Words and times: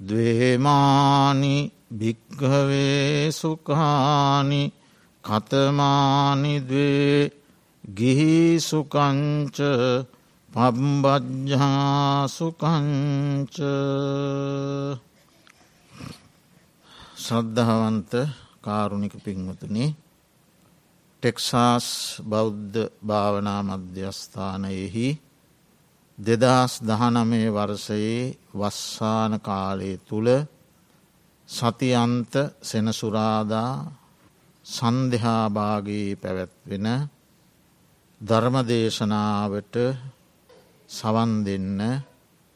දවේමානි 0.00 1.56
භික්හවේ 1.92 3.30
සුකානි 3.32 4.62
කතමානිදවේ 5.24 6.72
ගිහිසුකංච 7.94 9.58
පබ්බජ්ජාසුකංච 10.50 11.16
ශ්‍රද්ධාවන්ත 17.16 18.12
කාරුණික 18.60 19.14
පින්වතුනේ 19.18 19.90
ටෙක්සාස් 21.22 21.86
බෞද්ධ 22.22 22.78
භාවනා 23.02 23.60
මධ්‍යස්ථානයෙහි 23.64 25.08
දෙදස් 26.18 26.72
දහනමේ 26.80 27.50
වර්සයේ 27.50 28.36
වස්සාන 28.52 29.40
කාලය 29.40 29.98
තුළ 29.98 30.28
සතියන්ත 31.48 32.32
සෙනසුරාදා 32.62 33.72
සන්දහාභාගී 34.66 36.16
පැවැත්වෙන 36.16 36.86
ධර්මදේශනාවට 38.20 39.74
සවන් 40.90 41.32
දෙන්න 41.42 41.80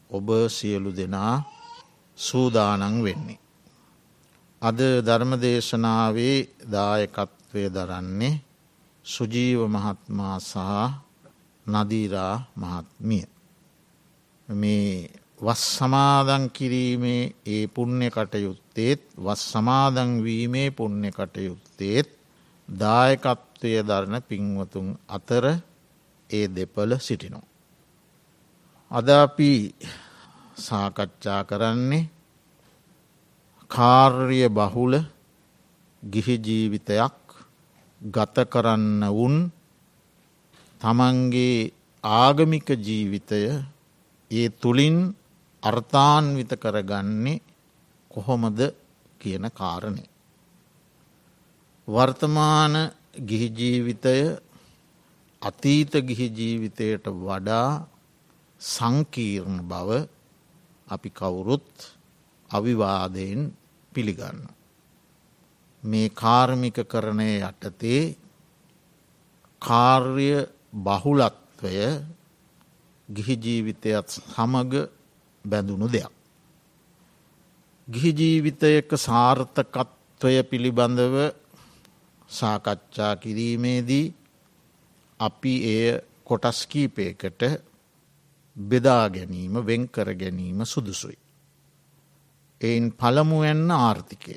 ඔබ 0.09 0.27
සියලු 0.49 0.91
දෙනා 0.91 1.35
සූදානං 2.17 3.03
වෙන්නේ. 3.03 3.39
අද 4.61 4.79
ධර්මදේශනාවේ 4.99 6.37
දායකත්වය 6.65 7.63
දරන්නේ 7.69 8.41
සුජීව 9.05 9.59
මහත්මා 9.67 10.37
සහ 10.41 10.57
නදීරා 11.65 12.35
මහත්මිය. 12.55 13.38
මේ 14.49 15.09
වස් 15.39 15.61
සමාදන් 15.77 16.49
කිරීමේ 16.49 17.33
ඒ 17.45 17.67
පුුණ්‍ය 17.67 18.09
කටයුත්තේත් 18.09 19.01
වස් 19.17 19.41
සමාදංවීමේ 19.51 20.71
පුුණ්‍ය 20.71 21.11
කටයුත්තේත් 21.11 22.09
දායකත්වය 22.69 23.71
දරණ 23.83 24.21
පින්වතුන් 24.21 24.87
අතර 25.07 25.45
ඒ 26.29 26.47
දෙපල 26.47 26.91
සිටිනු. 26.97 27.41
අද 28.91 29.07
අපි 29.09 29.51
සාකච්ඡා 30.57 31.41
කරන්නේ 31.43 32.09
කාර්ය 33.71 34.41
බහුල 34.49 34.93
ගිහි 36.03 36.35
ජීවිතයක් 36.37 37.17
ගත 38.01 38.35
කරන්න 38.45 39.01
වුන් 39.09 39.35
තමන්ගේ 40.81 41.71
ආගමික 42.03 42.67
ජීවිතය 42.77 43.41
ඒ 44.31 44.49
තුළින් 44.51 44.97
අර්ථාන්විත 45.63 46.51
කරගන්නේ 46.55 47.41
කොහොමද 48.11 48.59
කියන 49.19 49.45
කාරණය. 49.51 50.05
වර්තමාන 51.87 52.73
ගිහිජීවිතය 53.19 54.17
අතීත 55.41 55.93
ගිහි 56.07 56.27
ජීවිතයට 56.29 57.05
වඩා 57.17 57.87
සංකීර්ණ 58.61 59.59
බව 59.63 59.89
අපි 60.87 61.09
කවුරුත් 61.11 61.69
අවිවාදයෙන් 62.49 63.41
පිළිගන්න. 63.91 64.39
මේ 65.83 66.09
කාර්මික 66.11 66.77
කරණය 66.83 67.31
යටතේ 67.41 68.15
කාර්ය 69.61 70.31
බහුලත්වය 70.77 71.77
ගිහි 73.09 73.35
ජීවිතයත් 73.37 74.07
සමග 74.07 74.73
බැඳුණු 75.45 75.87
දෙයක්. 75.87 76.11
ගිහි 77.87 78.11
ජීවිතයක 78.13 78.89
සාර්ථකත්වය 78.97 80.43
පිළිබඳව 80.43 81.15
සාකච්ඡා 82.29 83.13
කිරීමේදී 83.15 84.13
අපි 85.19 85.53
එය 85.67 85.85
කොටස් 86.23 86.59
කීපයකට 86.67 87.41
බෙදා 88.55 89.05
ගැනීම 89.09 89.55
වෙන්කර 89.61 90.07
ගැනීම 90.15 90.59
සුදුසුයි. 90.65 91.17
එයින් 92.61 92.85
පළමුුවෙන්න 92.91 93.71
ආර්ථිකය. 93.71 94.35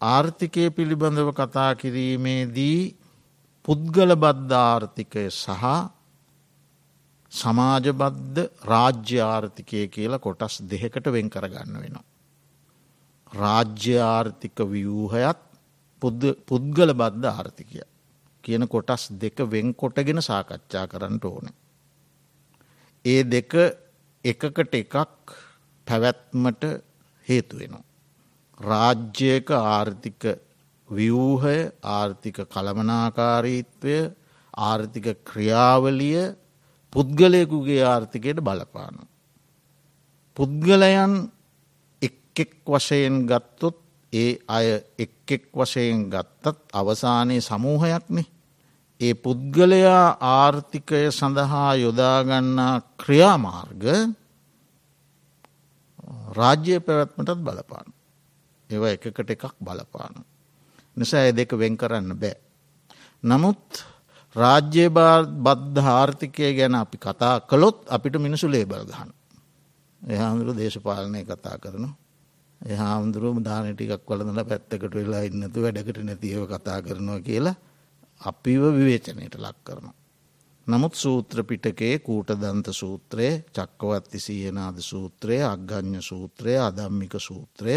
ආර්ථිකය 0.00 0.64
පිළිබඳව 0.70 1.28
කතා 1.32 1.72
කිරීමේදී 1.74 2.80
පුද්ගල 3.64 4.10
බද්ධ 4.16 4.54
ආර්ථිකය 4.62 5.24
සහ 5.32 5.64
සමාජබද්ධ 7.34 8.40
රාජ්‍ය 8.72 9.18
ආර්ථිකය 9.22 9.80
කියලා 9.94 10.24
කොටස් 10.26 10.56
දෙකට 10.72 11.06
වෙන් 11.16 11.30
කරගන්න 11.30 11.80
වෙනවා. 11.82 12.04
රාජ්‍ය 13.32 13.96
ආර්ථික 14.08 14.58
ව්‍යූහයත් 14.72 15.40
පුද්ගල 16.48 16.90
බද්ධ 17.00 17.30
ආර්ථිකය 17.32 17.80
කියන 18.44 18.66
කොටස් 18.68 19.04
දෙක 19.22 19.38
වෙන් 19.46 19.74
කොටගෙන 19.74 20.20
සාකච්ඡා 20.22 20.86
කරන්න 20.92 21.18
ඕන. 21.24 21.46
ඒ 23.04 23.22
දෙක 23.24 23.52
එකකට 24.24 24.74
එකක් 24.82 24.94
පැවැත්මට 25.86 26.64
හේතුවෙනවා. 27.28 27.84
රාජ්‍යයක 28.60 29.48
ආර්ථික 29.50 30.22
ව්‍යූහය 30.88 31.58
ආර්ථික 31.96 32.38
කළමනාකාරීත්වය 32.46 33.96
ආර්ථික 34.62 35.06
ක්‍රියාවලිය 35.24 36.24
පුද්ගලයකුගේ 36.94 37.82
ආර්ථිකයට 37.84 38.40
බලපාන. 38.40 38.96
පුද්ගලයන් 40.36 41.12
එක්ෙක් 42.02 42.52
වශයෙන් 42.64 43.26
ගත්තොත් 43.26 43.76
ඒ 44.12 44.38
අය 44.48 44.66
එක්ෙක් 44.96 45.50
වශයෙන් 45.52 46.08
ගත්තත් 46.08 46.56
අවසානයේ 46.72 47.40
සමූහයක්නේ. 47.42 48.26
ඒ 49.00 49.14
පුද්ගලයා 49.16 50.06
ආර්ථිකය 50.32 51.10
සඳහා 51.10 51.74
යොදාගන්නා 51.76 52.74
ක්‍රියාමාර්ග 52.96 53.84
රාජ්‍ය 56.30 56.78
පැවැත්මටත් 56.80 57.40
බලපාන. 57.40 57.88
ඒව 58.70 58.84
එකකට 58.86 59.30
එකක් 59.30 59.54
බලපාන. 59.60 60.14
නිසා 60.96 61.26
එ 61.26 61.32
දෙක 61.32 61.50
වෙන් 61.52 61.76
කරන්න 61.76 62.14
බෑ. 62.14 62.36
නමුත් 63.22 63.84
රාජ්‍ය 64.36 64.86
බද්ධ 64.90 65.90
ආර්ථිකය 65.90 66.54
ගැන 66.54 66.74
අපි 66.74 66.98
කතා 66.98 67.34
කළොත් 67.42 67.76
අපිට 67.88 68.16
මිනිසු 68.18 68.46
ලේබල් 68.48 68.82
ගහන. 68.84 69.10
එහාමුදුරු 70.02 70.52
දේශපාලනය 70.54 71.20
කතා 71.24 71.56
කරන 71.58 71.86
එහාමුදුරුවම 72.60 73.38
දාන 73.42 73.68
ටිකක් 73.68 74.08
වලඳල 74.08 74.40
පැත්තකට 74.44 74.94
වෙලා 74.94 75.22
ඉන්නතු 75.22 75.58
වැඩකට 75.60 76.00
නැතිව 76.02 76.46
කතා 76.46 76.78
කරනවා 76.80 77.20
කියලා 77.20 77.56
අපිව 78.20 78.62
විවේචනයට 78.72 79.36
ලක් 79.36 79.56
කරනවා. 79.64 79.94
නමුත් 80.66 80.94
සූත්‍ර 80.94 81.44
පිටකේ 81.44 81.94
කූට 82.00 82.30
දන්ත 82.34 82.68
සූත්‍රය 82.72 83.28
චක්කවත්ති 83.50 84.18
සීයනාද 84.18 84.78
සූත්‍රය 84.82 85.36
අග්ගඥ 85.44 86.00
සූත්‍රය 86.02 86.52
අදම්මික 86.58 87.14
සූත්‍රය 87.20 87.76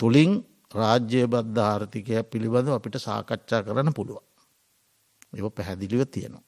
තුළින් 0.00 0.32
රාජ්‍ය 0.72 1.22
බද්ධ 1.26 1.62
ආර්ථිකය 1.64 2.22
පිළිබඳ 2.24 2.68
අපිට 2.70 2.96
සාකච්ඡා 3.00 3.62
කරන්න 3.62 3.92
පුළුවන්. 3.92 4.29
එ 5.32 5.50
පැහැදිලිව 5.50 6.02
තියෙනවා. 6.06 6.44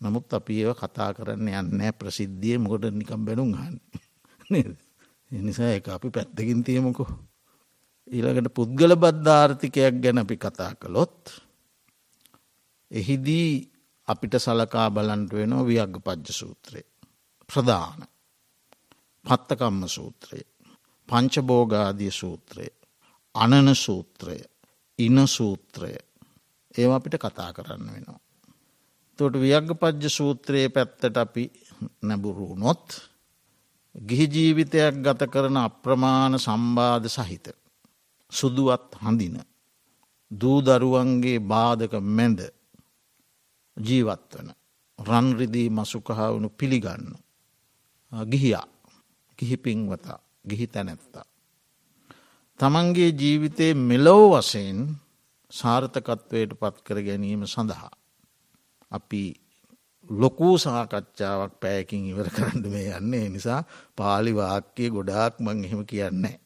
නමුත් 0.00 0.32
අපි 0.32 0.52
ඒව 0.60 0.72
කතා 0.74 1.10
කරන්න 1.14 1.48
යන්නෑ 1.50 1.92
ප්‍රසිද්ධිය 1.92 2.58
මොකට 2.58 2.88
නිකම් 2.92 3.24
බැනුම් 3.26 3.50
හන්න 3.52 4.76
එනිසා 5.30 5.72
එක 5.76 5.88
අපි 5.88 6.08
පැත්තකින් 6.10 6.64
තියමුකු. 6.64 7.04
ඊළඟට 8.08 8.54
පුද්ගල 8.54 8.92
බද්ධාර්ථිකයක් 8.96 10.00
ගැන 10.02 10.18
අපි 10.18 10.36
කතා 10.36 10.72
කළොත් 10.74 11.18
එහිදී 12.90 13.50
අපිට 14.08 14.34
සලකා 14.36 14.88
බලන්ට 14.90 15.32
වෙනවා 15.32 15.66
වියග්ග 15.66 15.94
පජ්්‍ය 16.00 16.32
සූත්‍රය. 16.32 16.80
ප්‍රධාන 17.48 18.00
පත්තකම්ම 19.24 19.88
සූත්‍රය. 19.88 20.40
පංචබෝගාදිය 21.08 22.10
සූත්‍රය. 22.12 22.66
අනන 23.34 23.74
සූත්‍රය. 23.76 24.38
ඉන 24.98 25.26
සූත්‍රය. 25.28 25.92
ඒ 26.74 26.86
අපිට 26.88 27.16
කතා 27.16 27.52
කරන්න 27.52 27.86
වෙනවා. 27.86 28.20
තොට 29.18 29.34
වියග්ග 29.34 29.70
පජ්්‍ය 29.74 30.08
සූත්‍රයේ 30.08 30.68
පැත්තට 30.68 31.16
අපි 31.16 31.44
නැබුරුනොත් 32.02 32.86
ගිහි 33.94 34.26
ජීවිතයක් 34.26 34.94
ගත 34.96 35.22
කරන 35.26 35.56
අප්‍රමාණ 35.58 36.38
සම්බාධ 36.38 37.08
සහිත. 37.08 37.46
සුදුවත් 38.32 38.88
හඳින. 38.96 39.36
දූදරුවන්ගේ 40.30 41.40
බාධක 41.42 41.94
මැද 42.08 42.40
ජීවත් 43.76 44.30
වන. 44.32 44.48
රන්රිදී 44.98 45.68
මසුකහවුණු 45.70 46.48
පිළිගන්න. 46.50 47.06
ගිහියා 48.12 48.66
ගිහිපින්වතා 49.38 50.18
ගිහි 50.44 50.66
තැනැත්තා. 50.66 51.26
තමන්ගේ 52.60 53.10
ජීවිතයේ 53.12 53.74
මෙලෝ 53.80 54.24
වසයෙන් 54.32 54.78
සාර්ථකත්වයට 55.50 56.52
පත් 56.54 56.76
කර 56.80 56.98
ගැනීම 57.02 57.46
සඳහා. 57.46 57.90
අපි 58.90 59.22
ලොකූ 60.10 60.54
සාකච්ඡාවක් 60.58 61.52
පෑකින් 61.56 62.06
ඉවර 62.06 62.28
කරන්න 62.28 62.64
මේ 62.66 62.90
යන්නේ 62.92 63.26
නිසා 63.28 63.62
පාලි 63.96 64.32
වාක්‍යය 64.32 64.90
ගොඩාක් 64.90 65.34
මං 65.40 65.64
එහෙම 65.64 65.82
කියන්නේ. 65.86 66.36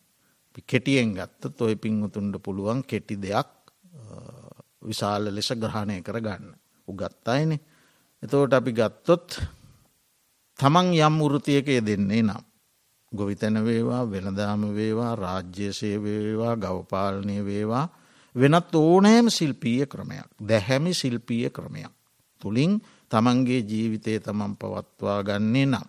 කෙටියෙන් 0.63 1.15
ගත්ත 1.15 1.57
තොයි 1.57 1.77
පින්වතුන්ට 1.77 2.37
පුළුවන් 2.39 2.81
කෙටි 2.85 3.17
දෙයක් 3.19 3.51
විශාල 4.83 5.25
ලෙස 5.27 5.51
ග්‍රහණය 5.55 6.03
කර 6.03 6.19
ගන්න. 6.21 6.55
උගත්තයිනේ. 6.89 7.61
එතෝට 8.23 8.53
අපි 8.53 8.73
ගත්තොත් 8.73 9.29
තමන් 10.59 10.89
යම් 10.99 11.17
වෘතියකය 11.21 11.81
දෙන්නේ 11.81 12.23
නම්. 12.23 12.43
ගොවිතැන 13.13 13.59
වේවා 13.61 14.05
වෙළදාම 14.05 14.63
වේවා 14.75 15.13
රාජ්‍යසය 15.17 15.91
වේවා 15.99 16.55
ගවපාලනය 16.57 17.37
වේවා 17.43 17.87
වෙනත් 18.35 18.75
ඕනෑම 18.75 19.29
ශිල්පීය 19.31 19.87
ක්‍රමයක් 19.87 20.29
දැහැමි 20.49 20.95
ශිල්පීය 20.95 21.51
ක්‍රමයක්. 21.51 21.93
තුළින් 22.41 22.73
තමන්ගේ 23.11 23.61
ජීවිතය 23.63 24.21
තමන් 24.21 24.57
පවත්වා 24.57 25.21
ගන්නේ 25.23 25.67
නම්. 25.67 25.87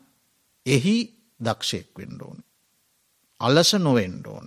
එහි 0.65 0.97
දක්ෂයෙක් 1.39 1.89
වෙන්ඩෝන. 1.97 2.37
අලස 3.41 3.71
නොවෙන්ඩෝන. 3.77 4.45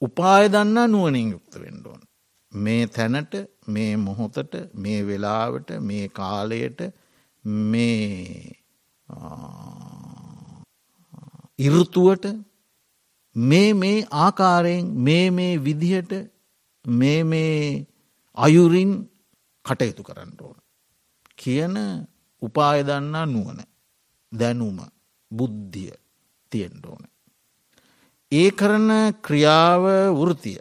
උපාය 0.00 0.44
දන්නා 0.48 0.86
නුවනින් 0.86 1.30
යුක්ත 1.30 1.54
වෙන්ඩෝන. 1.60 2.00
මේ 2.52 2.86
තැනට 2.86 3.34
මේ 3.66 3.96
මොහොතට 3.96 4.54
මේ 4.74 5.06
වෙලාවට 5.06 5.70
මේ 5.80 6.08
කාලයට 6.10 6.80
මේ 7.44 8.64
ඉරුතුවට 11.58 12.24
මේ 13.36 13.74
මේ 13.74 14.06
ආකාරයෙන් 14.10 14.86
මේ 14.98 15.30
මේ 15.30 15.64
විදිහට 15.64 16.12
මේ 16.84 17.24
මේ 17.24 17.86
අයුරින් 18.36 18.92
කටයුතු 19.64 20.02
කරන්න 20.02 20.32
ඕන. 20.40 20.56
කියන 21.36 21.76
උපාය 22.42 22.82
දන්නා 22.82 23.26
නුවන 23.26 23.60
දැනුම 24.32 24.78
බුද්ධිය 25.30 25.92
තියෙන්ට 26.52 26.84
ඕන. 26.84 27.04
ඒ 28.32 28.50
කරන 28.52 28.88
ක්‍රියාව 29.20 29.84
වෘතිය 30.12 30.58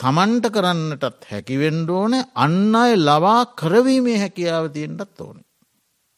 තමන්ට 0.00 0.46
කරන්නටත් 0.50 1.24
හැකිවෙන්ඩ 1.24 1.90
ඕන 1.90 2.14
අන්න 2.36 2.74
අය 2.74 2.92
ලවා 2.98 3.40
කරවීමේ 3.54 4.18
හැකියාව 4.18 4.70
තියෙන්ටත් 4.70 5.20
ඕන. 5.20 5.38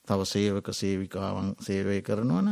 තව 0.08 0.20
සේවක 0.24 0.68
සේවිකාවන් 0.72 1.48
සේවය 1.58 1.98
කරනවන 2.00 2.48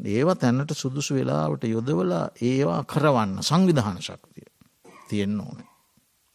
ඒව 0.00 0.28
තැන්නට 0.36 0.72
සුදුසු 0.74 1.14
වෙලාවට 1.14 1.64
යොදවලා 1.66 2.26
ඒවා 2.42 2.82
කරවන්න 2.84 3.42
සංවිධාන 3.42 3.98
ශක්තිය 4.00 4.48
තියෙන්න්න 5.08 5.40
ඕන. 5.40 5.58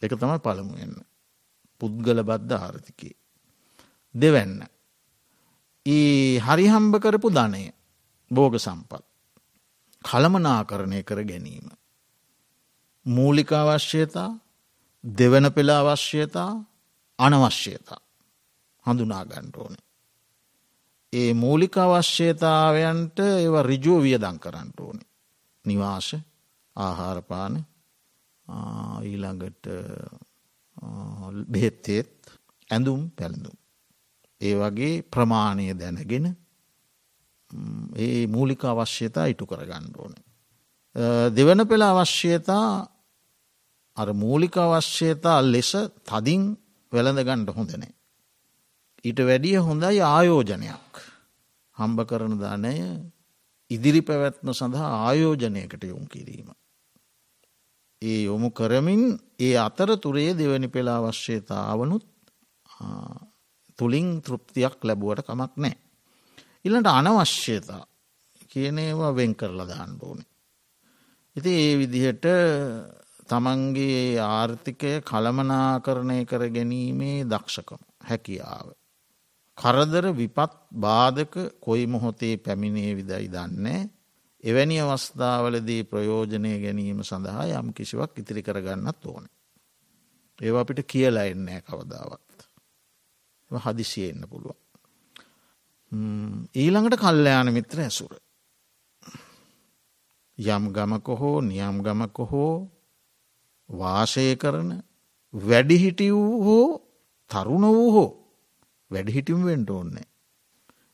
එක 0.02 0.12
තමයි 0.12 0.38
පළමුුවෙන්න. 0.38 0.96
පුද්ගල 1.80 2.18
බද්ධ 2.22 2.54
ආර්ථිකයේ. 2.56 3.16
දෙවැන්න. 4.14 4.60
ඒ 5.86 6.38
හරිහම්බ 6.38 6.94
කරපු 6.96 7.28
ධනය 7.30 7.64
බෝග 8.30 8.54
සම්පත්. 8.56 9.02
කළමනාකරණය 10.04 11.02
කර 11.02 11.20
ගැනීම. 11.24 11.66
මූලික 13.06 13.52
අවශ්‍යතා 13.52 14.30
දෙවන 15.04 15.46
පෙළ 15.52 15.70
අවශ්‍යතා 15.70 16.52
අනවශ්‍යතා 17.18 18.00
හඳුනා 18.86 19.24
ගණ්ඩ 19.24 19.56
ඕන. 19.56 19.74
ඒ 21.12 21.32
මූලික 21.34 21.76
අවශ්‍යතාවයන්ට 21.78 23.18
ඒව 23.20 23.54
රිජෝ 23.62 23.98
වියදං 24.02 24.38
කරන්නට 24.38 24.80
ඕන. 24.80 24.98
නිවාස 25.64 26.08
ආහාරපාන 26.76 27.54
ඊළඟට 28.48 29.66
බෙහෙත්තේත් 31.46 32.12
ඇඳුම් 32.70 33.10
පැළඳුම්. 33.10 33.56
ඒ 34.40 34.54
වගේ 34.54 35.02
ප්‍රමාණය 35.04 35.72
දැනගෙන 35.74 36.26
ඒ 37.96 38.26
මූලික 38.26 38.64
අවශ්‍යතා 38.64 39.26
ඉටු 39.26 39.46
කරගන්න 39.46 39.86
ඕන. 39.96 40.14
දෙවන 41.30 41.66
පෙළ 41.66 41.82
අවශ්‍යතා 41.82 42.68
අර 43.96 44.08
මූලික 44.14 44.56
අවශ්‍යතා 44.56 45.38
ලෙස 45.44 45.72
තදින් 46.02 46.42
වෙළඳ 46.92 47.20
ගණ්ඩ 47.20 47.50
හොඳනෑ. 47.50 47.92
ඊට 49.04 49.18
වැඩිය 49.20 49.58
හොඳයි 49.58 50.00
ආයෝජනයක් 50.02 50.92
හම්බ 51.76 51.98
කරන 52.06 52.34
දානය 52.38 52.74
ඉදිරි 53.70 54.00
පැවැත්ම 54.02 54.52
සඳහා 54.52 54.90
ආයෝජනයකට 55.00 55.82
යොම් 55.84 56.04
කිරීම. 56.06 56.48
ඒ 58.04 58.20
යොමු 58.22 58.48
කරමින් 58.50 59.02
ඒ 59.38 59.54
අතර 59.58 59.90
තුරේ 59.96 60.32
දෙවැනි 60.32 60.68
පෙලා 60.68 60.98
අවශ්‍යතාවනුත් 61.00 62.04
තුළින් 63.78 64.08
තෘප්තියක් 64.22 64.76
ලැබුවට 64.82 65.26
කමක් 65.26 65.52
නෑ. 65.56 65.74
ඉල්ලට 66.64 66.88
අනවශ්‍යතා 66.90 67.82
කියන 68.50 68.78
ඒවා 68.78 69.16
වෙන් 69.16 69.32
කරලා 69.34 69.68
දාන්න 69.68 69.96
ඕනේ. 70.00 70.30
ඉති 71.36 71.50
ඒ 71.60 71.72
විදිහට 71.80 72.26
තමන්ගේ 73.28 74.20
ආර්ථිකය 74.20 74.92
කළමනාකරණය 75.02 76.18
කර 76.24 76.42
ගැනීමේ 76.48 77.18
දක්ෂකම 77.24 77.82
හැකියාව. 78.08 78.66
කරදර 79.58 80.06
විපත් 80.12 80.54
බාධක 80.76 81.34
කොයි 81.60 81.86
මොහොතේ 81.86 82.34
පැමිණේ 82.36 82.92
විදයි 82.96 83.28
දන්නේ 83.28 83.80
එවැනි 84.44 84.76
අවස්ථාවලදී 84.80 85.82
ප්‍රයෝජනය 85.84 86.52
ගැනීම 86.60 87.00
සඳහා 87.02 87.46
යම් 87.52 87.72
කිසිවක් 87.72 88.18
ඉතිරි 88.18 88.42
කරගන්නත් 88.42 89.06
ඕන. 89.06 89.24
ඒව 90.38 90.56
අපිට 90.56 90.84
කියලා 90.84 91.26
එන්නෑ 91.26 91.62
කවදාවත්. 91.62 92.38
හදිසිය 93.50 94.10
එන්න 94.10 94.28
පුළුවන්. 94.28 94.60
ඊළඟට 96.54 96.98
කල්්‍යයාන 96.98 97.52
මිත්‍ර 97.52 97.80
ඇසුර. 97.80 98.12
යම් 100.38 100.64
ගමක 100.72 101.08
හෝ 101.14 101.36
නියම් 101.42 101.76
ගමක 101.80 102.18
හෝ 102.26 102.54
වාසය 103.68 104.26
කරන 104.36 104.70
වැඩිහිටි 105.34 106.10
වූ 106.12 106.42
හෝ 106.42 106.68
තරුණ 107.30 107.66
වූ 107.68 107.90
හෝ 107.92 108.10
වැඩිහිටිම් 108.90 109.44
වෙන්ට 109.44 109.70
ඕන්නේ. 109.70 110.08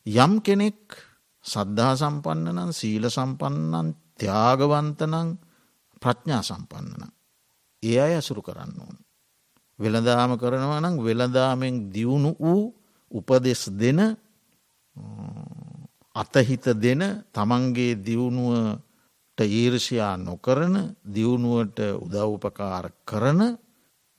යම් 0.07 0.33
කෙනෙක් 0.41 1.10
සද්ධා 1.45 1.95
සම්පන්නනන් 1.97 2.73
සීල 2.73 3.05
සම්පන්නන් 3.09 3.95
ත්‍යාගවන්තනං 4.17 5.29
ප්‍රඥා 6.03 6.43
සම්පන්නන. 6.43 7.09
ඒ 7.83 7.99
අය 7.99 8.13
ඇසුරු 8.15 8.43
කරන්න 8.43 8.75
ඕන. 8.79 8.97
වෙළදාම 9.79 10.37
කරනවනං 10.37 10.97
වෙළදාමෙන් 10.99 11.77
දියුණු 11.89 12.31
වූ 12.37 12.75
උපදෙස් 13.11 13.63
දෙන 13.73 14.01
අතහිත 16.15 16.65
දෙන 16.77 17.03
තමන්ගේ 17.29 17.95
දියුණුවට 17.99 19.39
ඊර්ෂයා 19.41 20.17
නොකරන 20.19 20.75
දියුණුවට 21.07 21.79
උදව්පකාර 21.97 22.93
කරන 23.05 23.41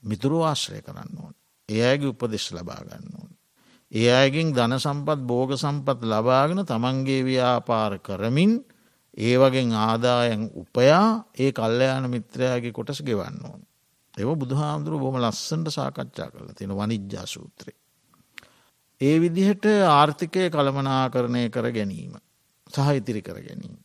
මිතුරු 0.03 0.41
ආශ්‍රය 0.41 0.81
කරන්න 0.81 1.13
ඕන. 1.15 1.33
ඒ 1.69 1.83
අයගේ 1.83 2.09
උපදෙස් 2.09 2.45
ලබාගන්න 2.51 3.07
ඕන. 3.13 3.31
ඒ 3.91 4.12
අයගෙන් 4.13 4.53
ධන 4.53 4.77
සම්පත් 4.77 5.19
බෝග 5.24 5.51
සම්පත් 5.55 6.00
ලබාගෙන 6.03 6.63
තමන්ගේ 6.63 7.24
ව්‍යාපාර 7.24 8.00
කරමින් 8.00 8.53
ඒ 9.17 9.36
වගේ 9.38 9.67
ආදායන් 9.79 10.43
උපයා 10.53 11.07
ඒ 11.36 11.51
කල්ලයාන 11.51 12.10
මිත්‍රයාගේ 12.10 12.71
කොටස් 12.71 13.01
ගෙවන්න 13.01 13.38
ඕන. 13.43 13.62
එව 14.13 14.29
බුදුහාමුදුරුව 14.36 15.01
බොම 15.01 15.17
ලස්සන්ට 15.17 15.67
සාකච්ඡා 15.69 16.31
කරලා 16.31 16.53
තියෙන 16.53 16.74
වනිජ්ජා 16.74 17.25
සූත්‍රය. 17.25 17.74
ඒ 19.01 19.15
විදිහට 19.19 19.65
ආර්ථිකය 19.89 20.50
කළමනා 20.50 21.03
කරණය 21.10 21.50
කර 21.50 21.67
ගැනීම 21.71 22.13
සහ 22.67 22.89
ඉතිරි 22.93 23.21
කර 23.21 23.39
ගැනීම. 23.39 23.75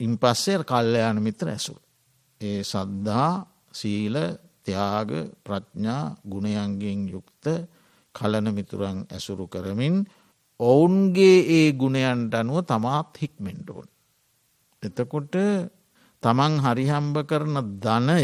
ඉන් 0.00 0.12
පස්සේ 0.18 0.64
කල්ලයාන 0.64 1.22
මිත්‍ර 1.22 1.48
ඇසු. 1.48 1.74
ඒ 2.40 2.62
සද්ධා 2.64 3.46
සීල 3.72 4.16
ත්‍යාග 4.66 5.10
ප්‍රඥා 5.42 6.16
ගුණයන්ගෙන් 6.24 7.00
යුක්ත 7.08 7.44
කලන 8.14 8.46
මිතුරන් 8.50 8.98
ඇසුරු 9.08 9.46
කරමින් 9.46 10.04
ඔවුන්ගේ 10.60 11.38
ඒ 11.50 11.68
ගුණයන්ට 11.74 12.34
අනුව 12.34 12.58
තමාත් 12.64 13.16
හික්මෙන්ටෝන්. 13.16 13.88
එතකොට 14.82 15.34
තමන් 16.22 16.54
හරිහම්බ 16.60 17.16
කරන 17.24 17.56
ධනය 17.78 18.20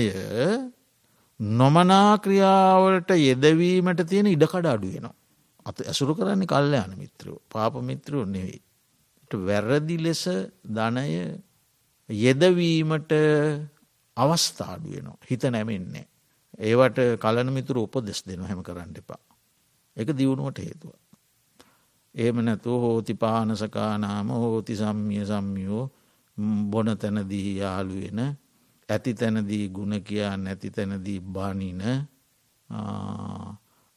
නොමනා 1.41 2.19
ක්‍රියාවලට 2.19 3.11
යෙදවීමට 3.19 4.01
තියෙන 4.05 4.27
ඉඩකඩ 4.29 4.67
අඩුවෙනවා. 4.67 5.15
අත 5.67 5.77
ඇසුරු 5.83 6.15
කරන්නේ 6.15 6.47
කල්්‍යයාන 6.47 6.93
මිත්‍රයෝ 6.95 7.41
පාප 7.47 7.75
මිත්‍රයෝ 7.81 8.25
නෙවෙයි. 8.27 8.63
වැරදි 9.31 9.97
ලෙස 9.99 10.23
ධනය 10.67 11.07
යෙදවීමට 12.09 13.13
අවස්ථාඩුවනවා 14.17 15.19
හිත 15.23 15.43
නැමෙන්නේ. 15.45 16.07
ඒවට 16.59 16.99
කලන 17.19 17.53
මිතුර 17.53 17.79
උපදෙස් 17.79 18.23
දෙන 18.23 18.43
හැම 18.43 18.63
කරන්න 18.63 18.95
එපා. 18.95 19.21
එක 19.97 20.09
දියුණුවට 20.13 20.59
හේතුව. 20.59 20.93
ඒම 22.15 22.37
නැතු 22.39 22.71
හෝති 22.77 23.15
පානසකානාම 23.15 24.29
හෝති 24.31 24.75
සම්මිය 24.75 25.25
සම්මියෝ 25.25 25.85
බොන 26.67 26.89
තැනදී 26.95 27.57
යාළුවෙන 27.57 28.21
ඇති 28.89 29.15
තැනදී 29.15 29.69
ගුණ 29.69 29.95
කියා 30.01 30.37
නැති 30.37 30.71
තැනදී 30.71 31.21
බානින 31.23 31.83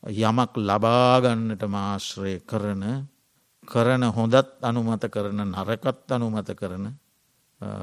යමක් 0.04 0.54
ලබාගන්නට 0.60 1.64
මාශ්‍රය 1.68 2.34
කරන 2.42 2.84
කරන 3.68 4.04
හොඳත් 4.10 4.50
අනුමත 4.62 5.04
කරන 5.08 5.40
නරකත් 5.46 6.12
අනුමත 6.12 6.50
කරන 6.54 6.86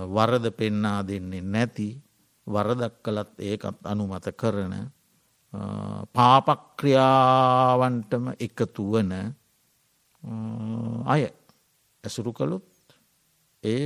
වරද 0.09 0.47
පෙන්නා 0.53 1.01
දෙන්නේ 1.03 1.43
නැති 1.45 1.89
වරදක් 2.49 3.03
කළත් 3.03 3.41
ඒකත් 3.41 3.79
අනුමත 3.85 4.35
කරන 4.35 4.91
පාපක්‍රියාවන්ටම 6.15 8.29
එකතු 8.39 8.91
වන 8.91 9.13
අය 11.07 11.33
ඇසුරු 12.05 12.33
කළොත් 12.33 12.65
එය 13.63 13.83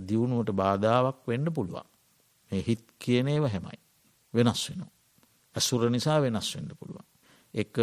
දියුණුවට 0.00 0.52
බාධාවක් 0.52 1.26
වෙන්න 1.26 1.50
පුළුවන්. 1.50 1.84
මේ 2.50 2.62
හිත් 2.62 2.84
කියනේව 2.98 3.44
හැමයි. 3.44 3.78
වෙනස් 4.34 4.68
වෙනවා. 4.68 4.90
ඇසුර 5.54 5.90
නිසා 5.90 6.20
වෙනස් 6.20 6.54
වෙන්න 6.54 6.70
පුළුවන්. 6.74 7.04
එක 7.54 7.74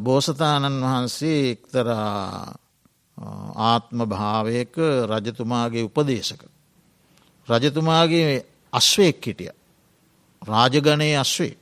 බෝසතාණන් 0.00 0.82
වහන්සේ 0.82 1.50
එක්තරා 1.50 2.54
ආත්ම 3.64 4.04
භාවයක 4.04 4.76
රජතුමාගේ 5.08 5.82
උපදේශක. 5.82 6.44
රජතුමාගේ 7.48 8.51
අස්වයෙක් 8.72 9.20
හිටිය. 9.22 9.52
රාජගනයේ 10.42 11.16
අස්වේ. 11.16 11.56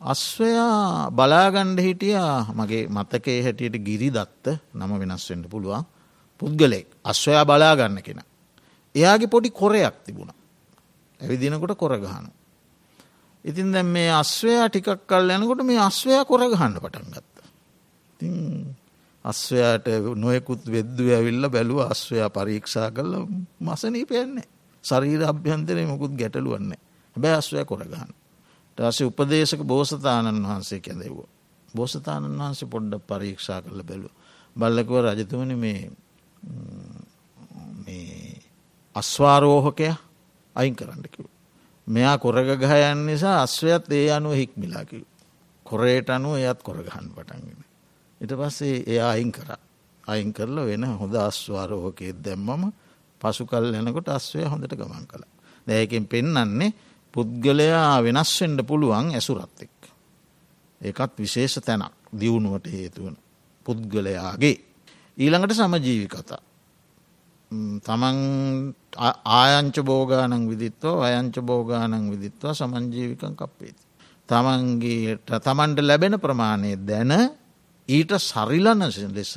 අස්වයා 0.00 1.10
බලාගණ්ඩ 1.10 1.80
හිටිය 1.80 2.16
මගේ 2.52 2.88
මතකේ 2.88 3.42
හැටියට 3.42 3.76
ගිරි 3.80 4.10
දත්ත 4.10 4.58
නම 4.74 4.92
වෙනස්වෙන්ට 4.94 5.46
පුළුවන් 5.48 5.84
පුද්ගලෙක් 6.40 6.88
අස්වයා 7.04 7.44
බලාගන්න 7.44 8.02
කෙන. 8.02 8.20
එයාගේ 8.94 9.28
පොඩි 9.28 9.50
කොරයක් 9.52 9.96
තිබුණ. 10.04 10.32
ඇවිදිනකොට 11.20 11.74
කොරගහන. 11.74 12.26
ඉතින් 13.44 13.72
දැ 13.72 13.82
මේ 13.84 14.10
අස්වයා 14.12 14.68
ටිකක් 14.68 15.06
කල් 15.06 15.30
යනකොට 15.32 15.62
මේ 15.62 15.80
අස්වයා 15.80 16.24
කොරගහන්න 16.24 16.76
පටන් 16.76 17.08
ගත්ත. 17.12 17.36
ති 18.18 18.28
අස්වයාට 19.24 19.86
නොයකුත් 20.16 20.62
වෙද්දුව 20.66 21.08
ඇවිල්ල 21.10 21.48
බැලුව 21.48 21.80
අස්වයා 21.84 22.28
පරීක්ෂා 22.30 22.90
කරල 22.90 23.14
මසනී 23.60 24.04
පයන්නේ. 24.04 24.48
සරීර 24.86 25.22
අභ්‍යන්තරය 25.24 25.86
මොකුත් 25.86 26.12
ගැටලුවන්නේ 26.12 26.80
හැබැ 27.16 27.34
අස්වය 27.34 27.64
කොරගහන්න. 27.64 28.12
ටස 28.78 28.98
උපදේශක 29.02 29.60
බෝසතාණන් 29.64 30.42
වහන්සේ 30.42 30.80
කැදෙව්ව. 30.80 31.18
බෝසතාණන් 31.68 32.38
වහන්සේ 32.38 32.68
පොඩ්ඩ 32.68 32.94
පරීක්ෂා 33.02 33.62
කරල 33.62 33.80
බැලු. 33.82 34.08
බල්ලකව 34.56 34.94
රජතුවන 35.04 35.52
මේ 35.58 35.80
අස්වාරෝහකය 38.96 39.88
අයින් 40.56 40.74
කරන්නකිව. 40.74 41.26
මෙයා 41.86 42.18
කොරග 42.18 42.48
ගහයන් 42.58 43.06
නිසා 43.06 43.42
අස්වයත් 43.42 43.92
ඒ 43.92 44.10
අනුව 44.10 44.34
හික්මිලාකිව. 44.34 45.04
කොරේට 45.66 46.08
අනුව 46.10 46.36
එයත් 46.38 46.60
කොරගහන් 46.62 47.06
පටන්ගෙන. 47.10 47.60
ඉට 48.20 48.32
පස්සේ 48.32 48.82
එයා 48.84 49.10
අයින් 49.10 49.32
කර 49.32 49.48
අයින් 50.04 50.32
කරල 50.32 50.56
වෙන 50.62 50.84
හොඳ 50.92 51.14
අස්වාරෝහකෙත් 51.14 52.18
දැම්මම 52.18 52.72
පසු 53.20 53.46
කල් 53.46 53.72
යනකොට 53.72 54.08
අස්වය 54.10 54.44
හොඳට 54.44 54.72
ගමන් 54.72 55.06
කළ. 55.06 55.24
දැයකින් 55.66 56.06
පෙන්නන්නේ 56.06 56.74
පුද්ගලයා 57.14 58.02
වෙනස්වෙන්ඩ 58.02 58.60
පුළුවන් 58.62 59.12
ඇසුරත් 59.12 59.62
එක්. 59.62 59.76
ඒකත් 60.80 61.12
විශේෂ 61.16 61.60
තැනක් 61.60 61.94
දියුණුවට 62.12 62.66
හේතුවන 62.68 63.16
පුද්ගලයාගේ. 63.66 64.56
ඊළඟට 65.18 65.54
සමජීවි 65.54 66.08
කතා. 66.08 66.42
තමන් 67.80 68.18
ආයංච 69.32 69.76
බෝගානං 69.82 70.46
විදිත්ව 70.46 71.00
අයංච 71.00 71.36
බෝගානං 71.40 72.10
විදිත්වා 72.10 72.54
සමංජීවිකන් 72.54 73.34
කප්පේති. 73.34 73.82
තමන්ගේට 74.28 75.30
තමන්ට 75.38 75.80
ලැබෙන 75.80 76.18
ප්‍රමාණය 76.18 76.76
දැන 76.82 77.12
ඊට 77.88 78.12
සරිලන 78.20 78.82
ලෙස 79.10 79.34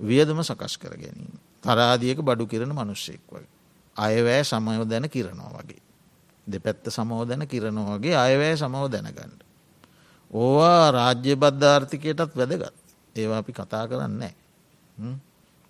වියදම 0.00 0.38
සකස් 0.40 0.74
කර 0.78 0.94
ගැනීම. 0.94 1.34
තරාදියක 1.62 2.18
බඩු 2.20 2.46
කිරන 2.46 2.70
මනුස්සෙක් 2.70 3.22
වගේ. 3.28 3.48
අයවැෑ 3.96 4.44
සමයෝදැන 4.44 5.10
කිරනවා 5.10 5.52
වගේ. 5.58 5.82
දෙපැත්ත 6.46 6.86
සමෝදැන 6.88 7.46
කිරනවාගේ 7.48 8.16
අයවැෑ 8.16 8.56
සමව 8.56 8.90
දැනගන්න. 8.90 9.34
ඕවා 10.30 10.90
රාජ්‍ය 10.90 11.36
බද්ධාර්ථිකයටත් 11.36 12.36
වැදගත් 12.36 12.74
ඒවා 13.16 13.38
අපි 13.38 13.52
කතා 13.52 13.88
කරන්නේ. 13.88 14.34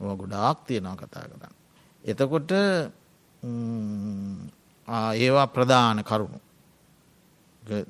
ඕ 0.01 0.17
ගොඩාක් 0.17 0.65
තියෙනවා 0.67 0.97
කතා 0.97 1.25
කරන්න. 1.25 1.55
එතකොට 2.05 2.51
ඒවා 5.15 5.47
ප්‍රධාන 5.49 6.05
කරුණු. 6.05 6.41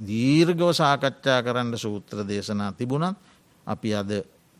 දීර්ගව 0.01 0.73
සාකච්ඡා 0.73 1.43
කරන්න 1.43 1.79
සූත්‍ර 1.79 2.27
දේශනා 2.27 2.73
තිබුණත් 2.73 3.17
අපි 3.67 3.95
අද 3.95 4.11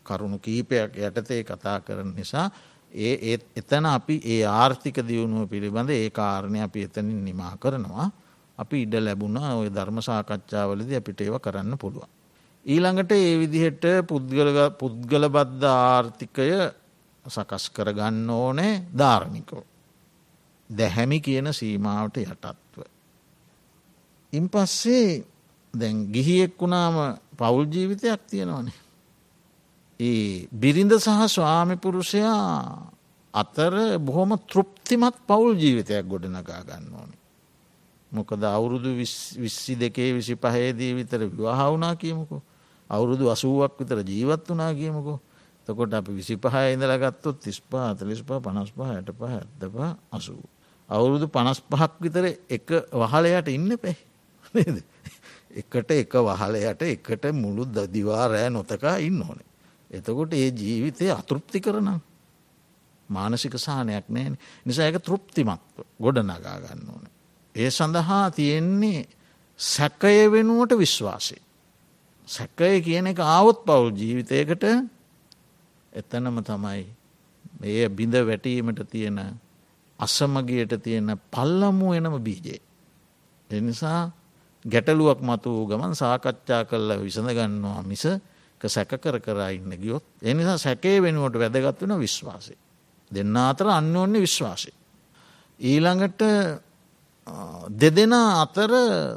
කරුණු 0.05 0.39
කීපයක් 0.39 0.95
යටතේ 0.97 1.43
කතා 1.43 1.79
කරන 1.81 2.15
නිසා 2.15 2.51
ඒ 2.93 3.37
එතන 3.55 3.85
අපි 3.87 4.21
ඒ 4.25 4.43
ආර්ථික 4.45 5.01
දියුණුව 5.01 5.49
පිළිබඳ 5.49 5.89
ඒ 5.91 6.09
කාරණය 6.11 6.61
අපි 6.61 6.83
එතනින් 6.83 7.25
නිමා 7.25 7.57
කරනවා 7.57 8.11
අපි 8.57 8.81
ඉඩ 8.81 8.95
ලැබුණ 8.97 9.37
ඔය 9.37 9.69
ධර්ම 9.69 9.97
සාකච්ඡාවලද 9.99 10.93
අපිට 10.93 11.21
ඒව 11.21 11.39
කරන්න 11.39 11.77
පුළුවන්. 11.77 12.09
ඊළඟට 12.65 13.11
ඒ 13.11 13.37
විදිහට 13.39 13.85
පුද්ගල 14.07 15.29
බද්ධ 15.29 15.65
ආර්ථිකය 15.65 16.49
සකස් 17.25 17.69
කරගන්න 17.69 18.29
ඕනේ 18.31 18.73
ධාර්මිකෝ. 18.93 19.63
දැහැමි 20.69 21.19
කියන 21.19 21.49
සීමාවට 21.51 22.17
යටත්ව. 22.19 22.85
ඉන් 24.33 24.49
පස්සේ 24.49 25.25
දැන් 25.73 26.07
ගිහියෙක් 26.07 26.53
වුණාම 26.59 27.17
පවුල් 27.33 27.65
ජීවිතයක් 27.65 28.21
තියෙනවනේ. 28.29 28.82
ඒ 30.03 30.47
බිරිඳ 30.53 30.93
සහ 30.95 31.27
ස්වාමිපුරුෂයා 31.29 32.93
අතර 33.33 33.73
බොහොම 33.99 34.31
තෘප්තිමත් 34.43 35.15
පවුල් 35.27 35.53
ජීවිතයක් 35.55 36.05
ගොඩනගා 36.05 36.61
ගන්න 36.61 36.93
ඕනි. 36.93 37.17
මොකද 38.11 38.43
අවුරුදු 38.45 38.89
විස්සි 39.37 39.75
දෙකේ 39.75 40.13
විසි 40.13 40.35
පහේදී 40.37 40.93
විතර 40.93 41.21
විවාහ 41.27 41.59
වුනා 41.67 41.95
කියමුකු. 41.95 42.41
අවුරුදු 42.89 43.29
අසුවක් 43.29 43.73
විතර 43.79 43.99
ජීවත් 44.03 44.47
වනා 44.47 44.73
කියමුකු. 44.73 45.19
තකොට 45.67 45.93
අපි 45.93 46.11
විසි 46.11 46.35
පහ 46.37 46.55
ඉඳල 46.67 46.93
ගත්තොත් 46.95 47.39
තිස්පා 47.39 47.85
අතලිස්පා 47.89 48.39
පනස්පහ 48.39 48.81
ඇට 48.85 49.09
පහ 49.11 49.31
ඇත්තප 49.31 49.75
අසූ. 50.11 50.43
අවුරුදු 50.89 51.27
පනස් 51.27 51.59
පහක් 51.63 51.93
විතර 51.99 52.25
එක 52.49 52.67
වහලයට 52.93 53.47
ඉන්න 53.49 53.71
පැයි. 53.77 53.97
එකට 55.53 55.89
එක 55.93 56.13
වහලයට 56.19 56.81
එකට 56.83 57.25
මුළු 57.33 57.65
දදිවාරෑ 57.67 58.49
නොතකා 58.49 58.97
ඉන්න 58.99 59.21
ඕනේ. 59.21 59.52
එතකොට 59.93 60.33
ඒ 60.33 60.49
ජීවිතය 60.53 61.11
අතෘප්ති 61.11 61.59
කරන 61.59 61.89
මානසික 63.09 63.55
සානයක් 63.57 64.07
නෑ 64.09 64.35
නිසා 64.65 64.87
එක 64.87 64.97
තෘප්තිමත්ව 64.99 65.85
ගොඩ 65.99 66.17
නගා 66.21 66.57
ගන්න 66.59 66.87
ඕන. 66.87 67.05
ඒ 67.55 67.69
සඳහා 67.69 68.25
තියෙන්නේ 68.31 69.01
සැකය 69.59 70.15
වෙනුවට 70.27 70.73
විශ්වාසය. 70.75 71.37
සැකය 72.27 72.81
කියන 72.81 73.07
එක 73.07 73.19
ආවොත් 73.19 73.63
පවුල් 73.63 73.93
ජීවිතයකට 73.93 74.63
එතනම 75.93 76.37
තමයි 76.41 76.83
එය 77.63 77.89
බිඳ 77.89 78.15
වැටීමට 78.21 78.81
තියෙන 78.87 79.19
අසමගයට 79.99 80.73
තියෙන 80.79 81.09
පල්ලමු 81.29 81.93
එනම 81.93 82.17
බීජේ. 82.19 82.61
එනිසා 83.49 84.11
ගැටලුවක් 84.65 85.19
මතු 85.21 85.51
ගමන් 85.67 85.93
සාකච්ඡා 85.93 86.63
කරලා 86.65 86.99
විසඳගන්නවා 86.99 87.81
මිස 87.83 88.05
සැක 88.67 88.95
කර 88.95 89.19
කරා 89.19 89.49
ඉන්න 89.49 89.71
ගියොත් 89.73 90.03
එනිසා 90.21 90.57
සැකේ 90.57 91.01
වෙනුවට 91.01 91.35
වැදගත් 91.35 91.81
වෙන 91.81 91.99
විශ්වාසය. 91.99 92.55
දෙන්න 93.11 93.35
අතර 93.37 93.67
අන්‍යෝන්‍ය 93.69 94.19
විශ්වාසය. 94.19 94.71
ඊළඟට 95.59 96.21
දෙදෙනා 97.71 98.41
අතර 98.41 98.71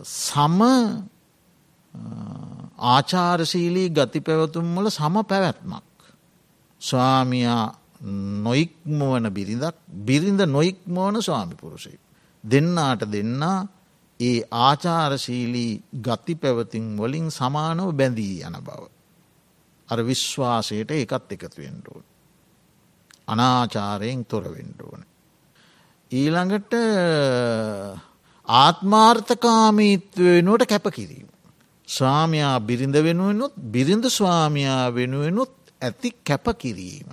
සම 0.04 0.60
ආචාරශීලී 2.86 3.90
ගති 3.90 4.20
පැවතුම් 4.20 4.66
වල 4.76 4.88
සම 4.90 5.14
පැවැත්මක්. 5.22 5.84
ස්වාමයා 6.80 7.64
නොයික්මවන 8.42 9.26
බිරිඳක් 9.30 9.76
බිරිඳ 10.04 10.40
නොයික්මෝන 10.48 11.22
ස්වාමිපුරුෂයි. 11.22 11.98
දෙන්නාට 12.44 13.02
දෙන්නා 13.06 13.68
ඒ 14.20 14.38
ආචාරශීලී 14.50 15.72
ගති 16.00 16.34
පැවතින් 16.34 16.86
වලින් 16.96 17.30
සමානව 17.30 17.88
බැඳී 17.92 18.42
යන 18.42 18.58
බව. 18.60 18.95
අර 19.88 20.02
විශ්වාසයට 20.02 20.90
එකත් 20.93 21.33
එකතු 21.33 21.57
වෙන්ඩුවන්. 21.59 22.05
අනාචාරයෙන් 23.28 24.25
තොර 24.25 24.45
වෙන්ඩුවන. 24.47 25.05
ඊළඟට 26.11 26.73
ආත්මාර්ථකාමීත්වයනුවට 28.49 30.64
කැපකිරීම. 30.64 31.26
ස්වාමයා 31.88 32.61
බිරිඳ 32.61 32.97
වෙනුවෙනුත් 32.99 33.52
බිරිඳ 33.71 34.11
ස්වාමයා 34.11 34.95
වෙනුවෙනුත් 34.95 35.50
ඇති 35.83 36.16
කැපකිරීම. 36.25 37.07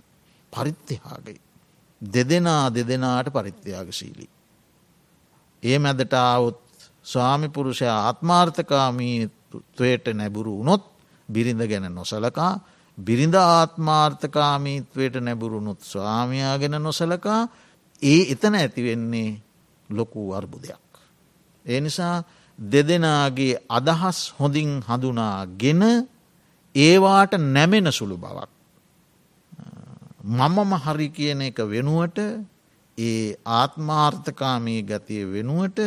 පරිත්‍යයාගයි. 0.53 1.41
දෙදෙනා 2.01 2.69
දෙදෙනාට 2.69 3.29
පරිත්‍යයාගශීලී. 3.29 4.29
ඒ 5.63 5.79
මැදට 5.79 6.13
අවුත් 6.13 6.59
ස්වාමිපුරුෂය 7.05 7.85
ආත්මාර්ථකාමීත්වයට 7.87 10.07
නැබුරු 10.13 10.57
වුණොත් 10.57 10.92
බිරිඳ 11.33 11.61
ගැන 11.63 11.87
නොසලකා 11.91 12.53
බිරිඳ 12.97 13.35
ආත්මාර්ථකාමීත්වයට 13.35 15.15
නැබුරුණුත් 15.17 15.81
ස්වාමයා 15.83 16.57
ගැන 16.57 16.77
නොසලකා 16.79 17.41
ඒ 18.01 18.21
එතන 18.31 18.55
ඇතිවෙන්නේ 18.55 19.29
ලොකු 19.89 20.21
අර්බුදයක්. 20.31 20.89
ඒ 21.65 21.79
නිසා 21.79 22.23
දෙදෙනාගේ 22.59 23.61
අදහස් 23.69 24.19
හොඳින් 24.33 24.71
හඳුනා 24.81 25.47
ගෙන 25.55 25.83
ඒවාට 26.75 27.33
නැමෙන 27.45 27.87
සුළු 27.91 28.17
බවක්. 28.17 28.49
මමම 30.23 30.71
හරි 30.75 31.07
කියන 31.09 31.41
එක 31.41 31.57
වෙනුවට 31.65 32.17
ඒ 32.97 33.35
ආත්මාර්ථකාමී 33.51 34.81
ගතිය 34.83 35.23
වෙනුවට 35.27 35.79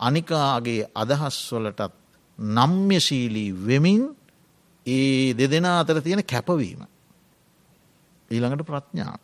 අනිකාගේ 0.00 0.88
අදහස්වලටත් 0.94 1.94
නම්්‍යශීලී 2.38 3.52
වෙමින් 3.66 4.02
ඒ 4.88 5.34
දෙදෙනා 5.34 5.80
අතර 5.80 6.00
තියෙන 6.00 6.22
කැපවීම. 6.24 6.82
ඊළඟට 8.30 8.64
ප්‍රඥාව. 8.64 9.20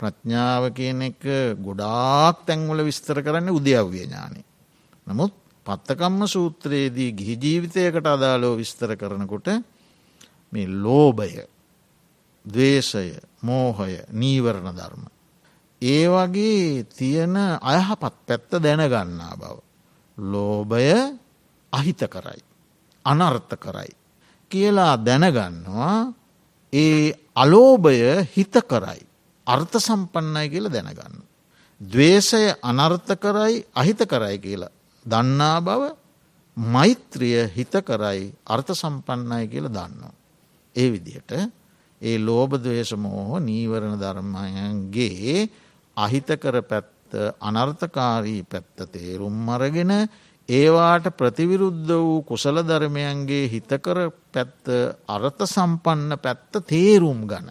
ප්‍රඥාව 0.00 0.64
කියන 0.72 1.02
එක 1.02 1.22
ගොඩාක් 1.58 2.44
තැන්වල 2.46 2.82
විස්තර 2.82 3.18
කරන්න 3.20 3.50
උද්‍යව්‍ය 3.50 3.98
ඥානය. 4.00 4.40
නමුත් 5.06 5.34
පත්තකම්ම 5.66 6.26
සූත්‍රයේදී 6.26 7.10
ගිහි 7.12 7.34
ජීවිතයකට 7.36 8.06
අදාලෝ 8.06 8.54
විස්තර 8.56 8.96
කරනකොට 8.96 9.48
මේ 10.52 10.68
ලෝභය 10.76 11.46
දවේශය 12.44 13.08
මෝහය 13.42 13.98
නීවරණ 14.12 14.76
ධර්ම. 14.76 15.04
ඒ 15.82 16.06
වගේ 16.06 16.84
තියෙන 16.86 17.36
අයහපත් 17.62 18.16
පැත්ත 18.26 18.50
දැනගන්නා 18.58 19.34
බව. 19.36 19.56
ලෝභය 20.18 21.18
අහිත 21.72 22.02
කරයි. 22.06 22.40
අනර්ථ 23.04 23.54
කරයි. 23.56 23.92
කියලා 24.54 24.94
දැනගන්නවා 24.98 25.98
ඒ 26.72 27.12
අලෝභය 27.36 28.26
හිත 28.28 28.56
කරයි. 28.64 29.02
අර්ථ 29.46 29.76
සම්පන්නයි 29.78 30.48
කියල 30.48 30.66
දැනගන්න. 30.68 31.20
දවේශය 31.80 32.42
අනර්ථ 32.62 33.12
කරයි 33.16 33.64
අහිත 33.74 34.00
කරයි 34.04 34.38
කියලා 34.38 34.72
දන්නා 35.06 35.58
බව 35.60 35.82
මෛත්‍රිය 36.56 37.48
හිත 37.48 37.74
කරයි 37.82 38.32
අර්ථ 38.46 38.72
සම්පන්නයි 38.72 39.46
කියල 39.48 39.68
දන්නවා. 39.68 40.14
ඒ 40.76 40.88
විදිහට 40.88 41.32
ඒ 42.02 42.18
ලෝබදවේශමෝහ 42.20 43.38
නීවරණ 43.40 43.96
ධර්මයන්ගේ 43.96 45.48
අහිතකර 45.96 46.56
පැත්ත 46.62 47.12
අනර්ථකාරී 47.40 48.42
පැත්ත 48.44 48.78
තේරුම් 48.88 49.48
අරගෙන 49.48 49.92
ඒවාට 50.48 51.08
ප්‍රතිවිරුද්ධ 51.10 51.88
වූ 51.88 52.22
කුසල 52.22 52.60
ධර්මයන්ගේ 52.60 53.48
හිතකර 53.48 54.10
පැත්ත 54.30 54.68
අර්ථ 55.08 55.44
සම්පන්න 55.44 56.18
පැත්ත 56.18 56.52
තේරුම් 56.64 57.26
ගන. 57.26 57.48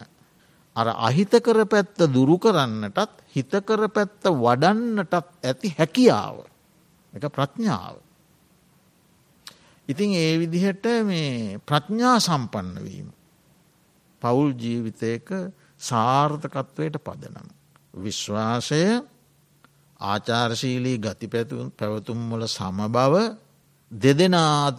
අර 0.76 0.88
අහිතකර 0.88 1.66
පැත්ත 1.66 1.98
දුරු 2.06 2.38
කරන්නටත් 2.38 3.22
හිතකර 3.30 3.88
පැත්ත 3.88 4.22
වඩන්නටත් 4.24 5.14
ඇති 5.42 5.74
හැකියාව. 5.74 6.46
එක 7.12 7.26
ප්‍රඥාව. 7.28 7.98
ඉතින් 9.88 10.14
ඒ 10.14 10.38
විදිහට 10.38 10.86
මේ 11.02 11.58
ප්‍රඥා 11.60 12.20
සම්පන්න 12.20 12.78
වීම. 12.80 13.10
පවුල් 14.22 14.54
ජීවිතයක 14.54 15.50
සාර්ථකත්වයට 15.78 16.96
පදනම. 16.96 17.48
විශ්වාසය 17.94 19.02
ආචාරශීලී 20.00 20.98
ගති 20.98 21.26
පැවතුම්වල 21.28 22.46
සම 22.46 22.78
බව 22.88 23.14
දෙදෙනා 23.92 24.72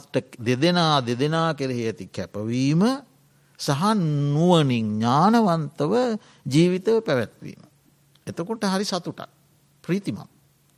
දෙදෙනා 1.01 1.53
කෙරෙහි 1.53 1.83
ඇති 1.85 2.07
කැපවීම 2.07 2.83
සහ 3.59 3.81
නුවනින් 4.33 4.87
ඥානවන්තව 4.93 5.93
ජීවිතව 6.45 6.97
පැවැත්වීම. 7.01 7.61
එතකොට 8.27 8.63
හරි 8.65 8.85
සතුටක් 8.85 9.29
ප්‍රීතිමත් 9.83 10.29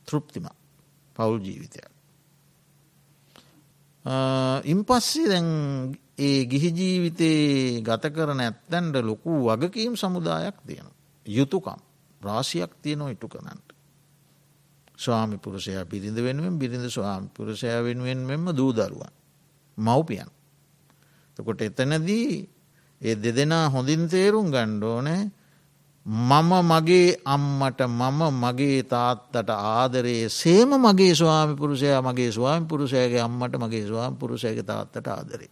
තෘප්තිමත් 0.08 0.52
පවුල් 1.16 1.40
ජීවිතයක්. 1.40 1.90
ඉන් 4.64 4.84
පස්සේ 4.84 5.28
දැන් 5.28 5.48
ඒ 6.18 6.46
ගිහි 6.46 6.70
ජීවිතයේ 6.70 7.82
ගත 7.82 8.04
කරන 8.08 8.40
ඇත්තැන්ට 8.40 8.96
ලොකු 9.00 9.30
වගකීම් 9.40 9.96
සමුදායක් 9.96 10.56
තියෙන. 10.66 10.88
යුතුකම් 11.26 11.80
රාසියක් 12.20 12.72
තියනො 12.82 13.08
ඉටු 13.08 13.28
කරන්නට. 13.28 13.67
ස්වාමි 14.98 15.38
පුරුෂයා 15.38 15.84
පිරිඳ 15.84 16.18
වෙනුවෙන් 16.18 16.58
බිරිඳ 16.58 16.86
ස්වාමි 16.88 17.28
පුරුෂයා 17.30 17.82
වෙනුවෙන් 17.82 18.20
මෙම 18.20 18.46
දූදරුවන්. 18.50 19.12
මව්පියන්. 19.78 20.30
තකොට 21.38 21.60
එතනදී 21.62 22.48
ඒ 23.00 23.14
දෙදෙනා 23.16 23.66
හොඳින් 23.68 24.08
තේරුම් 24.08 24.50
ගණ්ඩෝනෑ 24.50 25.30
මම 26.06 26.50
මගේ 26.64 27.16
අම්මට 27.26 27.80
මම 27.80 28.20
මගේ 28.34 28.82
තාත්තට 28.84 29.50
ආදරයේ 29.50 30.28
සේම 30.30 30.70
මගේ 30.76 31.14
ස්වාමි 31.14 31.54
පුරුෂයා 31.54 32.02
මගේ 32.02 32.32
ස්වාමි 32.32 32.66
පුරුෂයගේ 32.66 33.20
අම්මට 33.20 33.54
මගේ 33.56 33.86
ස්වාම 33.86 34.16
පුරුෂයගේ 34.16 34.64
තාත්තට 34.64 35.06
ආදරේ. 35.08 35.50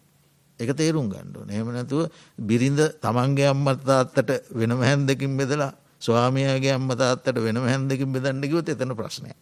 එක 0.60 0.70
තේරුම් 0.72 1.06
ගණ්ඩුව 1.06 1.44
නේමනැතුව 1.44 2.10
බිරිඳ 2.40 2.80
තමන්ගේ 2.98 3.48
අම්මත් 3.48 3.84
තාත්තට 3.84 4.30
වෙනම 4.50 4.80
හැන්දකින් 4.80 5.36
බෙදලා 5.36 5.72
ස්වාමයාගේ 6.02 6.72
අම්ම 6.72 6.88
තාත්තට 6.94 7.38
වෙනම 7.38 7.64
හැන්දකින් 7.64 8.12
බෙදන්නකිවොත් 8.12 8.68
එතන 8.68 8.94
ප්‍රශ්නය. 8.94 9.32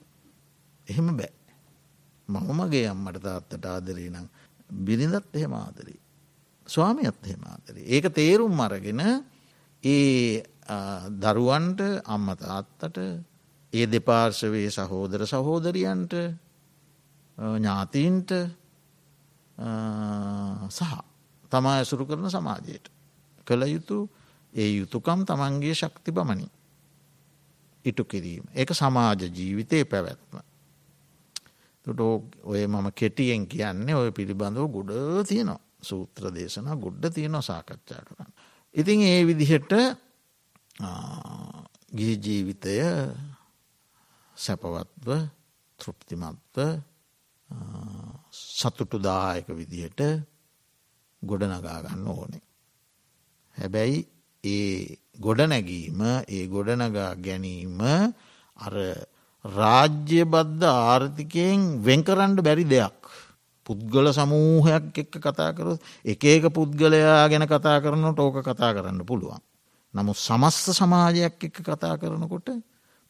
එහෙම 0.88 1.10
බෑ. 1.12 1.32
මම 2.28 2.48
මගේ 2.54 2.88
අම්මට 2.88 3.20
තාත්තට 3.20 3.66
ආදරී 3.66 4.10
නම් 4.10 4.26
බිරිඳත් 4.80 5.28
එහෙම 5.32 5.54
ආදරී. 5.54 6.00
ස්වාමියත් 6.66 7.20
එහෙම 7.22 7.44
ආදරී. 7.44 7.84
ඒක 7.86 8.08
තේරුම් 8.10 8.60
අරගෙන 8.60 9.00
ඒ 9.84 10.42
දරුවන්ට 11.18 11.80
අම්ම 12.06 12.26
තාත්තට 12.36 12.98
ඒ 13.72 13.86
දෙපාර්ශවයේ 13.88 14.70
සහෝදර 14.70 15.26
සහෝදරියන්ට 15.26 16.12
ඥාතීන්ට 17.38 18.30
සහ 20.70 20.92
තමා 21.52 21.74
ඇසුරු 21.74 22.06
කරන 22.06 22.30
සමාජයට 22.30 22.88
කළ 23.46 23.62
යුතු 23.66 23.98
ඒ 24.54 24.70
යුතුකම් 24.72 25.24
තමන්ගේ 25.24 25.74
ශක්ති 25.74 26.10
බමනි 26.12 26.46
ඉටු 27.84 28.04
කිරීම. 28.04 28.44
ඒක 28.50 28.70
සමාජ 28.72 29.22
ජීවිතය 29.28 29.84
පැවැත්ම. 29.84 30.40
තුට 31.86 32.00
ඔය 32.42 32.66
මම 32.66 32.86
කෙටියෙන් 32.92 33.46
කියන්නේ 33.46 33.94
ඔය 33.94 34.10
පිළිබඳව 34.10 34.66
ගොඩ 34.68 34.92
තියනවා 35.28 35.60
සූත්‍ර 35.82 36.30
දේශන 36.30 36.70
ගොඩ්ඩ 36.76 37.12
තියෙනවා 37.12 37.42
සාකච්ඡා 37.42 38.02
කරන්න. 38.02 38.32
ඉතින් 38.74 39.00
ඒ 39.02 39.20
විදිහට 39.26 39.72
ගිහි 41.92 42.14
ජීවිතය 42.18 42.74
සැපවත්ව 44.36 45.08
තෘප්තිමත්ව 45.78 46.58
සතුටුදායක 48.32 49.48
විදිහට 49.50 50.00
ගොඩනගා 51.22 51.78
ගන්න 51.82 52.08
ඕනේ. 52.08 52.44
හැබැයි 53.56 54.13
ඒ 54.44 54.98
ගොඩනැගීම 55.18 56.00
ඒ 56.28 56.44
ගොඩනගා 56.46 57.14
ගැනීම 57.16 57.80
අර 58.56 58.74
රාජ්‍ය 59.44 60.24
බද්ධ 60.26 60.64
ආර්ථිකයෙන් 60.64 61.60
වෙන්කරන්න 61.80 62.36
බැරි 62.38 62.64
දෙයක්. 62.66 63.00
පුද්ගල 63.66 64.06
සමූහයක් 64.10 64.92
එක්ක 64.94 65.14
කතා 65.16 65.52
කරු 65.52 65.78
එක 66.04 66.24
ඒක 66.24 66.44
පුද්ගලයා 66.50 67.28
ගැන 67.28 67.46
කතා 67.46 67.80
කරනට 67.80 68.18
ඕක 68.18 68.40
කතා 68.42 68.72
කරන්න 68.72 69.00
පුළුවන්. 69.02 69.40
නමුත් 69.94 70.18
සමස්ත 70.18 70.66
සමාජයක් 70.72 71.38
එක්ක 71.40 71.58
කතා 71.62 71.96
කරනකොට 71.96 72.48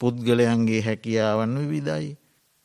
පුද්ගලයන්ගේ 0.01 0.83
හැකියාවන් 0.83 1.59
විවිධයි. 1.61 2.17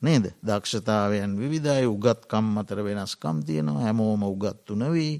නේද 0.02 0.24
දක්ෂතාවයන් 0.40 1.36
විවිධයි 1.36 1.86
උගත්කම් 1.86 2.46
අතර 2.58 2.78
වෙනස්කම් 2.80 3.36
තියෙනවා 3.42 3.84
හැමෝම 3.84 4.22
උගත්තු 4.24 4.74
නවී 4.74 5.14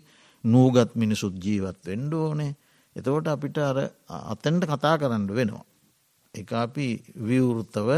නූගත් 0.45 0.95
මිනිසුත් 0.95 1.35
ජීවත් 1.37 1.81
වෙන්ඩෝනේ 1.87 2.57
එතකොට 2.97 3.27
අපිට 3.27 3.59
අර 3.61 3.79
අතැන්ට 4.09 4.65
කතා 4.67 4.97
කරන්න 4.97 5.27
වෙනවා. 5.31 5.65
එක 6.35 6.53
අපි 6.55 6.89
විවෘත්තව 7.19 7.91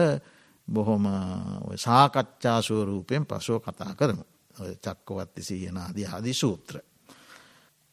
බොහොම 0.68 1.04
සාකච්ඡාසුවරූපයෙන් 1.76 3.24
පසුව 3.24 3.60
කතා 3.60 3.94
කරමු. 3.94 4.24
චක්කවත්ති 4.76 5.42
සීයනාදී 5.42 6.06
ආදි 6.06 6.32
සූත්‍ර. 6.34 6.80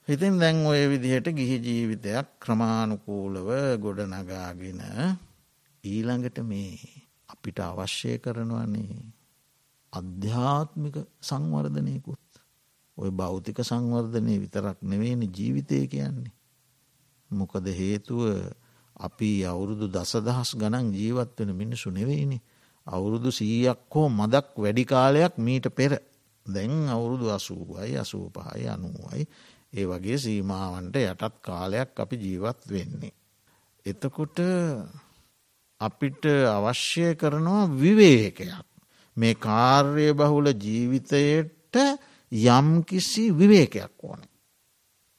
හිතින් 0.07 0.39
දැන් 0.39 0.65
ඔය 0.65 0.81
විදිහට 0.87 1.27
ගිහි 1.29 1.57
ජීවිතයක් 1.59 2.27
ක්‍රමාණුකූලව 2.39 3.49
ගොඩනගාගෙන 3.77 4.81
ඊළඟට 5.83 6.37
මේ 6.41 6.79
අපිට 7.29 7.59
අවශ්‍යය 7.61 8.17
කරනවන්නේ 8.17 9.05
අධ්‍යාත්මික 9.93 10.95
සංවර්ධනයකුත් 11.21 12.21
ඔය 12.97 13.09
භෞතික 13.11 13.59
සංවර්ධනය 13.61 14.35
විතරක් 14.39 14.77
නෙවෙන 14.83 15.21
ජීවිතය 15.29 15.87
කියන්නේ. 15.87 16.33
මොකද 17.31 17.65
හේතුව 17.71 18.21
අපි 18.97 19.29
අවුරුදු 19.45 19.87
දසදහස් 19.87 20.55
ගණන් 20.55 20.91
ජීවත් 20.91 21.37
වෙන 21.37 21.51
මිනිසු 21.53 21.89
නෙවෙයිනි. 21.89 22.39
අවුරුදු 22.87 23.29
සීයක් 23.31 23.79
හෝ 23.89 24.09
මදක් 24.09 24.47
වැඩි 24.55 24.83
කාලයක් 24.85 25.33
මීට 25.37 25.65
පෙර 25.69 25.91
දැන් 26.45 26.73
අවුරුදු 26.87 27.25
අසූුවයි 27.29 27.97
අසූපහයි 27.97 28.67
අනුවයි 28.67 29.23
ඒ 29.73 29.85
වගේ 29.85 30.17
සීමාවන්ට 30.17 30.95
යටත් 30.97 31.35
කාලයක් 31.41 31.91
අපි 31.95 32.15
ජීවත් 32.17 32.61
වෙන්නේ. 32.67 33.13
එතකොට 33.85 34.37
අපිට 35.81 36.23
අවශ්‍ය 36.49 37.15
කරනවා 37.15 37.71
විවේකයක්. 37.73 38.67
මේ 39.17 39.35
කාර්ය 39.37 40.07
බහුල 40.13 40.47
ජීවිතයට 40.55 41.75
යම්කිසි 42.31 43.23
විවේකයක් 43.31 44.03
ඕන. 44.03 44.21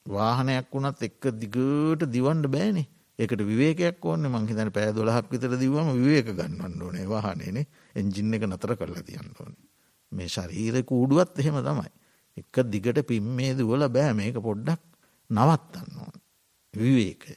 වාහනයක් 0.06 0.70
වුණත් 0.70 1.02
එක්ක 1.02 1.32
දිගට 1.36 2.06
දිවන්ඩ 2.08 2.46
බෑනේ 2.48 2.88
එකට 3.18 3.42
විවේකයක් 3.44 4.04
ඕන්න 4.04 4.28
මංහිතන 4.28 4.70
පෑ 4.70 4.92
දොලහක් 4.92 5.26
විතර 5.30 5.56
දිවම 5.56 5.90
විවේක 5.96 6.30
ගන්නන්න 6.32 6.82
ඕනේ 6.82 7.08
වාහනේනේ 7.08 7.68
එන්ජින්න 7.94 8.34
එක 8.34 8.46
නතර 8.46 8.76
කරලා 8.76 9.04
තියන්න 9.04 9.36
ඕනේ 9.36 9.70
මේ 10.12 10.28
ශරීර 10.28 10.82
කූඩුවත් 10.82 11.38
එහෙම 11.38 11.58
තමයි. 11.60 11.90
එක 12.36 12.56
දිගට 12.66 13.02
පිම්මේ 13.02 13.54
දුවල 13.54 13.86
බෑ 13.88 14.14
මේක 14.14 14.36
පොඩ්ඩක් 14.38 14.82
නවත්තන්න 15.30 15.98
ඕන. 15.98 16.16
විවේකය. 16.74 17.34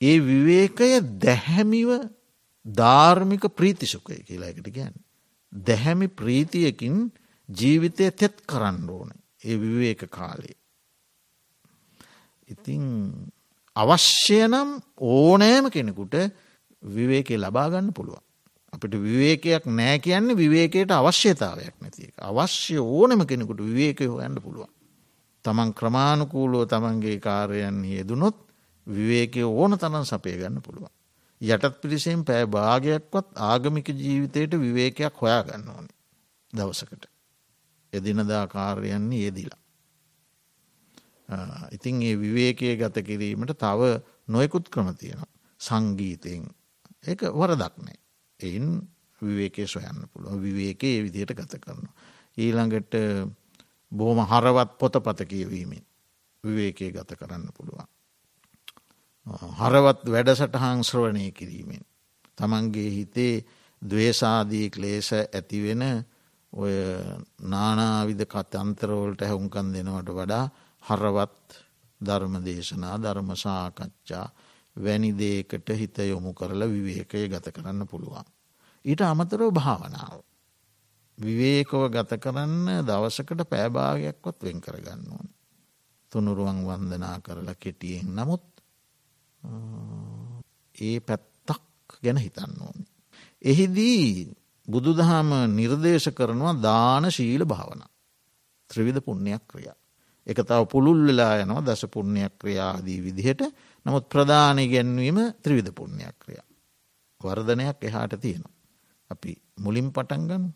ඒ 0.00 0.16
විවේකය 0.20 0.90
දැහැමිව 1.18 1.90
ධාර්මික 2.66 3.44
ප්‍රීතිසුකය 3.50 4.22
කියලා 4.22 4.48
එකට 4.48 4.70
ගැන්. 4.70 4.94
දැහැමි 5.52 6.08
ප්‍රීතියකින් 6.10 7.10
ජීවිතය 7.48 8.10
තෙත් 8.12 8.40
කරන්න 8.44 8.88
ඕන 8.90 9.12
ඒ 9.42 9.56
විවේක 9.56 10.08
කාලේ. 10.10 10.56
ඉතිං 12.50 12.84
අවශ්‍ය 13.76 14.40
නම් 14.44 14.68
ඕනෑම 15.10 15.70
කෙනෙකුට 15.70 16.14
විවේකය 16.82 17.36
ලබාගන්න 17.36 17.92
පුළුවන්. 17.92 18.22
අපිට 18.72 18.94
විවේකයක් 18.98 19.64
නෑ 19.68 19.98
කියන්නේ 19.98 20.36
විවේකයට 20.36 20.90
අවශ්‍යතාවයක් 20.92 21.74
නැති 21.76 22.02
එක. 22.04 22.14
අවශ්‍ය 22.20 22.78
ඕනම 22.78 23.26
කෙනෙකුට 23.26 23.60
විවේකය 23.60 24.06
හොයන්න 24.06 24.36
පුළුවන්. 24.36 24.70
තමන් 25.44 25.74
ක්‍රමාණුකූලෝ 25.74 26.64
තමන්ගේ 26.66 27.18
කාරයන් 27.18 27.84
යෙදුනොත් 27.86 28.36
විවේකය 28.86 29.42
ඕන 29.44 29.78
තනන් 29.78 30.06
සපය 30.06 30.36
ගන්න 30.36 30.62
පුළුවන්. 30.62 30.92
යටත් 31.40 31.80
පිරිසෙන් 31.80 32.24
පෑ 32.24 32.44
භාගයක්වත් 32.46 33.26
ආගමික 33.42 33.88
ජීවිතයට 33.94 34.52
විවේකයක් 34.56 35.14
හොයා 35.16 35.42
ගන්න 35.42 35.68
ඕනි 35.68 35.92
දවසකට. 36.52 37.04
එදිනදා 37.92 38.46
කාර්යයන්නේ 38.48 39.22
යෙදිලා. 39.22 39.59
ඉතින් 41.70 42.02
ඒ 42.02 42.16
විවේකය 42.16 42.76
ගත 42.76 43.02
කිරීමට 43.02 43.54
තව 43.56 44.00
නොයකුත් 44.28 44.68
ක්‍රම 44.68 44.94
තියෙනවා. 44.94 45.30
සංගීතයෙන් 45.60 46.48
ඒක 47.04 47.20
වරදක් 47.32 47.74
නෑ. 47.78 47.98
එයින් 48.40 48.66
විවේකය 49.22 49.66
සොයන්න 49.66 50.08
පුළුව 50.08 50.40
විවේකයේ 50.40 51.04
විදියට 51.04 51.32
ගත 51.32 51.58
කරනවා. 51.58 51.94
ඊළඟට 52.36 52.94
බොහොම 53.92 54.20
හරවත් 54.22 54.78
පොත 54.78 54.94
පත 54.98 55.26
කියවීමෙන් 55.26 55.84
විවේකය 56.44 56.90
ගත 56.90 57.10
කරන්න 57.14 57.48
පුළුවන්. 57.50 57.88
හරවත් 59.54 60.06
වැඩසටහං 60.06 60.82
ශ්‍රවණය 60.82 61.32
කිරීමෙන්. 61.32 61.84
තමන්ගේ 62.38 62.90
හිතේ 62.90 63.44
දවේශාදී 63.82 64.70
ක්ලේෂ 64.70 65.12
ඇතිවෙන 65.12 65.82
ඔය 66.52 66.74
නානාවිධ 67.44 68.26
කතන්තරවලට 68.26 69.22
හැවුන්කන් 69.22 69.72
දෙනවට 69.72 70.10
වඩා 70.10 70.44
හරවත් 70.82 71.58
ධර්ම 72.00 72.34
දේශනා 72.40 72.96
ධර්ම 72.98 73.30
සාකච්ඡා 73.36 74.26
වැනිදේකට 74.76 75.68
හිත 75.72 75.98
යොමු 76.00 76.32
කරලා 76.32 76.68
විවේකය 76.68 77.28
ගත 77.28 77.46
කරන්න 77.50 77.86
පුළුවන්. 77.86 78.26
ඊට 78.84 79.00
අමතරව 79.02 79.52
භාවනාව. 79.52 80.20
විවේකව 81.18 81.82
ගත 81.90 82.18
කරන්න 82.18 82.66
දවසකට 82.82 83.44
පෑභාගයක්වත් 83.46 84.38
වෙන් 84.40 84.60
කරගන්න 84.60 85.04
ඕන. 85.10 85.28
තුනුරුවන් 86.12 86.64
වන්දනා 86.64 87.16
කරලා 87.20 87.54
කෙටියෙන් 87.56 88.08
නමුත් 88.10 88.46
ඒ 90.74 91.00
පැත්තක් 91.00 91.98
ගැන 91.98 92.18
හිතන්න 92.18 92.56
ඕනි. 92.60 92.86
එහිදී 93.42 94.32
බුදු 94.68 94.90
දහම 94.94 95.30
නිර්දේශ 95.50 96.08
කරනවා 96.10 96.54
දාන 96.58 97.10
ශීල 97.10 97.44
භාවන. 97.44 97.82
ත්‍රවිධ 98.70 99.00
පුුණ්‍යයක් 99.00 99.44
ක්‍රියා. 99.46 99.79
එක 100.30 100.38
තව 100.40 100.60
පුළුල් 100.66 101.00
වෙලා 101.02 101.34
යනවා 101.38 101.62
දස 101.62 101.82
පුුණ්‍යයක් 101.88 102.34
ක්‍රියාදී 102.38 102.98
විදිහට 103.00 103.42
නමුත් 103.86 104.04
ප්‍රධානය 104.06 104.64
ගැන්වීම 104.66 105.18
ත්‍රවිධ 105.36 105.72
පුුණ්‍යයක් 105.72 106.16
ක්‍රියා. 106.18 106.46
වර්ධනයක් 107.20 107.78
එහාට 107.82 108.14
තියෙනවා. 108.16 108.54
අපි 109.10 109.32
මුලින් 109.58 109.88
පටන්ගනු 109.90 110.50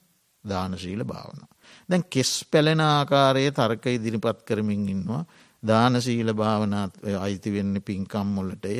දානශීල 0.44 1.02
භාවන. 1.04 1.40
දැන් 1.88 2.04
කෙස් 2.06 2.32
පැලෙන 2.44 2.80
ආකාරයේ 2.82 3.50
තර්ක 3.52 3.84
ඉදිරිපත් 3.88 4.38
කරමින් 4.42 4.88
ඉන්නවා 4.88 5.24
දානශීල 5.62 6.30
භාවනාත් 6.32 6.92
අයිති 7.16 7.50
වෙන්න 7.50 7.74
පින්කම්මොලටය 7.80 8.74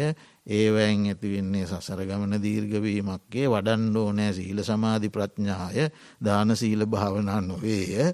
ඒවැන් 0.49 1.05
ඇතිවෙන්නේ 1.07 1.67
සසර 1.67 2.01
ගමන 2.03 2.37
දීර්ගවීමක්ගේ 2.39 3.47
වඩන්ඩෝ 3.49 4.09
නෑ 4.13 4.33
සීල 4.33 4.61
සමාධි 4.63 5.09
ප්‍රඥාය 5.09 5.89
දානශීල 6.21 6.87
භාවනා 6.87 7.41
නොවේය 7.43 8.13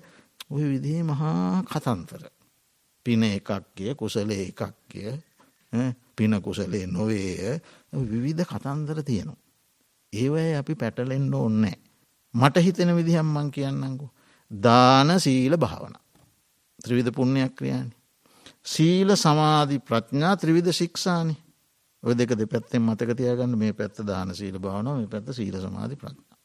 ඔය 0.50 0.64
විදිේ 0.64 1.02
මහා 1.04 1.62
කතන්තර. 1.64 2.22
පින 3.06 3.22
එකක්ය 3.24 3.94
කුසල 3.94 4.30
එකක්ය 4.30 5.02
පින 6.16 6.32
කුසලේ 6.38 6.86
නොවේය 6.88 7.60
විවිධ 7.92 8.44
කතන්දර 8.44 9.02
තියෙනවා. 9.02 9.38
ඒවයි 10.12 10.54
අපි 10.54 10.74
පැටලෙන්න්න 10.74 11.34
ඕන්නෑ. 11.34 11.78
මට 12.34 12.56
හිතෙන 12.58 12.96
විදිහම්මං 12.96 13.50
කියන්නකු. 13.50 14.06
දාන 14.50 15.20
සීල 15.20 15.56
භාවන. 15.56 15.94
ත්‍රවිධ 16.78 17.12
පුුණ්‍යයක් 17.12 17.54
ක්‍රියානි. 17.54 17.94
සීල 18.64 19.16
සමාධි 19.16 19.78
ප්‍රඥා 19.80 20.36
ත්‍රවිධ 20.36 20.72
ශික්ෂානි 20.72 21.36
ඔය 22.02 22.14
දෙක 22.14 22.32
දෙපැත්තෙන් 22.32 22.82
මතක 22.82 23.14
තියගන්න 23.14 23.56
මේ 23.56 23.72
පැත්ත 23.72 24.02
දාන 24.02 24.34
සීල 24.34 24.58
භාවන 24.58 24.90
මේ 24.92 25.08
පැත්ත 25.08 25.32
සීල 25.32 25.56
සමාධි 25.58 25.96
ප්‍රඥා. 25.96 26.36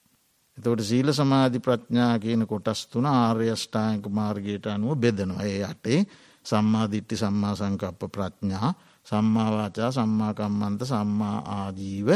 එතවට 0.58 0.84
සීල 0.84 1.14
සමාධි 1.14 1.60
ප්‍රඥා 1.60 2.14
කියන 2.20 2.48
කොටස් 2.48 2.88
තුන 2.88 3.06
ආර්යෂ්ඨායක 3.08 4.08
මාර්ගයට 4.10 4.68
අනුව 4.68 4.96
බෙදනවා 4.98 5.44
ඒ 5.46 5.64
අටේ 5.64 6.00
සම්මාධිට්ටි 6.46 7.16
සම්මා 7.16 7.56
සංකප්ප 7.56 8.02
ප්‍රඥා 8.12 8.70
සම්මාවාචා 9.06 9.92
සම්මාකම්මන්ත 9.92 10.82
සම්මා 10.84 11.38
ආජීව 11.56 12.10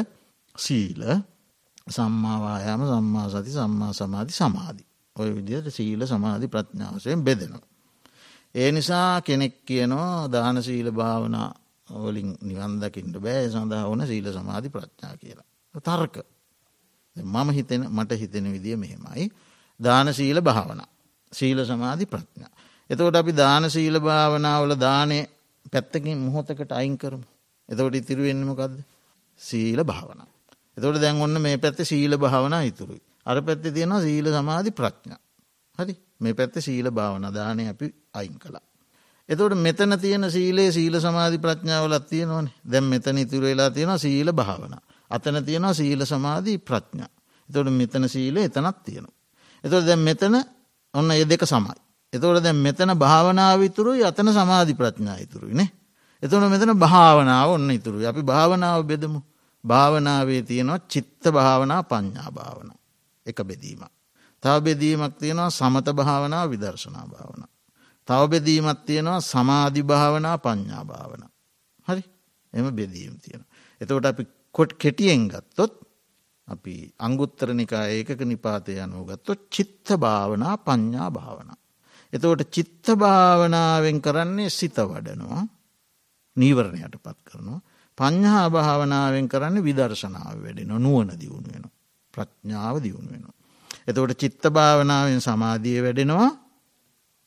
සීල 0.55 1.01
සම්මාවායාම 1.87 2.81
සම්මා 2.83 3.27
සති 3.29 3.51
සම්මා 3.51 3.91
සමාධි 3.93 4.33
සමාධි. 4.33 4.83
ඔය 5.15 5.29
විදියට 5.35 5.67
සීල 5.69 6.01
සමාධි 6.05 6.47
ප්‍රඥාවසයෙන් 6.47 7.23
බෙදෙනවා. 7.23 7.67
ඒ 8.55 8.71
නිසා 8.71 9.21
කෙනෙක් 9.21 9.55
කියනවා 9.65 10.31
දාන 10.31 10.63
සීල 10.63 10.91
භාවනා 10.91 11.49
වලින් 11.87 12.29
නිවන්දකින්ට 12.41 13.15
බෑ 13.17 13.49
සඳහා 13.49 13.85
ඕන 13.85 14.07
සීල 14.07 14.27
සමාධි 14.33 14.69
ප්‍රඥා 14.69 15.13
කියලා. 15.17 15.47
තර්ක 15.75 16.15
මම 17.15 17.49
හිතෙන 17.49 17.81
මට 17.89 18.11
හිතෙන 18.13 18.51
විදිිය 18.51 18.77
මෙහෙමයි. 18.77 19.31
දාන 19.79 20.13
සීල 20.13 20.41
භාවන. 20.41 20.81
සීල 21.31 21.65
සමාධි 21.65 22.05
ප්‍රඥා. 22.05 22.51
එතකොට 22.89 23.15
අපි 23.15 23.33
දාන 23.33 23.69
සීල 23.69 23.99
භාවනාවල 23.99 24.73
දානය 24.77 25.19
පැත්තකින් 25.65 26.17
මොහොතකට 26.19 26.71
අයින් 26.71 26.97
කරමු. 26.97 27.25
එතකොට 27.69 27.95
ඉතිරුවෙන්නමකක්ද. 27.95 28.75
සීල 29.39 29.83
භාවන. 29.83 30.21
එතකොට 30.77 31.01
දැන් 31.01 31.17
ඔන්න 31.17 31.41
මේ 31.41 31.57
පැත්ත 31.57 31.79
සීල 31.83 32.17
භාවන 32.17 32.55
ඉතුරුයි. 32.63 33.01
අර 33.25 33.37
පැත්ති 33.41 33.71
තියෙනවා 33.71 34.01
සීල 34.01 34.25
සමාධි 34.29 34.71
ප්‍රඥා. 34.71 35.19
හරි 35.79 35.93
මේ 36.19 36.33
පැත්ත 36.33 36.55
සීල 36.59 36.91
භාවන 36.91 37.29
දානය 37.31 37.67
අපි 37.67 37.87
අයින් 38.13 38.37
කලා. 38.37 38.65
එතවට 39.29 39.57
මෙතන 39.57 39.99
තියෙන 39.99 40.25
සීලේ 40.27 40.71
සීල 40.71 40.95
සමාධි 40.99 41.37
ප්‍රඥාවලත් 41.37 42.05
තියෙනවනේ 42.07 42.53
දැම් 42.65 42.85
මෙතන 42.85 43.17
ඉතුර 43.17 43.43
වෙලා 43.43 43.69
තියෙන 43.69 43.99
සීල 43.99 44.33
භාවන. 44.33 44.73
අතන 45.11 45.45
තියෙනවා 45.45 45.73
සීල 45.73 46.05
සමාධී 46.05 46.57
ප්‍රඥා. 46.59 47.09
එතොට 47.49 47.69
මෙතන 47.71 48.09
සීලේ 48.09 48.45
එතනත් 48.45 48.77
තියෙනවා. 48.83 49.15
එතොට 49.63 49.85
දැම් 49.85 50.01
මෙතන 50.01 50.35
ඔන්න 50.93 51.11
ඒ 51.11 51.25
දෙක 51.25 51.45
සමයි. 51.45 51.77
එතවට 52.13 52.43
දැන් 52.43 52.55
මෙතන 52.57 52.93
භාවනාව 52.95 53.61
ඉතුරුයි 53.61 54.03
අතන 54.03 54.29
සමාධි 54.29 54.73
ප්‍රඥා 54.73 55.17
ඉතුරුයිනේ. 55.17 55.69
එතන 56.23 56.45
මෙතන 56.47 56.73
භාවනාව 56.75 57.49
ඔන්න 57.51 57.69
ඉතුරුයි 57.71 58.05
අපි 58.05 58.21
භාවනාව 58.23 58.81
බෙදමු. 58.83 59.19
භාවනාවේ 59.63 60.41
තියෙනවා 60.41 60.79
චිත්ත 60.87 61.23
භාවනා 61.29 61.83
පඤ්ඥා 61.83 62.31
භාවන. 62.31 62.71
එක 63.25 63.43
බෙදීම. 63.43 63.81
තව 64.43 64.55
බෙදීමක් 64.61 65.13
තියෙනවා 65.17 65.49
සමත 65.51 65.87
භාවනා 65.91 66.45
විදර්ශනා 66.45 67.05
භාවන. 67.05 67.43
තව 68.07 68.21
බෙදීමත් 68.27 68.85
තියෙනවා 68.85 69.21
සමාධි 69.23 69.83
භාවනා 69.83 70.37
පඤ්ඥා 70.37 70.83
භාවන. 70.85 71.23
හරි 71.87 72.03
එම 72.53 72.65
බෙදීම 72.71 73.13
තියෙන. 73.17 73.43
එතකොට 73.81 74.05
අපි 74.05 74.23
කොට් 74.51 74.71
කෙටියෙන් 74.73 75.27
ගත්තොත් 75.27 75.73
අපි 76.47 76.73
අංගුත්තරනිකා 76.97 77.85
ඒකක 77.87 78.21
නිපාතය 78.23 78.79
අනුගත්තොත් 78.79 79.39
චිත්ත 79.49 79.87
භාවනා 79.95 80.55
පඤ්ඥා 80.59 81.09
භාවනා. 81.11 81.58
එතකොට 82.13 82.43
චිත්ත 82.49 82.85
භාවනාවෙන් 82.95 83.97
කරන්නේ 83.99 84.49
සිත 84.49 84.77
වඩනවා 84.81 85.43
නීවරණයට 86.37 86.95
පත් 86.97 87.17
කරනවා. 87.23 87.59
පඤ්හා 87.97 88.47
භාවනාවෙන් 88.49 89.27
කරන්න 89.27 89.57
විදර්ශනාව 89.59 90.35
වැඩෙන 90.37 90.71
නුවන 90.77 91.09
දියුණු 91.13 91.49
වෙන. 91.49 91.65
ප්‍රඥාව 92.13 92.75
දියුණු 92.79 93.09
වෙන. 93.09 93.25
එතකොට 93.87 94.13
චිත්ත 94.15 94.43
භාවනාවෙන් 94.49 95.21
සමාධිය 95.21 95.79
වැඩෙනවා 95.79 96.31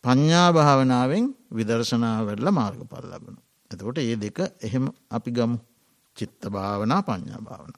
පඤ්ඥා 0.05 0.49
භාවනාවෙන් 0.53 1.25
විදර්ශනා 1.51 2.19
වැඩල 2.21 2.49
මාර්ග 2.51 2.81
පල් 2.85 3.07
ලබන. 3.11 3.37
එතකොට 3.71 3.99
ඒ 4.01 4.17
දෙක 4.17 4.39
එහෙම 4.61 4.85
අපි 5.11 5.31
ගමු 5.31 5.59
චිත්ත 6.17 6.43
භාවනා 6.49 7.01
පඤ්ඥා 7.03 7.41
භාවන. 7.41 7.73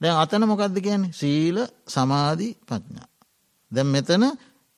දැන් 0.00 0.16
අතන 0.16 0.42
මොකක්ද 0.44 0.76
කියන්නේ 0.78 1.12
සීල 1.12 1.58
සමාධී 1.86 2.52
පඥා. 2.62 3.08
දැම් 3.72 3.88
මෙතන 3.88 4.24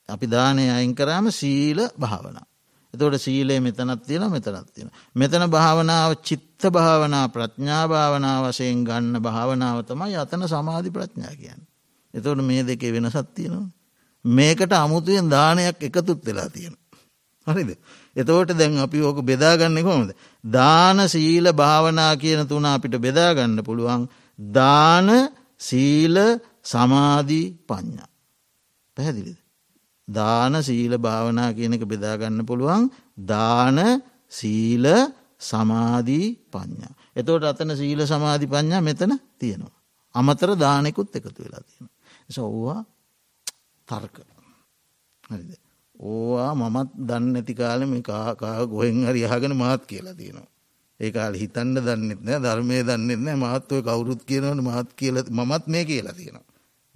අපි 0.09 0.25
දානය 0.27 0.63
අයින් 0.69 0.93
කරාම 0.95 1.25
සීල 1.31 1.79
භාවනා. 1.95 2.45
එතවට 2.93 3.19
සීලේ 3.19 3.59
මෙතනත් 3.59 4.01
තියෙන 4.01 4.25
මෙතනත් 4.27 4.67
තියෙන. 4.67 4.91
මෙතන 5.15 5.43
භාවනාව 5.47 6.11
චිත්ත 6.21 6.61
භාවනා 6.69 7.25
ප්‍රඥා 7.27 7.83
භාවනා 7.87 8.37
වසයෙන් 8.43 8.83
ගන්න 8.83 9.15
භාවනාව 9.19 9.77
තමයි 9.83 10.15
අතන 10.15 10.43
සමාධි 10.45 10.89
ප්‍රඥා 10.89 11.33
කියන්න. 11.33 11.61
එතවට 12.13 12.41
මේ 12.41 12.63
දෙකේ 12.63 12.91
වෙන 12.91 13.09
සත්තියනවා. 13.09 13.67
මේකට 14.25 14.73
අමුතුවෙන් 14.73 15.29
දානයක් 15.29 15.77
එකතුත් 15.81 16.21
වෙලා 16.25 16.49
තියෙන. 16.49 16.75
හරිද. 17.47 17.69
එතවට 18.15 18.51
දැන් 18.53 18.77
අපි 18.77 19.01
ඕක 19.01 19.19
බෙදාගන්න 19.21 19.79
කොමද. 19.83 20.09
දාන 20.43 20.99
සීල 21.07 21.45
භාවනා 21.53 22.13
කියන 22.15 22.47
තුන 22.47 22.65
අපිට 22.65 22.95
බෙදාගන්න 22.97 23.59
පුළුවන් 23.63 24.07
දාන 24.39 25.09
සීල 25.59 26.15
සමාධී 26.63 27.47
පඤ්ඥා. 27.67 28.09
පැහැදිලිද. 28.97 29.37
දාන 30.07 30.63
සීල 30.63 30.93
භාවනා 30.97 31.49
කියනක 31.53 31.83
බෙදාගන්න 31.83 32.45
පුළුවන් 32.45 32.89
දාන 33.27 33.77
සීල 34.29 34.85
සමාධී 35.39 36.27
පඥ්ඥා. 36.47 36.93
එතෝට 37.15 37.43
අතන 37.43 37.75
සීල 37.75 38.01
සමාධි 38.03 38.47
පඥ්ඥා 38.47 38.81
මෙතන 38.81 39.13
තියෙනවා. 39.39 39.75
අමතර 40.15 40.49
දානෙකුත් 40.55 41.15
එකතු 41.15 41.39
වෙලා 41.39 41.61
තියෙන. 41.61 41.89
සෝවා 42.29 42.81
තර්ක 43.87 44.17
හරිද. 45.23 45.51
ඕවා 45.95 46.51
මමත් 46.55 46.89
දන්න 46.99 47.35
ඇති 47.35 47.53
කාලෙම 47.53 47.93
කාකා 48.01 48.65
ගොහෙන් 48.65 49.05
හරි 49.05 49.21
යහගෙන 49.23 49.55
මාත් 49.55 49.85
කියලා 49.85 50.13
තියෙනවා. 50.13 50.49
ඒ 50.99 51.11
කාල 51.11 51.33
හිතන්න 51.33 51.77
දන්නෙත් 51.77 52.21
නෑ 52.21 52.39
ධර්මය 52.39 52.77
දන්නෙත් 52.81 53.21
නෑ 53.21 53.37
මහත්වය 53.37 53.81
කවුරුත් 53.81 54.21
කියනවන 54.23 54.61
මහත් 54.61 54.89
කියල 54.93 55.17
මත් 55.29 55.63
මේ 55.67 55.85
කියලා 55.85 56.13
තියෙනවා. 56.13 56.46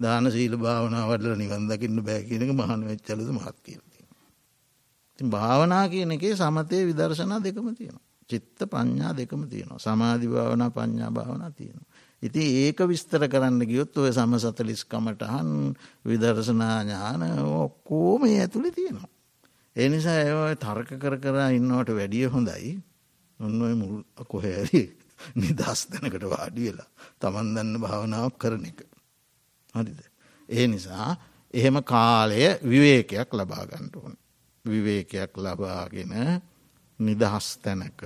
දාන 0.02 0.30
සීල 0.30 0.54
භාවනාවටල 0.58 1.34
නිවන් 1.36 1.68
දකින්න 1.68 1.98
බෑ 2.02 2.22
කියනක 2.22 2.52
මහන 2.52 2.80
වෙච්චලද 2.84 3.28
මහත් 3.30 3.56
කියලති. 3.60 3.98
ති 5.18 5.22
භාවනා 5.26 5.84
කියන 5.88 6.12
එකේ 6.12 6.34
සමතය 6.34 6.78
විදර්ශනා 6.84 7.40
දෙකම 7.40 7.68
තියෙනවා. 7.72 8.06
චිත්ත 8.28 8.58
පඤ්ඥා 8.66 9.12
දෙකම 9.12 9.42
තියෙනවා. 9.46 9.78
සමාධි 9.80 10.28
භාවනා 10.28 10.70
පඤ්ඥා 10.70 11.10
භාවනා 11.10 11.50
තියෙනවා. 11.52 11.88
ඉති 12.22 12.42
ඒක 12.58 12.78
විස්තර 12.84 13.26
කරන්න 13.26 13.62
ගියොත් 13.62 13.96
ඔය 13.96 14.12
සම 14.12 14.36
සතලිස්කමටහන් 14.36 15.50
විදර්ශනා 16.04 16.76
ඥාන 16.82 17.22
ඔක්කෝම 17.56 18.24
ඒ 18.24 18.38
ඇතුළි 18.38 18.70
තියෙනවා. 18.72 19.10
ඒ 19.76 19.88
නිසා 19.88 20.18
ඒ 20.22 20.56
තර්ක 20.56 20.90
කර 20.96 21.16
කරා 21.18 21.48
ඉන්නවට 21.50 21.90
වැඩිය 21.90 22.26
හොඳයි 22.28 22.72
ඔන්නඔය 23.40 23.74
මුල් 23.74 23.94
කොහැරි 24.24 24.82
නිදස් 25.36 25.80
තැනකට 25.86 26.24
වාඩි 26.26 26.66
වෙලා 26.66 26.88
තමන් 27.20 27.54
දන්න 27.54 27.80
භාවනාවක් 27.80 28.38
කරන 28.38 28.66
එක. 28.66 28.80
හරිද. 29.74 30.00
ඒ 30.48 30.66
නිසා 30.66 31.08
එහෙම 31.54 31.76
කාලය 31.84 32.40
විවේකයක් 32.62 33.30
ලබාගන්නට 33.30 33.94
ඕන. 33.96 34.14
විවේකයක් 34.64 35.32
ලබාගෙන 35.36 36.12
නිදහස් 37.00 37.46
තැනක 37.58 38.02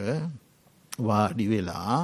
වාඩි 0.98 1.46
වෙලා 1.48 1.98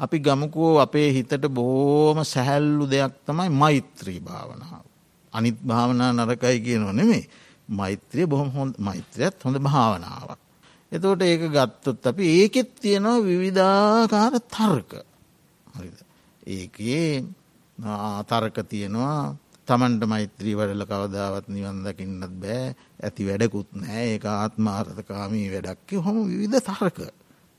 අපි 0.00 0.16
ගමකෝ 0.18 0.72
අපේ 0.78 1.08
හිතට 1.12 1.44
බෝම 1.50 2.18
සැහැල්ලු 2.24 2.84
දෙයක් 2.86 3.14
තමයි 3.26 3.50
මෛත්‍රී 3.52 4.20
භාවනාව. 4.20 4.84
අනිත් 5.32 5.58
භාවනා 5.62 6.10
නරකයි 6.12 6.58
කියනවා 6.60 6.92
නෙමේ 6.92 7.24
මෛත්‍රය 7.70 8.26
බොහොම 8.26 8.50
හොඳ 8.50 8.74
මෛත්‍රයත් 8.78 9.36
හොඳ 9.44 9.58
භාවනාවක්. 9.58 10.40
එතෝට 10.92 11.22
ඒක 11.22 11.42
ගත්තොත් 11.48 12.06
අපි 12.06 12.24
ඒකෙත් 12.34 12.70
තියෙනවා 12.74 13.20
විවිධාකාර 13.20 14.34
තර්ක. 14.46 14.92
ඒකේ 16.46 17.24
තර්ක 17.78 18.56
තියෙනවා 18.64 19.36
තමන්ට 19.68 20.02
මෛත්‍රී 20.04 20.54
වඩල 20.54 20.82
කවදාවත් 20.82 21.46
නිවන් 21.48 21.84
දකින්නත් 21.84 22.34
බෑ 22.34 22.74
ඇති 22.98 23.22
වැඩකුත් 23.22 23.70
නෑ 23.74 24.04
ඒ 24.08 24.18
ආත්මාර්ථකාමී 24.24 25.46
වැඩක්ක 25.52 25.90
හොම 25.98 26.16
විවිධ 26.24 26.58
තර්ක. 26.60 26.98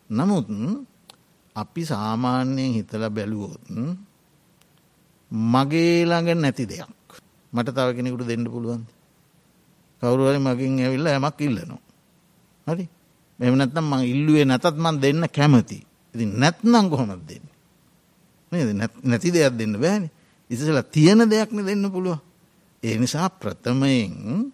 නමුත් 0.09 0.47
අපි 1.55 1.81
සාමාන්‍යයෙන් 1.85 2.73
හිතල 2.73 3.03
බැලුවොත් 3.09 3.63
මගේ 5.31 6.05
ළඟ 6.05 6.41
නැති 6.41 6.65
දෙයක් 6.65 6.89
මට 7.53 7.69
තව 7.69 7.87
කෙනෙකුට 7.95 8.27
දෙන්න 8.27 8.45
පුළුවන්ද. 8.45 8.87
කවරුවරි 10.01 10.39
මගින් 10.39 10.79
ඇවිල්ල 10.79 11.07
ඇමක් 11.07 11.39
ඉල්ලනවා. 11.39 11.81
හරි 12.67 12.85
මෙම 13.39 13.55
නැත්තම් 13.55 13.85
මං 13.85 14.03
ඉල්ලුවේ 14.05 14.45
නැතත් 14.45 14.75
මන් 14.75 14.95
දෙන්න 14.97 15.23
කැමති. 15.29 15.79
ඉති 16.15 16.25
නැත්නම් 16.25 16.85
කොහොමත් 16.89 17.23
දෙන්න. 17.23 17.45
නැති 18.51 19.31
දෙයක් 19.31 19.53
දෙන්න 19.55 19.75
බෑනි 19.77 20.09
ඉසසල 20.49 20.79
තියෙන 20.87 21.21
දෙයක්න 21.25 21.61
දෙන්න 21.63 21.85
පුළුව. 21.87 22.17
ඒ 22.83 22.97
නිසා 22.97 23.29
ප්‍රථමයෙන් 23.31 24.51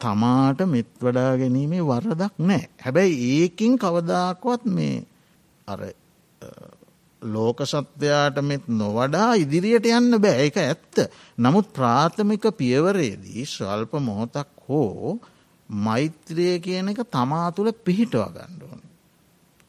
තමාට 0.00 0.60
මෙත් 0.66 0.90
වඩා 0.98 1.36
ගැනීමේ 1.36 1.82
වරදක් 1.82 2.32
නෑ. 2.40 2.68
හැබැයි 2.78 3.14
ඒකින් 3.32 3.76
කවදාකොත් 3.76 4.64
මේ 4.66 5.04
අර 5.68 5.80
ලෝක 7.22 7.60
සත්වයාට 7.62 8.40
මෙත් 8.42 8.68
නොවඩා 8.70 9.30
ඉදිරියට 9.36 9.88
යන්න 9.90 10.18
බෑ 10.18 10.46
එක 10.46 10.58
ඇත්ත. 10.58 11.06
නමුත් 11.36 11.72
ප්‍රාථමික 11.72 12.44
පියවරේදී 12.54 13.46
ස්වල්ප 13.46 14.00
මොහොතක් 14.00 14.68
හෝ 14.68 15.18
මෛත්‍රය 15.68 16.60
කියන 16.60 16.88
එක 16.88 17.02
තමා 17.10 17.52
තුළ 17.52 17.72
පිහිටවා 17.74 18.30
ගණ්ඩුවන. 18.30 18.85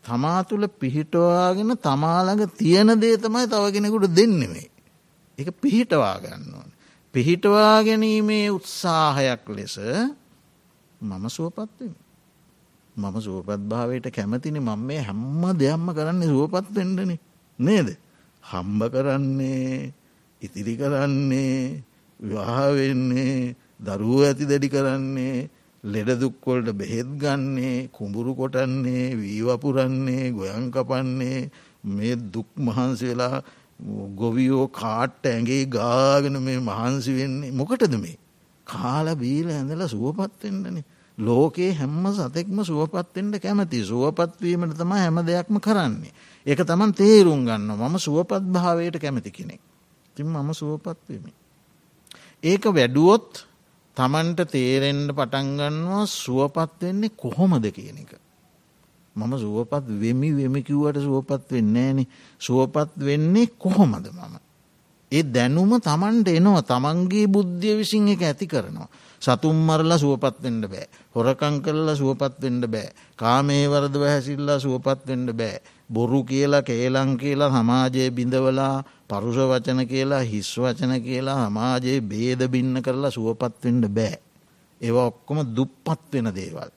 තමා 0.07 0.41
තුළ 0.43 0.65
පිහිටවාගෙන 0.73 1.71
තමාළඟ 1.79 2.43
තියෙන 2.53 2.89
දේ 2.95 3.17
තමයි 3.17 3.45
තවගෙනෙකුට 3.47 4.07
දෙන්නෙමේ. 4.11 4.69
එක 5.37 5.47
පිහිටවා 5.55 6.15
ගන්න 6.17 6.53
ඕන. 6.53 6.69
පිහිටවා 7.13 7.83
ගැනීමේ 7.83 8.47
උත්සාහයක් 8.49 9.43
ලෙස 9.49 9.75
මම 11.01 11.25
සුවපත්වෙන. 11.29 11.93
මම 12.95 13.15
සුවපත් 13.19 13.61
භාවයට 13.63 14.07
කැමතිනි 14.09 14.59
මම 14.59 14.79
මේ 14.81 15.01
හැම්ම 15.01 15.43
දෙයම්ම 15.53 15.87
කරන්නේ 15.89 16.27
සුවපත් 16.27 16.67
වෙන්ඩන 16.71 17.11
නේද. 17.59 17.87
හම්බ 18.43 18.81
කරන්නේ 18.85 19.93
ඉතිරි 20.41 20.73
කරන්නේ 20.75 21.83
විවාහවෙන්නේ 22.19 23.55
දරුව 23.79 24.21
ඇති 24.21 24.45
දැඩි 24.45 24.69
කරන්නේ 24.69 25.49
ලෙඩදුක්කොල්ට 25.83 26.69
බෙහෙත් 26.73 27.09
ගන්නේ 27.17 27.89
කුඹුරු 27.89 28.35
කොටන්නේ 28.35 29.15
වීවපුරන්නේ 29.15 30.31
ගොයන් 30.31 30.71
කපන්නේ 30.71 31.49
මේ 31.85 32.15
දුක් 32.27 32.49
මහන්සි 32.57 33.07
වෙලා 33.07 33.43
ගොවියෝ 34.15 34.67
කාට්ට 34.69 35.25
ඇගේ 35.27 35.65
ගාගෙන 35.67 36.41
මේ 36.41 36.59
මහන්සි 36.61 37.11
වෙන්නේ 37.13 37.51
මොකටද 37.53 37.93
මේ 37.97 38.17
කාල 38.67 39.07
බීල 39.15 39.49
ඇඳල 39.49 39.83
සුවපත්වෙන්නන 39.87 40.83
ලෝකයේ 41.17 41.73
හැම්ම 41.73 42.05
සතෙක්ම 42.11 42.63
සුවපත්වෙන්ට 42.63 43.39
කැමති 43.39 43.83
සුවපත්වීමට 43.83 44.77
තම 44.77 44.91
හැම 44.93 45.17
දෙයක්ම 45.23 45.59
කරන්නේ. 45.59 46.13
ඒක 46.45 46.59
තමන් 46.61 46.93
තේරුම් 46.93 47.41
ගන්න 47.43 47.71
මම 47.71 47.97
සුවපත් 47.99 48.43
භාවයට 48.47 48.97
කැමති 48.97 49.31
කෙනෙක්. 49.31 49.61
තින් 50.15 50.27
මම 50.27 50.53
සුවපත්වීමි. 50.53 51.31
ඒක 52.43 52.63
වැඩුවොත් 52.67 53.45
තමන්ට 53.97 54.41
තේරෙන්ඩ 54.51 55.11
පටන්ගන්නවා 55.11 56.05
සුවපත් 56.13 56.81
වෙන්නේ 56.81 57.15
කොහොමද 57.17 57.65
කියන 57.75 57.97
එක. 57.97 58.11
මම 59.15 59.33
සුවපත් 59.37 59.85
වෙමි 60.01 60.29
වෙමිකිව්වට 60.31 61.01
සුවපත් 61.01 61.51
වෙන්නේ 61.51 61.87
ෑන 61.87 62.01
සුවපත් 62.39 62.91
වෙන්නේ 62.99 63.47
කොහොමද 63.57 64.05
මම. 64.07 64.35
ඒ 65.11 65.23
දැනුම 65.25 65.71
තමන්ට 65.79 66.27
එනවා 66.29 66.61
තමන්ගේ 66.63 67.27
බුද්ධිය 67.27 67.77
විසින් 67.77 68.07
එක 68.09 68.21
ඇති 68.21 68.47
කරනවා. 68.47 68.89
සතුම් 69.21 69.57
මරලා 69.57 69.97
සුවපත්වෙන්ට 69.97 70.65
බෑ. 70.65 70.87
හොරකං 71.15 71.61
කරලා 71.61 71.95
සුවපත්වෙන්ට 71.95 72.67
බෑ. 72.67 72.91
කාමේ 73.15 73.63
වරද 73.65 73.95
හැසිල්ලා 74.03 74.59
සුවපත්වෙන්ට 74.59 75.31
බෑ. 75.33 75.61
බොරු 75.89 76.23
කියලා 76.23 76.61
කේලං 76.61 77.17
කියලා 77.17 77.51
සමාජයේ 77.51 78.11
බිඳවලා 78.11 78.83
පරුෂ 79.07 79.39
වචන 79.43 79.87
කියලා 79.87 80.23
හිස් 80.23 80.51
වචන 80.57 80.93
කියලා 81.01 81.37
සමාජයේ 81.43 82.01
බේද 82.03 82.41
බින්න 82.49 82.81
කරලා 82.81 83.11
සුවපත්වෙන්ට 83.11 83.87
බෑ. 83.89 84.19
ඒවා 84.81 85.07
ඔක්කොම 85.07 85.39
දුප්පත් 85.55 86.13
වෙන 86.13 86.31
දේවල්. 86.35 86.69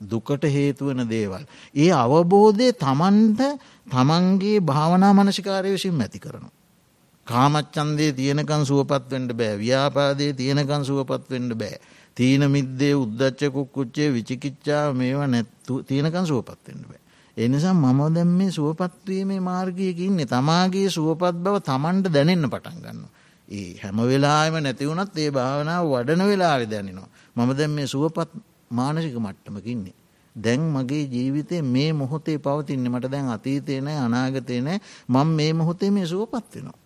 දුකට 0.00 0.42
හේතුවන 0.46 1.08
දේවල්. 1.08 1.44
ඒ 1.74 1.90
අවබෝධය 1.94 2.72
තමන්ට 2.74 3.40
තමන්ගේ 3.86 4.60
භාවනා 4.60 5.12
මනසිකාරය 5.14 5.72
විසින් 5.72 6.00
ඇති 6.00 6.18
කරනවා. 6.18 6.57
කාමච්චන්දේ 7.28 8.12
තියෙනකන් 8.12 8.64
සුවපත්වෙන්ට 8.64 9.32
බෑ 9.34 9.58
ව්‍යාපාදේ 9.58 10.32
තියෙනකන් 10.34 10.84
සුවපත්වෙන්ට 10.84 11.54
බෑ. 11.54 11.76
තීන 12.16 12.50
මිද්දේ 12.50 12.94
උද්දච්චකුක් 12.94 13.68
කුච්චේ 13.72 14.08
විචිකිච්චා 14.12 14.84
මේවා 14.94 15.28
නැත්තු 15.28 15.82
තියෙනකන් 15.84 16.26
සුවපත්වෙන්ට 16.26 16.88
බෑ. 16.88 17.00
එනිසා 17.36 17.74
මම 17.74 18.00
දැම් 18.14 18.30
මේ 18.30 18.50
සුවපත්වීමේ 18.50 19.40
මාර්ගයකින්නේ 19.42 20.26
තමාගේ 20.26 20.88
සුවපත් 20.90 21.36
බව 21.38 21.62
තමන්ට 21.62 22.12
දැනෙන්න 22.14 22.50
පටන් 22.50 22.80
ගන්න. 22.80 23.04
ඒ 23.48 23.70
හැම 23.82 24.02
වෙලාම 24.04 24.58
නැතිවුණත් 24.60 25.18
ඒ 25.18 25.30
භාවනාව 25.30 25.92
වඩන 25.92 26.26
වෙලාවෙ 26.26 26.66
දැනෙනවා. 26.66 27.08
මම 27.36 27.56
දැම් 27.56 27.72
මේ 27.72 27.86
සුවපත් 27.86 28.30
මානසික 28.70 29.16
මට්ටමකින්නේ. 29.18 29.96
දැන් 30.36 30.60
මගේ 30.70 31.04
ජීවිතය 31.06 31.62
මේ 31.66 31.92
මොහොතේ 31.94 32.38
පවතින්නේ 32.40 32.90
මට 32.90 33.10
දැන් 33.10 33.28
අතීතයනෑ 33.28 33.98
අනාගතයනෑ 33.98 34.78
මං 35.08 35.28
මේ 35.36 35.52
මොහොතේ 35.54 35.90
මේ 35.90 36.06
සුවපත් 36.06 36.54
වෙනවා. 36.54 36.78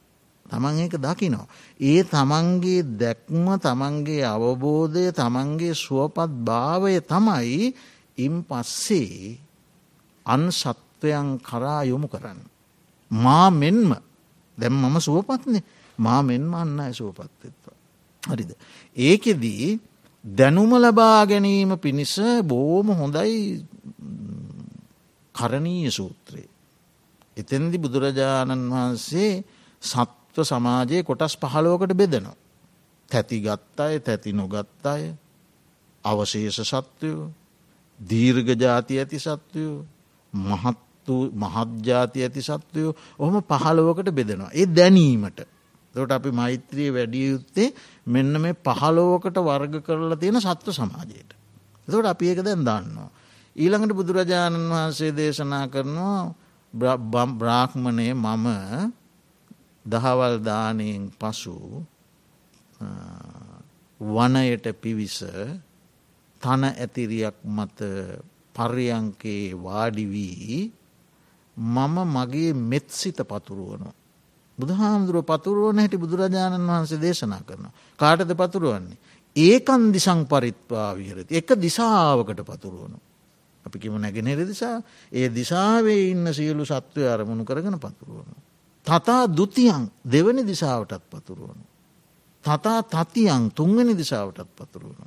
තමන් 0.52 0.76
ඒක 0.78 0.94
දකිනවා. 0.98 1.48
ඒ 1.80 2.04
තමන්ගේ 2.04 2.84
දැක්ම 2.94 3.46
තමන්ගේ 3.56 4.24
අවබෝධය 4.26 5.08
තමන්ගේ 5.10 5.74
සුවපත් 5.74 6.30
භාවය 6.44 7.00
තමයි 7.02 7.72
ඉම් 8.18 8.34
පස්සේ 8.44 9.38
අන් 10.26 10.52
සත්වයන් 10.52 11.40
කරා 11.40 11.82
යොමු 11.84 12.06
කරන්න. 12.06 12.40
මා 13.10 13.48
මෙන්ම 13.50 13.96
දැම් 14.58 14.74
මම 14.74 14.96
සුවපත්නේ 15.00 15.64
මා 15.98 16.20
මෙන්ම 16.22 16.52
අන්න 16.52 16.80
අය 16.80 16.92
සුවපත්වෙත්වා. 16.92 17.76
හරිද. 18.22 18.52
ඒකෙදී 18.96 19.80
දැනුම 20.24 20.72
ලබා 20.74 21.26
ගැනීම 21.26 21.72
පිණිස 21.78 22.16
බෝම 22.44 22.92
හොඳයි 22.92 23.64
කරණීය 25.34 25.90
සූත්‍රයේ. 25.90 26.50
එතැන්දි 27.36 27.76
බුදුරජාණන් 27.78 28.68
වහන්සේ 28.68 29.32
සත් 29.82 30.12
සත්ව 30.12 30.21
සමාජයේ 30.40 31.02
කොටස් 31.02 31.36
පහලෝකට 31.36 31.92
බෙදනවා. 31.94 32.36
තැති 33.10 33.40
ගත්තාය 33.40 34.00
තැති 34.00 34.32
නොගත් 34.32 34.86
අය 34.86 35.14
අවශේෂ 36.04 36.60
සත්වයෝ 36.64 37.30
දීර්ඝ 38.00 38.52
ජාති 38.56 38.98
ඇති 38.98 39.18
සත්වයෝ 39.18 39.84
මහත්තු 40.32 41.16
මහත්ජාති 41.34 42.22
ඇති 42.22 42.42
සත්වයෝ 42.42 42.94
ඔහොම 43.18 43.42
පහලෝකට 43.42 44.08
බෙදෙනවා. 44.10 44.50
ඒ 44.50 44.66
දැනීමට 44.68 45.40
තොට 45.94 46.10
අපි 46.10 46.30
මෛත්‍රී 46.32 46.90
වැඩිය 46.90 47.26
යුත්තේ 47.28 47.74
මෙන්න 48.06 48.40
මේ 48.40 48.54
පහලෝකට 48.56 49.36
වර්ග 49.38 49.74
කරලා 49.80 50.16
තියෙන 50.16 50.40
සත්ව 50.40 50.68
සමාජයට. 50.70 51.30
තොට 51.88 52.06
අපි 52.06 52.24
ඒක 52.26 52.40
දැන් 52.40 52.60
දන්නවා. 52.60 53.10
ඊළඟට 53.56 53.92
බුදුරජාණන් 53.92 54.70
වහන්සේ 54.70 55.12
දේශනා 55.12 55.66
කරනවා 55.68 57.26
බ්‍රාහ්මණය 57.34 58.14
මම 58.14 58.48
දහවල් 59.84 60.36
දානයෙන් 60.40 61.10
පසු 61.12 61.56
වනයට 64.00 64.66
පිවිස 64.74 65.18
තන 66.40 66.62
ඇතිරියක් 66.64 67.36
මත 67.46 67.78
පර්යංකේ 68.54 69.54
වාඩිවී 69.56 70.72
මම 71.56 71.96
මගේ 72.08 72.52
මෙත් 72.52 72.90
සිත 72.90 73.16
පතුරුවනු. 73.18 73.92
බුදුහාමුදුරුව 74.58 75.24
පතුරුවන 75.24 75.78
හැටි 75.78 75.96
බුදුරජාණන් 75.96 76.66
වහන්සේ 76.66 76.98
දේශනා 76.98 77.42
කරන. 77.42 77.66
කාටද 77.98 78.34
පතුරුවන්නේ. 78.34 78.98
ඒකන් 79.36 79.92
දිසං 79.92 80.26
පරිත්වා 80.26 80.94
විහරති. 80.94 81.32
එක 81.32 81.48
දිසාාවකට 81.56 82.40
පතුරුවනු. 82.42 82.98
අපි 83.64 83.78
කිම 83.78 83.94
නැගෙනෙර 83.96 84.40
දිසා 84.42 84.82
ඒ 85.12 85.28
දිසාවේ 85.30 86.10
ඉන්න 86.10 86.26
සියලු 86.28 86.64
සත්වය 86.64 87.06
අරමුණු 87.06 87.44
කරගෙන 87.44 87.78
පතුරුවනු. 87.78 88.34
තතා 88.86 89.24
දුතියන් 89.28 89.90
දෙවනි 90.04 90.42
දිසාවටත් 90.44 91.04
පතුරුවනු. 91.06 91.64
තතා 92.44 92.82
තතියන් 92.84 93.50
තුන්වැනි 93.50 93.94
දිසාවටත් 93.94 94.50
පතුරුවනු. 94.54 95.06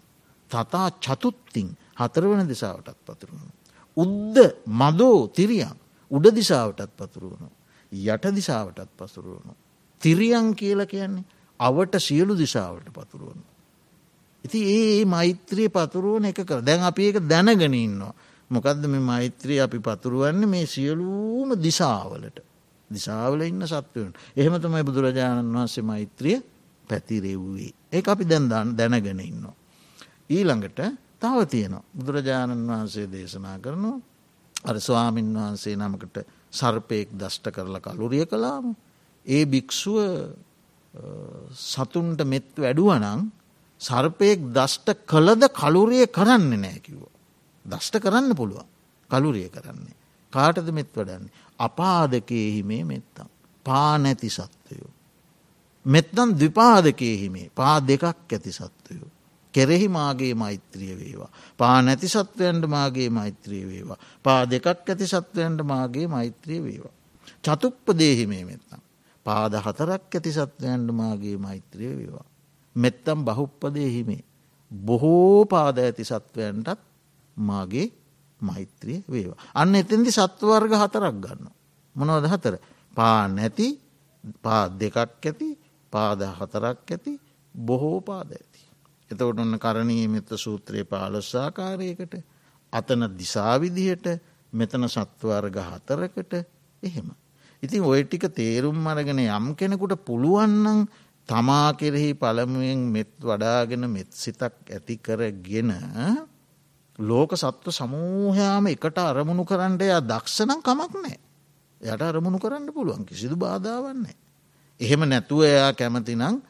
තතා 0.52 0.88
චතුත්තිං 1.00 1.78
හතරවන 1.96 2.48
දිසාවටත් 2.48 3.00
පතුරුවනු. 3.02 3.52
උද්ද 3.98 4.38
මදෝ 4.74 5.28
තිරියන් 5.30 5.78
උඩ 6.12 6.26
දිසාවටත් 6.32 6.92
පතුරුවනු. 6.94 7.50
යට 7.92 8.26
දිසාවටත් 8.32 8.90
පසුරුවනු. 8.94 9.54
තිරියන් 10.02 10.56
කියල 10.56 10.86
කියන්නේ 10.86 11.26
අවට 11.60 12.00
සියලු 12.00 12.34
දිසාවට 12.36 12.88
පතුරුවනු. 12.90 13.44
ඉති 14.46 14.60
ඒ 14.70 15.06
මෛත්‍රයේ 15.06 15.70
පතුරුවන 15.70 16.26
එක 16.26 16.42
කර 16.42 16.62
දැන් 16.62 16.82
අපි 16.82 17.02
ඒක 17.04 17.18
දැනගෙනන්නවා. 17.24 18.14
මොකක්ද 18.52 18.86
මේ 18.86 19.00
මෛත්‍රී 19.02 19.60
අපි 19.60 19.80
පතුරුවන්නේ 19.80 20.46
මේ 20.48 20.66
සියලූම 20.68 21.56
දිසාවලට. 21.58 22.40
දිසාවල 22.89 23.41
ඉන්න 23.41 23.62
සත්වයන්. 23.63 24.13
එහෙම 24.34 24.56
තමයි 24.58 24.84
බුදුරජාණන් 24.84 25.52
වහන්සේ 25.52 25.84
මෛත්‍රිය 25.84 26.41
පැතිරෙව්වේ. 26.88 27.74
ඒ 27.91 28.04
අපි 28.04 28.26
දැන්දන් 28.26 28.76
දැනගෙන 28.76 29.19
ඉන්නවා. 29.21 29.56
ඊළඟට 30.30 30.80
තව 31.19 31.38
තියෙනවා. 31.45 31.84
බුදුරජාණන් 31.93 32.67
වහන්සේ 32.67 33.08
දේශනා 33.08 33.58
කරනවා 33.60 33.98
අර 34.63 34.76
ස්වාමීන් 34.80 35.34
වහන්සේ 35.36 35.76
නමකට 35.76 36.17
සර්පයෙක් 36.52 37.10
දෂ්ට 37.13 37.52
කරලා 37.52 37.82
කලුරිය 37.82 38.26
කලාම. 38.26 38.76
ඒ 39.26 39.45
භික්‍ෂුව 39.45 39.98
සතුන්ට 41.54 42.21
මෙත් 42.24 42.48
වැඩුවනං 42.56 43.32
සර්පයෙක් 43.82 44.39
දෂ්ට 44.52 45.06
කළද 45.06 45.43
කලුරිය 45.52 46.08
කරන්න 46.08 46.54
නෑකිව්ව. 46.58 47.04
දෂ්ට 47.65 48.00
කරන්න 48.00 48.36
පුළුවන් 48.36 48.67
කලුරිය 49.10 49.50
කරන්නේ. 49.50 49.95
කාටද 50.34 50.69
මෙත් 50.71 50.89
වඩන්නේ. 50.91 51.32
අපාදකයෙහිමේ 51.60 52.84
මෙත්තම්. 52.84 53.26
පා 53.63 53.98
නැති 53.98 54.30
සත්වයෝ. 54.30 54.89
මෙත්තන් 55.86 56.32
ද්විපාදකයෙහිමේ 56.39 57.50
පා 57.56 57.80
දෙකක් 57.80 58.04
ඇති 58.04 58.52
සත්වයෝ. 58.52 59.08
කෙරෙහි 59.54 59.88
මාගේ 59.88 60.34
මෛත්‍රිය 60.34 61.00
වේවා. 61.00 61.30
පා 61.58 61.82
නැති 61.82 62.08
සත්වයන්ට 62.08 62.65
මාගේ 62.65 63.10
මෛත්‍රී 63.10 63.68
වේවා. 63.68 63.98
පා 64.24 64.46
දෙකක් 64.46 64.68
ඇති 64.68 65.08
සත්වයන්ට 65.08 65.62
මාගේ 65.62 66.08
මෛත්‍රිය 66.08 66.63
වේවා. 66.63 66.91
චතුප්ප 67.44 67.91
දේහිමේ 67.98 68.46
මෙත්තම්. 68.46 68.78
පාද 69.24 69.56
හතරක් 69.56 70.15
ඇති 70.15 70.32
සත්වයන්ට 70.32 70.92
මාගේ 70.92 71.38
මෛත්‍රිය 71.38 71.98
වේවා. 71.98 72.23
මෙත්තම් 72.77 73.25
බහුප්පදේහිමේ. 73.25 74.23
බොහෝ 74.86 75.46
පාද 75.46 75.79
ඇති 75.79 76.04
සත්වයන්ටත් 76.04 76.79
මාගේ 77.38 77.92
මෛත්‍රිය 78.46 79.00
වේවා. 79.08 79.39
අන්න 79.54 79.75
එතෙන්දි 79.75 80.12
සත්වවර්ග 80.12 80.73
හතරක් 80.75 81.15
ගන්න. 81.17 81.50
මොනවද 81.96 82.27
හතර. 82.27 82.56
පා 82.93 83.27
නැති 83.29 83.67
පා 84.41 84.63
දෙකක් 84.71 84.98
ඇති 84.98 85.50
පාද 85.93 86.21
හතරක් 86.31 86.91
ඇති 86.91 87.13
බොහෝ 87.56 88.00
පාද 88.02 88.29
ඇති. 88.31 88.62
එතවට 89.12 89.39
ඔන්න 89.39 89.60
කරණී 89.60 90.08
මෙත 90.08 90.29
සූත්‍රයේ 90.37 90.85
පාලොස්සාකාරයකට 90.85 92.15
අතන 92.73 93.08
දිසාවිදිහට 93.13 94.08
මෙතන 94.54 94.87
සත්වර්ග 94.87 95.58
හතරකට 95.63 96.33
එහෙම. 96.83 97.10
ඉතින් 97.63 97.83
ඔය 97.83 98.04
ටික 98.04 98.27
තේරුම් 98.31 98.87
අරගෙන 98.87 99.19
යම් 99.19 99.48
කෙනෙකුට 99.56 99.96
පුළුවන්නන් 100.02 100.87
තමා 101.29 101.73
කෙරෙහි 101.73 102.13
පළමුුවෙන් 102.15 102.81
මෙත් 102.87 103.12
වඩාගෙන 103.19 103.89
මෙත් 103.89 104.10
සිතක් 104.13 104.56
ඇති 104.67 104.98
කරගෙන 104.98 105.71
ලෝක 107.00 107.31
සත්ව 107.33 107.71
සමූහයාම 107.71 108.67
එකට 108.67 108.98
අරමුණු 109.00 109.46
කරන්නට 109.46 109.81
එයා 109.81 110.02
දක්ෂනම් 110.02 110.62
කමක් 110.62 110.93
නෑ. 110.98 111.19
යට 111.81 112.02
අරමුණු 112.02 112.39
කරන්න 112.39 112.73
පුළුවන් 112.73 113.06
කිසිදු 113.06 113.35
බාධාවන්නේ. 113.37 114.17
එහෙම 114.79 115.02
නැතුව 115.04 115.43
එයා 115.43 115.73
කැමතිනං 115.73 116.41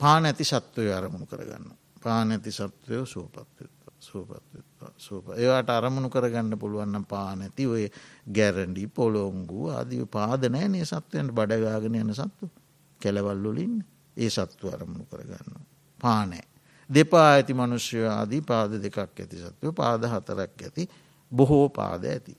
පා 0.00 0.16
නැති 0.20 0.44
සත්වය 0.44 0.92
අරමුණු 0.92 1.26
කරගන්න. 1.26 1.80
පානැති 2.00 2.50
සත්වයෝ 2.50 3.06
සූපත්ත්වා 3.06 3.92
සූපත්ත්වා 4.00 4.92
සූප 4.96 5.28
ඒවාට 5.30 5.70
අරමුණු 5.70 6.08
කරගන්න 6.08 6.58
පුළුවන්න 6.58 7.04
පානැති 7.04 7.66
ඔය 7.66 7.84
ගැරඩි 8.34 8.86
පොළොංගු 8.88 9.68
අධි 9.70 10.06
පාදනෑ 10.08 10.68
නේ 10.68 10.84
සත්වයන්ට 10.84 11.32
බඩගාගෙන 11.32 11.94
යන 11.94 12.14
සත්තු 12.14 12.50
කෙලවල්ලුලින් 13.00 13.74
ඒ 14.16 14.30
සත්තු 14.30 14.72
අරමුණු 14.72 15.04
කරගන්න. 15.04 15.60
පානෑ. 15.98 16.49
දෙපා 16.90 17.26
ඇති 17.32 17.54
මනුෂ්‍ය 17.54 18.04
ආදී 18.08 18.42
පාද 18.42 18.72
දෙකක් 18.76 18.98
ඇති 18.98 19.36
සත්වය 19.38 19.72
පාද 19.72 20.04
හතරක් 20.04 20.62
ඇති 20.62 20.88
බොහෝ 21.32 21.68
පාද 21.70 22.04
ඇති. 22.04 22.34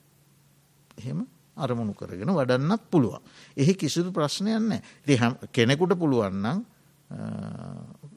එහෙම 0.98 1.26
අරමුණු 1.58 1.94
කරගෙන 1.94 2.32
වඩන්නත් 2.32 2.84
පුළුවන්. 2.92 3.22
එහි 3.58 3.74
කිසිදු 3.76 4.12
ප්‍රශ්නයන්න 4.12 4.80
කෙනෙකුට 5.52 5.96
පුළුවන්නම් 5.96 6.64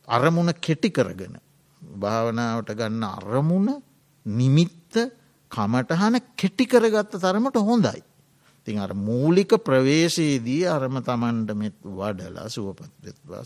අරමුණ 0.09 0.53
කෙටි 0.61 0.91
කරගෙන 0.91 1.37
භාවනාවට 1.97 2.75
ගන්න 2.75 3.05
අරමුණ 3.05 3.69
නිමිත්ත 4.27 4.95
කමටහන 5.51 6.21
කෙටි 6.37 6.67
කරගත්ත 6.67 7.17
තරමට 7.17 7.57
හොඳයි. 7.61 8.03
තින් 8.67 8.79
අර 8.79 8.93
මූලික 8.97 9.53
ප්‍රවේශයේදී 9.61 10.65
අරම 10.67 10.97
තමන්ට 10.99 11.51
මෙත් 11.55 11.77
වඩලා 11.91 12.49
සුවපත්වෙත්වා 12.49 13.43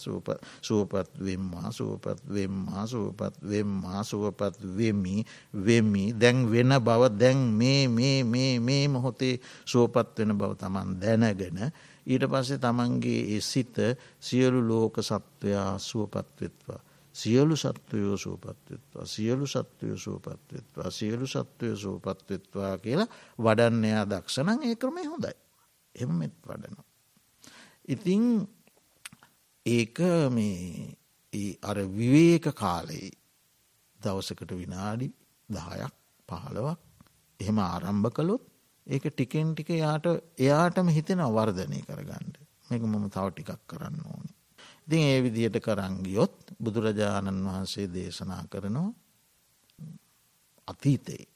සුවපත් 0.62 1.10
වෙම්මා 1.20 1.72
සුවපත් 1.72 2.22
වෙම්මා 2.28 2.86
සුවපත් 2.86 3.34
වෙම්මා 3.42 4.02
සුවපත් 4.04 4.56
වෙමි 4.76 5.24
වෙමි. 5.56 6.04
දැන් 6.14 6.46
වෙන 6.46 6.72
බව 6.80 7.02
දැන් 7.12 7.38
මේ 7.52 7.88
මේ 7.88 8.24
මේ 8.24 8.60
මේ 8.60 8.84
මොහොතේ 8.88 9.40
සුවපත් 9.64 10.18
වෙන 10.18 10.38
බව 10.38 10.52
තමන් 10.54 10.88
දැනගෙන 10.96 11.58
ඊට 12.06 12.24
පස්සේ 12.24 12.58
තමන්ගේ 12.58 13.20
ඒ 13.28 13.40
සිත 13.42 13.76
සියලු 14.20 14.60
ලෝක 14.62 15.02
සත්වයා 15.02 15.78
සුවපත්වෙත්වා 15.80 16.80
සියලු 17.18 17.56
සත්වයෝ 17.56 18.16
සූපත්වෙත්වා 18.16 19.06
සියලු 19.06 19.46
සත්වය 19.46 19.96
සූපත්වෙත්වා 19.98 20.90
සියලු 20.90 21.26
සත්වය 21.26 21.76
සූපත්වෙත්වා 21.76 22.74
කියලා 22.78 23.08
වඩන්නයා 23.38 24.04
දක්ෂණං 24.06 24.62
ඒ 24.62 24.76
ක්‍රමය 24.76 25.04
හොඳයි. 25.04 25.34
එමෙත් 25.94 26.34
වඩනවා. 26.42 26.86
ඉතිං 27.88 28.24
ඒක 29.66 29.98
මේ 30.30 31.54
අර 31.62 31.78
විවේක 31.92 32.46
කාලයේ 32.54 33.10
දවසකට 34.00 34.52
විනාඩි 34.54 35.08
දහයක් 35.48 35.94
පහළවක් 36.28 36.78
එහෙම 37.40 37.58
ආරම්භ 37.60 38.10
කළොත් 38.12 38.44
ඒක 38.86 39.04
ටිකෙන් 39.08 39.52
ටික 39.52 39.70
යාට 39.76 40.06
එයාටම 40.38 40.88
හිතෙන 40.90 41.20
අවර්ධනය 41.20 41.80
කරගන්නඩ 41.82 42.36
මේක 42.68 42.82
මම 42.84 43.06
තව 43.10 43.26
ටිකක් 43.30 43.62
කරන්න 43.66 44.00
ඕනි. 44.06 44.32
ඉතින් 44.88 45.02
ඒ 45.04 45.22
විදියට 45.22 45.58
කරංගියොත් 45.60 46.54
බුදුරජාණන් 46.58 47.44
වහන්සේ 47.44 47.86
දේශනා 47.88 48.44
කරනවා 48.46 48.90
අතීතයේ 50.68 51.26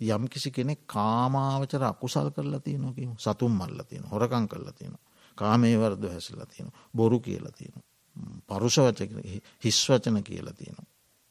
යම් 0.00 0.28
කිසි 0.28 0.50
කෙනෙක් 0.50 0.80
කාමාවචර 0.86 1.82
අකුසල් 1.84 2.30
කරලා 2.30 2.60
තියනොකින් 2.60 3.14
සතුම් 3.16 3.52
මල්ල 3.54 3.84
තියෙන 3.84 4.04
හොරකං 4.06 4.48
කරලා 4.48 4.72
තියෙන 4.72 4.96
කාමේවර්ද 5.38 6.04
හැසල්ලා 6.04 6.46
තියෙන 6.46 6.72
බොරු 6.92 7.20
කියලා 7.20 7.52
තියෙන 7.52 7.82
පරුෂවච 8.48 9.00
හිස්වචන 9.62 10.22
කියලා 10.22 10.54
තියෙන 10.54 10.78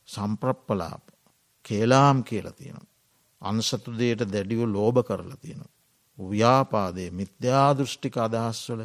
සම්ප්‍රප්පලාප 0.07 1.05
කේලාම් 1.65 2.23
කියලා 2.23 2.53
තියෙන 2.53 2.87
අන්සතු 3.41 3.91
දේට 3.93 4.23
දැඩිව 4.27 4.61
ලෝභ 4.67 5.03
කරලා 5.03 5.37
තියෙන 5.37 5.63
ව්‍යාපාදය 6.17 7.09
මිත්‍යාදෘෂ්ටික 7.11 8.15
අදහස්වල 8.19 8.81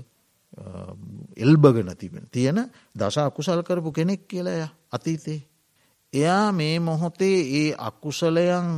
එල්බගෙන 1.36 1.96
තිබෙන 1.96 2.28
තියෙන 2.28 2.70
දස 2.94 3.18
අකුසල් 3.20 3.62
කරපු 3.62 3.92
කෙනෙක් 3.92 4.22
කියලය 4.24 4.66
අතීතේ. 4.90 5.46
එයා 6.12 6.52
මේ 6.52 6.80
මොහොතේ 6.80 7.38
ඒ 7.52 7.74
අකුසලයන් 7.78 8.68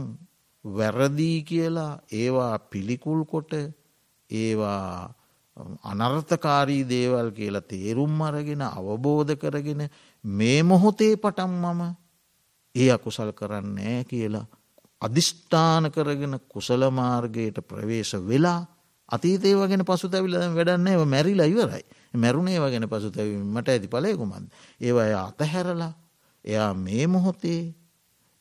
වැරදී 0.64 1.42
කියලා 1.42 2.00
ඒවා 2.12 2.58
පිළිකුල් 2.60 3.24
කොට 3.24 3.52
ඒවා 4.30 5.14
අනර්ථකාරී 5.84 6.84
දේවල් 6.86 7.30
කියලා 7.30 7.60
තේරුම් 7.62 8.22
අරගෙන 8.22 8.62
අවබෝධ 8.62 9.36
කරගෙන 9.36 9.90
මේ 10.24 10.62
මොහොතේ 10.62 11.16
පටම් 11.16 11.52
මම 11.64 11.82
ඒ 12.74 12.90
අකුසල් 12.90 13.32
කරන්නේ 13.32 14.04
කියලා 14.04 14.46
අධිෂ්ඨාන 15.02 15.90
කරගෙන 15.90 16.40
කුසල 16.48 16.82
මාර්ගයට 16.90 17.58
ප්‍රවේශ 17.62 18.14
වෙලා 18.22 18.60
අතීතේ 19.08 19.54
වගෙන 19.54 19.84
පසු 19.84 20.08
තැවිල 20.08 20.36
වැඩන්න 20.50 20.88
ඒව 20.88 21.02
මැරිලා 21.06 21.46
ඉවරයි 21.46 21.84
මැරුණේ 22.14 22.58
වගෙන 22.58 22.88
පසු 22.88 23.10
තැවීමට 23.10 23.68
ඇති 23.68 23.88
පලයකුමන්ද. 23.88 24.48
ඒවය 24.80 25.12
අතහැරලා 25.16 25.92
එයා 26.44 26.72
මේ 26.76 27.06
මොහොතේ 27.06 27.74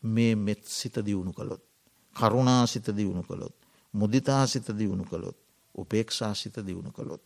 මේ 0.04 0.36
මෙත් 0.38 0.64
සිත 0.66 0.96
දියුණු 0.98 1.34
කළොත්. 1.34 1.64
කරුණාසිත 2.16 2.88
දියුණු 2.90 3.24
කළොත්. 3.24 3.56
මුදිතාසිත 3.94 4.68
දියුණු 4.72 5.06
කළොත්. 5.06 5.38
උපේක්ෂාසිත 5.76 6.56
දියුණු 6.60 6.92
කළොත්. 6.92 7.24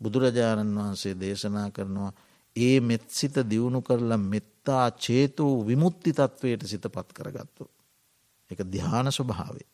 බුදුරජාණන් 0.00 0.76
වහන්සේ 0.76 1.14
දේශනා 1.14 1.70
කරනවා 1.70 2.12
ඒ 2.56 2.80
මෙත්සිත 2.80 3.36
දියුණු 3.50 3.80
කරලා 3.82 4.18
මෙත්තා 4.24 4.90
චේතූ 4.96 5.66
විමුත්ති 5.66 6.12
තත්වයට 6.12 6.62
සිත 6.64 6.86
පත් 6.88 7.08
කරගත්තු. 7.12 7.64
එක 8.50 8.60
දිහාන 8.66 9.08
ස්වභාවේ. 9.08 9.66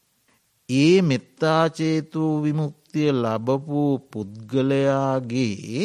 ඒ 0.68 1.02
මෙත්තාචේතු 1.02 2.42
විමුක්තිය 2.42 3.10
ලබපු 3.14 3.82
පුද්ගලයාගේ 4.10 5.84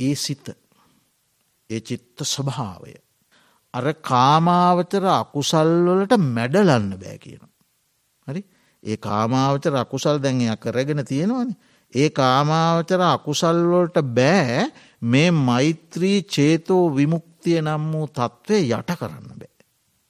ඒ 0.00 0.14
සිත 0.16 0.46
ඒ 1.70 1.80
චිත්ත 1.80 2.18
ස්වභාවය. 2.24 2.94
අර 3.74 3.86
කාමාවචර 4.02 5.04
අකුසල්වලට 5.14 6.12
මැඩලන්න 6.28 6.92
බෑ 6.94 7.18
කියන. 7.18 7.42
හරි 8.26 8.42
ඒ 8.82 8.96
කාමාවචර 8.98 9.74
අකුසල් 9.76 10.16
දැන්ය 10.18 10.46
කරගෙන 10.56 11.02
තියෙනවන. 11.04 11.50
ඒ 11.92 12.08
කාමාවචර 12.10 13.02
අකුසල්වලට 13.08 13.98
බෑ 14.10 14.70
මේ 15.02 15.30
මෛත්‍රී 15.30 16.22
චේතෝ 16.24 16.84
විමුක්තිය 16.90 17.60
නම් 17.60 17.92
වූ 17.92 18.06
තත්ත්වය 18.08 18.58
යට 18.70 18.90
කරන්න 18.94 19.28
බෑ. 19.32 19.54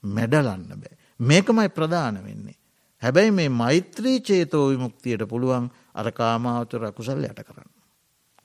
මැඩලන්න 0.02 0.64
බෑ. 0.74 0.94
මේකමයි 1.20 1.68
ප්‍රධාන 1.70 2.20
වෙන්නේ. 2.20 2.57
හැබැයි 3.02 3.30
මේ 3.30 3.48
මෛත්‍රී 3.50 4.20
චේතෝ 4.20 4.64
විමුක්තියට 4.68 5.22
පුළුවන් 5.28 5.70
අර 5.94 6.08
කාමාවචර 6.12 6.84
අකුසල් 6.84 7.24
යට 7.24 7.40
කරන්න. 7.40 7.70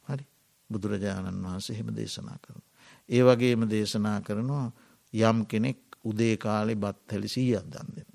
හරි 0.08 0.26
බුදුරජාණන් 0.70 1.44
වහන්සේ 1.44 1.78
හෙම 1.78 1.90
දේශනා 1.92 2.38
කරන. 2.38 2.62
ඒ 3.10 3.22
වගේම 3.22 3.70
දේශනා 3.70 4.20
කරනවා 4.22 4.68
යම් 5.14 5.46
කෙනෙක් 5.46 5.80
උදේ 6.04 6.36
කාලෙ 6.38 6.76
බත් 6.76 7.12
හැලි 7.12 7.28
සීයක් 7.28 7.66
දන් 7.66 7.90
දෙෙන. 7.96 8.10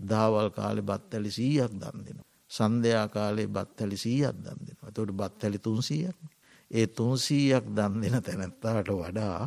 දාවල් 0.00 0.48
කාලෙ 0.50 0.82
බත් 0.82 1.14
ඇලි 1.14 1.30
සීයක් 1.30 1.72
දන් 1.72 1.98
දෙෙන. 2.00 2.20
සන්ධයා 2.50 3.08
කාලේ 3.08 3.48
බත් 3.48 3.80
හැලි 3.80 3.96
සීයක් 3.96 4.36
දන් 4.36 4.58
දෙෙන. 4.60 4.78
තොට 4.92 5.10
බත් 5.12 5.42
හැලි 5.42 5.58
තුන්සීයක්. 5.60 6.16
ඒ 6.70 6.86
තුන්සීයක් 6.88 7.66
දන් 7.70 8.00
දෙන 8.02 8.22
තැනැත්තාට 8.22 8.88
වඩා 8.92 9.40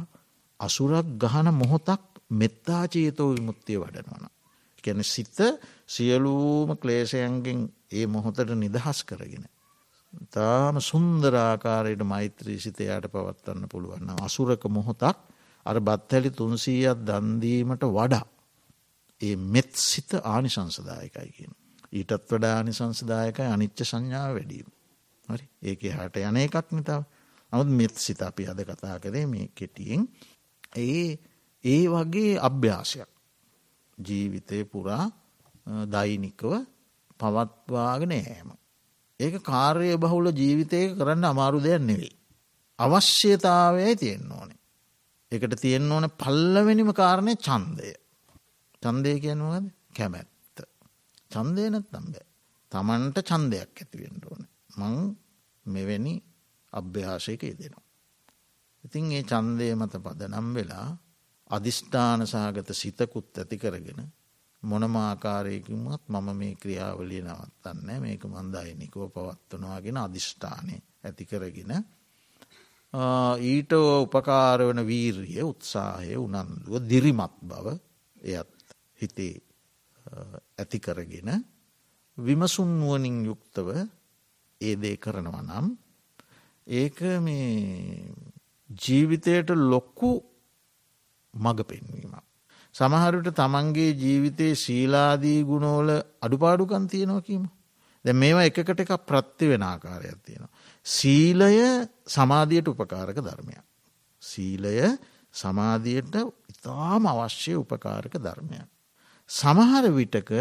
අසුරක් 0.60 1.08
ගහන 1.18 1.48
මොහොතක් 1.54 2.04
මෙත්තාචේතෝ 2.32 3.30
විමුත්තිය 3.34 3.78
වඩනවන. 3.78 4.26
කැන 4.84 5.04
සිත 5.06 5.38
සියලූම 5.89 6.75
ක්ලේෂයන්ගෙන් 6.77 7.59
ඒ 7.91 8.05
මොහොතට 8.07 8.51
නිදහස් 8.55 9.03
කරගෙන. 9.03 9.45
තාම 10.29 10.81
සුන්දරාකාරයට 10.81 12.03
මෛත්‍රී 12.05 12.59
සිතයාට 12.59 13.07
පවත්වන්න 13.07 13.67
පුළුවන්න. 13.67 14.09
අසුරක 14.19 14.63
මොහොතක් 14.69 15.17
අර 15.65 15.77
බත්හැලි 15.81 16.31
තුන්සීයක් 16.31 16.99
දන්දීමට 17.01 17.83
වඩා. 17.89 18.25
ඒ 19.21 19.35
මෙත් 19.35 19.71
සිත 19.73 20.11
ආනිසංසදායකයි 20.25 21.29
කියන. 21.31 21.53
ඊටත් 21.93 22.27
වඩා 22.29 22.55
ආනිසංසදායකයි 22.55 23.47
අනිච්ච 23.47 23.79
සංඥාව 23.83 24.33
වැඩීම. 24.33 24.67
හරි 25.27 25.45
ඒක 25.63 25.81
හට 25.89 26.23
යන 26.23 26.38
එකක් 26.38 26.71
නිතාව 26.71 27.03
නමුත් 27.51 27.69
මෙත් 27.69 27.95
සිත 27.97 28.21
අපි 28.21 28.43
අද 28.45 28.59
කතා 28.61 28.99
කරේ 28.99 29.25
මේ 29.25 29.47
කෙටියෙන් 29.49 30.07
ඒ 30.77 31.17
ඒ 31.63 31.83
වගේ 31.88 32.33
අභ්‍යාසයක් 32.39 33.09
ජීවිතය 33.97 34.65
පුරා 34.65 35.05
දෛනිකව 35.88 36.51
පවත්වාගෙන 37.20 38.13
යෑම. 38.13 38.49
ඒක 39.20 39.36
කාර්ය 39.43 39.89
බහුල 39.97 40.32
ජීවිතය 40.32 40.82
කරන්න 40.95 41.26
අමාරු 41.26 41.59
දෙයක් 41.59 41.82
නෙවෙයි. 41.82 42.13
අවශ්‍යතාවයයි 42.80 43.95
තියෙන්න්න 43.95 44.32
ඕනේ. 44.32 44.59
එකට 45.32 45.55
තියෙන්න්න 45.57 45.91
ඕන 45.91 46.09
පල්ලවෙනිම 46.13 46.91
කාරණය 46.93 47.34
චන්දය. 47.38 47.91
චන්දය 48.84 49.13
කියනුවද 49.20 49.65
කැමැත්ත. 49.93 50.57
චන්දයනත් 51.30 51.88
තම්බෑ. 51.88 52.26
තමන්ට 52.72 53.18
චන්දයක් 53.24 53.74
ඇතිවෙන්ට 53.76 54.26
ඕන. 54.26 54.47
මං 54.78 54.95
මෙවැනි 55.65 56.13
අභ්‍යාශයක 56.74 57.43
දෙනවා. 57.53 57.86
ඉතින් 58.84 59.11
ඒ 59.11 59.24
චන්දය 59.24 59.68
මත 59.76 59.93
පද 59.97 60.22
නම් 60.28 60.47
වෙලා 60.53 60.88
අධිෂ්ඨාන 61.49 62.22
සහගත 62.24 62.70
සිතකුත් 62.74 63.38
ඇති 63.38 63.57
කරගෙන 63.57 64.01
මොනමාකාරයකින්මත් 64.68 66.03
මම 66.07 66.28
මේ 66.34 66.55
ක්‍රියාවලිය 66.55 67.22
නවත්තන්න 67.24 68.01
මේක 68.01 68.24
මන්දායිනිකව 68.26 69.01
පවත්වනවාගෙන 69.09 69.97
අධිෂ්ඨානය 69.97 70.76
ඇති 71.03 71.26
කරගෙන 71.26 71.74
ඊට 73.43 73.72
උපකාර 73.74 74.59
වන 74.61 74.82
වීර්ය 74.84 75.41
උත්සාහය 75.43 76.15
උනන්දුව 76.18 76.80
දිරිමත් 76.84 77.36
බව 77.43 77.68
එයත් 78.30 78.53
හිතේ 78.95 79.36
ඇති 80.57 80.80
කරගෙන 80.80 81.30
විමසුන්නුවනින් 82.18 83.18
යුක්තව 83.26 83.68
ඒදේ 84.61 84.95
කරනවා 84.97 85.43
නම් 85.43 85.68
ඒක 86.68 86.99
මේ 87.20 88.13
ජීවිතයට 88.70 89.49
ලොක්කු 89.65 90.09
මඟ 91.34 91.61
පෙන්වීමක්. 91.63 92.26
සමහරට 92.78 93.30
තමන්ගේ 93.34 93.91
ජීවිතයේ 93.95 94.55
ශීලාදී 94.55 95.39
ගුණෝල 95.43 95.89
අඩුපාඩුකන් 96.21 96.88
තියෙනවා 96.88 97.21
කීම. 97.21 97.43
දැ 98.05 98.15
මේවා 98.15 98.47
එකකට 98.49 98.82
එක 98.82 98.93
ප්‍රත්ති 99.05 99.49
වෙන 99.49 99.63
ආකාරයක් 99.63 100.17
තියෙනවා. 100.21 100.51
සීලය 100.86 101.53
සමාධියට 102.07 102.67
උපකාරක 102.67 103.19
ධර්මයක්. 103.19 103.63
සීලය 104.23 104.75
සමාධියට 105.34 106.15
ඉතාම 106.51 107.07
අවශ්‍ය 107.07 107.53
උපකාරක 107.55 108.13
ධර්මයක්. 108.19 108.67
සමහර 109.30 109.86
විටක 109.91 110.32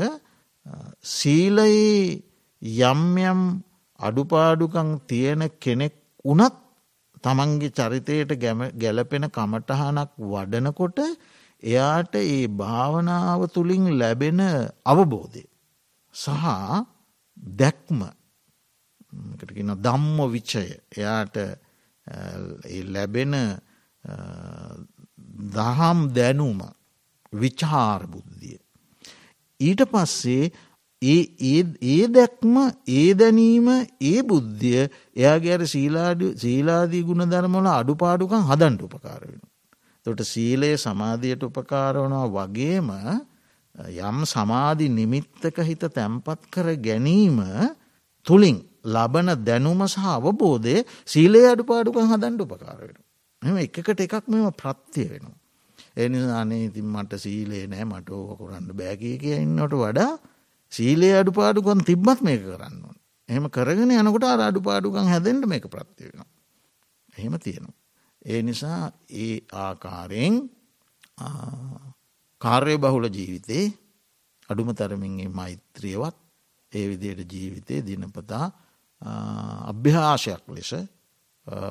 සීලයේ 1.03 2.23
යම් 2.85 3.03
යම් 3.23 3.41
අඩුපාඩුකං 4.01 4.91
තියෙන 5.07 5.43
කෙනෙක් 5.59 5.95
වනත් 6.25 6.55
තමන්ගේ 7.25 7.73
චරිතයට 7.73 8.37
ගැලපෙන 8.77 9.27
කමටහනක් 9.31 10.11
වඩනකොට 10.27 10.99
එයාට 11.63 12.15
ඒ 12.17 12.47
භාවනාව 12.49 13.41
තුළින් 13.49 13.87
ලැබෙන 13.99 14.41
අවබෝධය 14.85 15.45
සහ 16.15 16.45
දැක්ම 17.57 18.01
දම්ම 19.79 20.19
විච්චය 20.31 20.67
එයාට 20.93 21.37
ලැබෙන 22.87 23.35
දහම් 25.49 25.99
දැනුම 26.11 26.61
විචාර 27.33 28.07
බුද්ධිය. 28.07 28.59
ඊට 29.61 29.83
පස්සේ 29.87 30.53
ඒ 31.03 32.07
දැක්ම 32.09 32.55
ඒ 32.89 33.15
දැනීම 33.15 33.69
ඒ 34.03 34.23
බුද්ධිය 34.23 34.89
එයාගේ 35.17 35.55
අර 35.55 35.67
සීලාදී 35.67 37.03
ගුණ 37.03 37.27
ධර්මල 37.27 37.67
අඩුපාඩුකන් 37.71 38.43
හදන්ට 38.43 38.83
උපකාර 38.83 39.21
වෙන. 39.23 39.41
තොට 40.07 40.21
සීලය 40.25 40.71
සමාධයට 40.79 41.43
උපකාරවනවා 41.43 42.27
වගේම 42.37 42.91
යම් 44.01 44.19
සමාධි 44.27 44.87
නිමිත්තක 44.91 45.59
හිත 45.61 45.83
තැම්පත් 45.91 46.47
කර 46.49 46.69
ගැනීම 46.79 47.41
තුළින් 48.27 48.59
ලබන 48.87 49.29
දැනුම 49.41 49.83
සහ 49.87 50.05
අවබෝධය 50.09 50.77
සීලේ 51.07 51.47
අඩුපාඩුකන් 51.49 52.07
හදන්ට 52.07 52.41
උපකාර 52.43 52.79
වෙන. 52.81 52.97
එම 53.43 53.57
එකකට 53.59 54.01
එකක් 54.01 54.29
මෙම 54.29 54.47
ප්‍රත්තිය 54.53 55.09
වෙනවා. 55.09 55.37
එනිසානේ 55.97 56.63
ඉතින් 56.65 56.87
මට 56.87 57.19
සීලේ 57.19 57.65
නෑ 57.67 57.85
මට 57.85 58.11
ඕක 58.13 58.39
කරන්න 58.41 58.71
බෑකී 58.73 59.17
කිය 59.19 59.37
ඉන්නට 59.39 59.75
වඩා 59.75 60.13
සීලේ 60.73 61.15
අඩුපාඩුකන් 61.17 61.83
තිබ්බත් 61.85 62.23
මේක 62.23 62.43
කරන්න 62.43 62.79
ඕන. 62.81 62.97
එහෙම 63.29 63.51
කරගෙන 63.51 63.91
යනකොට 63.93 64.25
අර 64.25 64.41
අඩුපාඩුකන් 64.43 65.11
හැදෙන්ට 65.13 65.45
මේක 65.47 65.67
ප්‍රත්තිවෙනවා. 65.67 66.31
එහෙම 67.13 67.37
තියෙනවා. 67.39 67.77
ඒ 68.27 68.41
නිසා 68.43 68.83
ඒ 69.17 69.35
ආකාරයෙන් 69.55 70.35
කාර්ය 72.41 72.77
බහුල 72.77 73.07
ජීවිතේ 73.09 73.65
අඩුම 74.49 74.69
තරමින්ගේ 74.73 75.29
මෛත්‍රියවත් 75.31 76.17
ඒ 76.73 76.87
විදියට 76.89 77.33
ජීවිතය 77.33 77.75
දිනපතා 77.83 78.47
අභ්‍යාශයක් 79.67 80.45
ලෙස 80.49 80.73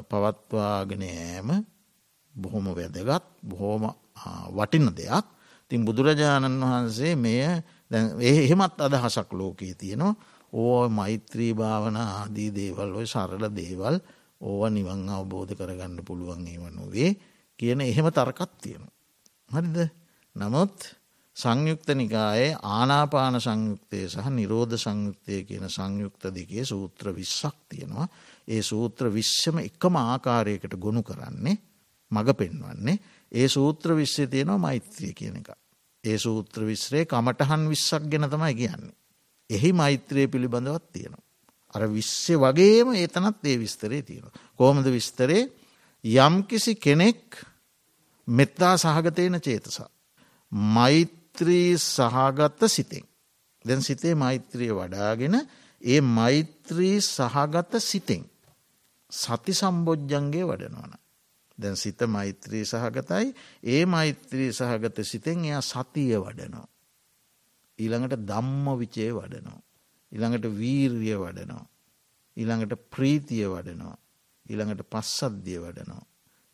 පවත්වාගෙනෑම 0.10 1.50
බොහොම 2.36 2.66
වැදගත් 2.70 3.26
බොහෝම 3.44 3.84
වටින 4.50 4.88
දෙයක්. 4.92 5.26
තින් 5.72 5.82
බුදුරජාණන් 5.82 6.62
වහන්සේ 6.62 7.16
මෙය 7.18 7.40
එහෙමත් 8.22 8.78
අදහසක් 8.80 9.30
ලෝකයේ 9.32 9.76
තියෙනවා. 9.76 10.16
ඕ 10.54 10.90
මෛත්‍රී 10.90 11.54
භාවන 11.54 11.98
ආදී 11.98 12.50
දේවල් 12.52 12.96
ඔය 12.96 13.06
සරල 13.06 13.46
දේවල් 13.52 13.96
ඕව 14.42 14.62
නිවන් 14.70 15.10
අවබෝධ 15.10 15.54
කරගන්න 15.54 16.04
පුළුවන් 16.04 16.46
ඒව 16.46 16.70
නොවේ 16.72 17.16
කියන 17.60 17.82
එහෙම 17.82 18.08
තරකත් 18.10 18.52
තියෙනවා. 18.62 18.94
හරිද 19.52 19.78
නමුත් 20.36 20.78
සංයුක්ත 21.38 21.88
නිකායේ 21.92 22.58
ආනාපාන 22.64 23.40
සංයුක්තය 23.40 24.08
සහ 24.08 24.28
නිරෝධ 24.30 24.76
සංයුක්තය 24.76 25.44
කියන 25.44 25.68
සංයුක්ත 25.68 26.24
දෙකේ 26.30 26.64
සූත්‍ර 26.64 27.12
විශ්සක් 27.12 27.58
තියෙනවා. 27.70 28.08
ඒ 28.48 28.62
සූත්‍ර 28.62 29.10
විශ්ෂම 29.10 29.60
එකම 29.60 29.96
ආකාරයකට 29.98 30.76
ගොුණු 30.78 31.04
කරන්නේ 31.04 31.58
මඟ 32.12 32.34
පෙන්වන්නේ 32.34 33.02
ඒ 33.32 33.48
සූත්‍ර 33.48 33.90
විශ්්‍ය 33.94 34.28
තියෙනවා 34.28 34.58
මෛත්‍රිය 34.60 35.14
කියන 35.14 35.38
එක. 35.38 35.50
ඒ 36.04 36.18
සූත්‍ර 36.18 36.62
විශ්‍රේ 36.64 37.06
කමටහන් 37.06 37.70
විශ්සක් 37.70 38.04
ගැන 38.06 38.30
තමයි 38.30 38.54
කියන්නේ. 38.56 38.96
එහි 39.50 39.72
මෛත්‍රය 39.74 40.28
පිළිබඳවත් 40.28 40.86
තියෙනවා. 40.92 41.25
අර 41.76 41.88
විශ්්‍ය 41.90 42.36
වගේම 42.36 42.94
ඒතනත් 42.94 43.44
ඒ 43.44 43.58
විස්තරේ 43.58 44.02
තියෙනවා. 44.02 44.34
කෝමද 44.56 44.88
විස්තරේ 44.88 45.52
යම්කිසි 46.04 46.76
කෙනෙක් 46.78 47.44
මෙත්තා 48.28 48.78
සහගතයන 48.78 49.40
චේතසා. 49.40 49.90
මෛත්‍රී 50.52 51.78
සහගත්ත 51.78 52.62
සිතෙන්. 52.68 53.06
දැන් 53.66 53.82
සිතේ 53.82 54.16
මෛත්‍රිය 54.16 54.72
වඩාගෙන 54.72 55.36
ඒ 55.82 56.02
මෛත්‍රී 56.02 57.02
සහගත 57.04 57.82
සිතෙන්. 57.82 58.24
සති 59.12 59.54
සම්බෝජ්ජන්ගේ 59.54 60.46
වඩනවන. 60.46 60.94
දැන් 61.58 61.76
සිත 61.76 62.00
මෛත්‍රී 62.08 62.66
සහගතයි 62.66 63.36
ඒ 63.66 63.86
මෛත්‍රී 63.88 64.52
සහගත 64.54 65.04
සිතෙන් 65.04 65.46
එයා 65.46 65.62
සතිය 65.64 66.16
වඩනවා. 66.18 66.68
ඊළඟට 67.80 68.22
දම්ම 68.22 68.66
විචය 68.80 69.12
වඩනවා. 69.12 69.62
ඉළඟට 70.16 70.46
වීර්ය 70.54 71.14
වඩනවා. 71.16 71.66
ඊළඟට 72.38 72.90
ප්‍රීතිය 72.90 73.46
වඩනවා. 73.48 73.98
ඊළඟට 74.46 74.84
පස්සද්ධිය 74.88 75.60
වඩනවා. 75.60 76.04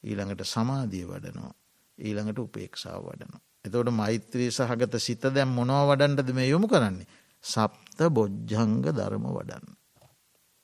ඊළඟට 0.04 0.46
සමාධිය 0.46 1.06
වඩනවා. 1.06 1.54
ඊළඟට 1.98 2.40
උපේක්ෂාව 2.40 3.06
වඩනවා. 3.06 3.42
එතවට 3.66 3.94
මෛත්‍රී 3.94 4.50
සහගත 4.52 5.00
සිත 5.00 5.28
දැම් 5.30 5.54
මොනව 5.54 5.90
වඩන්ටද 5.90 6.34
මේ 6.34 6.50
යොමු 6.50 6.68
කරන්නේ. 6.68 7.08
සප්ත 7.44 8.10
බොජ්ජංග 8.10 8.82
ධර්ම 8.90 9.26
වඩන්න. 9.30 9.66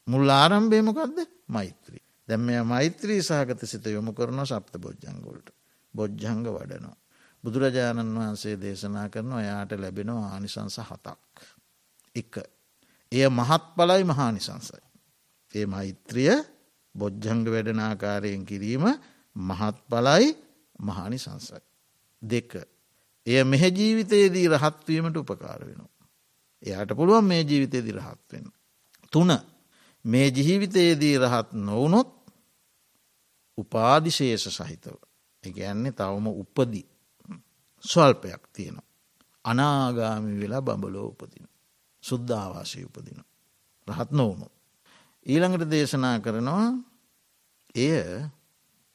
මුල් 0.07 0.29
ආරම්භේමකක්ද 0.31 1.17
මෛත්‍රී. 1.47 2.03
දැම් 2.27 2.41
මෙ 2.41 2.61
මෛත්‍රී 2.63 3.21
සහගත 3.21 3.61
සිත 3.65 3.85
යොමු 3.87 4.13
කරන 4.13 4.45
සප්ත 4.45 4.77
බොජ්ජංගොලට 4.77 5.53
බොජ්ජංග 5.93 6.43
වඩනවා. 6.47 6.97
බුදුරජාණන් 7.43 8.15
වහන්සේ 8.15 8.55
දේශනා 8.57 9.07
කරන 9.09 9.33
ඔයාට 9.33 9.71
ලැබෙනවා 9.75 10.33
ආනිසංස 10.33 10.79
හතක්. 10.79 11.17
එක. 12.15 12.35
එය 13.11 13.27
මහත් 13.29 13.63
පලයි 13.75 14.03
මහානිසංසයි. 14.03 14.81
ඒ 15.53 15.65
මෛත්‍රිය 15.65 16.33
බොජ්ජංග 16.95 17.43
වැඩනාකාරයෙන් 17.45 18.43
කිරීම 18.45 18.85
මහත් 19.35 19.77
පලයි 19.87 20.25
මහානිසංසයි. 20.79 21.61
දෙක. 22.21 22.51
එය 23.27 23.43
මෙහ 23.43 23.63
ජීවිතයේදී 23.69 24.47
රහත්වීමට 24.49 25.17
උපකාර 25.17 25.61
වෙනවා. 25.61 26.07
එයාට 26.63 26.91
පුළුවන් 26.95 27.25
මේ 27.25 27.41
ජීවිතයේදී 27.41 27.91
රහත්වෙන්. 27.93 28.45
තුන 29.13 29.31
මේ 30.05 30.27
ජීවිතයේදී 30.29 31.15
රහත් 31.17 31.49
නොවනොත් 31.53 32.09
උපාදිශේෂ 33.57 34.47
සහිතව. 34.49 34.97
එකන්නේ 35.43 35.91
තවම 35.91 36.27
උපදි 36.33 36.81
ස්වල්පයක් 37.83 38.43
තියෙනවා. 38.53 38.87
අනාගාමි 39.45 40.39
වෙලා 40.39 40.61
බඹලෝ 40.61 41.07
උපදින. 41.07 41.47
සුද්ධාවාසය 42.07 42.83
උපදින. 42.83 43.19
රහත් 43.87 44.11
නොවුණු. 44.11 44.47
ඊළඟට 45.25 45.69
දේශනා 45.69 46.17
කරනවා 46.19 46.67
එය 47.77 47.95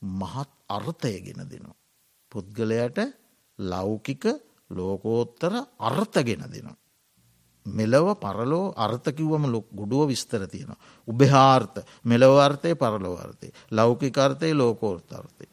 මහත් 0.03 0.51
අර්ථය 0.69 1.15
ගෙන 1.21 1.41
දෙනවා. 1.45 1.77
පුද්ගලයට 2.33 2.99
ලෞකික 3.59 4.25
ලෝකෝත්තර 4.71 5.53
අර්ථගෙන 5.81 6.45
දෙනවා. 6.47 6.77
මෙලව 7.67 8.07
පරලෝ 8.17 8.75
අර්ථකිවම 8.77 9.45
ලොක් 9.47 9.67
ගොඩුව 9.71 10.09
විස්තර 10.09 10.47
තියෙනවා. 10.47 10.77
උබහාර්ථ 11.09 11.79
මෙලවර්ථය 12.05 12.75
පරලෝවර්තය. 12.75 13.53
ලෞකිකර්තය 13.71 14.53
ලෝකෝර්තාර්ථය. 14.53 15.47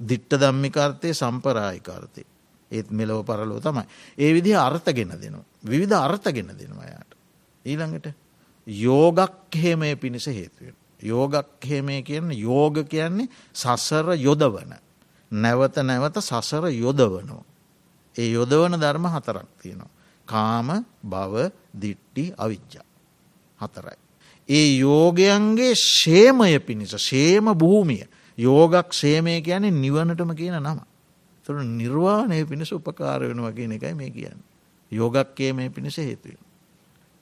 දිට්ට 0.00 0.32
දම්මිකර්තය 0.32 1.08
සම්පරායිකාර්තය. 1.12 2.22
ඒත් 2.70 2.90
මෙලව 2.90 3.24
පරලෝ 3.24 3.60
තමයි. 3.60 3.84
ඒ 4.18 4.32
විදි 4.32 4.54
අර්ථගෙන 4.56 5.10
දෙනවා. 5.12 5.49
විවිධ 5.64 5.94
අර්ථගෙන 5.94 6.50
දෙනවා 6.50 6.86
යායට. 6.86 7.14
ඊළඟට 7.64 8.14
යෝගක්හෙමය 8.66 9.96
පිණිස 9.96 10.26
හේතුවෙන්. 10.28 10.74
යෝගක්හෙමය 11.02 12.02
කියන්න 12.02 12.30
යෝග 12.32 12.84
කියන්නේ 12.84 13.28
සසර 13.54 14.14
යොදවන. 14.16 14.74
නැවත 15.32 15.76
නැවත 15.78 16.20
සසර 16.20 16.68
යොදවනවා. 16.74 17.44
ඒ 18.16 18.30
යොදවන 18.30 18.74
ධර්ම 18.74 19.06
හතරක් 19.06 19.48
තියෙනවා. 19.62 19.90
කාම 20.28 20.84
බව 21.04 21.50
දිට්ටි 21.74 22.32
අවිච්චා. 22.36 22.86
හතරයි. 23.60 23.98
ඒ 24.48 24.78
යෝගයන්ගේ 24.78 25.74
ශේමය 25.76 26.58
පිණිස 26.60 26.94
ශේම 26.98 27.52
භූමිය 27.54 28.04
යෝගක් 28.38 28.92
සේමය 28.92 29.40
කියන්නේ 29.40 29.70
නිවනටම 29.72 30.34
කියන 30.34 30.56
නම. 30.56 30.80
තුර 31.46 31.56
නිර්වාණය 31.56 32.44
පිණිස 32.44 32.72
උපකාර 32.72 33.20
වෙනවා 33.22 33.52
කියන 33.52 33.72
එකයි 33.72 33.94
මේ 33.94 34.10
කියන්න. 34.10 34.49
යෝගක්කේ 34.92 35.52
මේ 35.52 35.70
පිණිස 35.70 35.96
හේතුවෙන. 35.98 36.44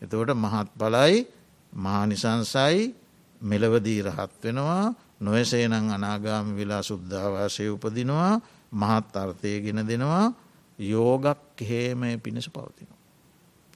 එතවට 0.02 0.34
මහත් 0.36 0.68
බලයි 0.74 1.26
මානිසංසයි 1.72 2.94
මෙලවදී 3.40 4.02
රහත් 4.04 4.32
වෙනවා 4.42 4.94
නොයසේනං 5.20 5.74
අනාගාම 5.74 6.56
වෙලා 6.56 6.82
සුද්ධවාසය 6.82 7.68
උපදිනවා 7.68 8.40
මහත් 8.72 9.16
අර්ථය 9.16 9.60
ගෙන 9.60 9.82
දෙනවා 9.84 10.32
යෝගක් 10.78 11.60
හේමය 11.60 12.18
පිණිස 12.18 12.48
පවතින. 12.48 12.88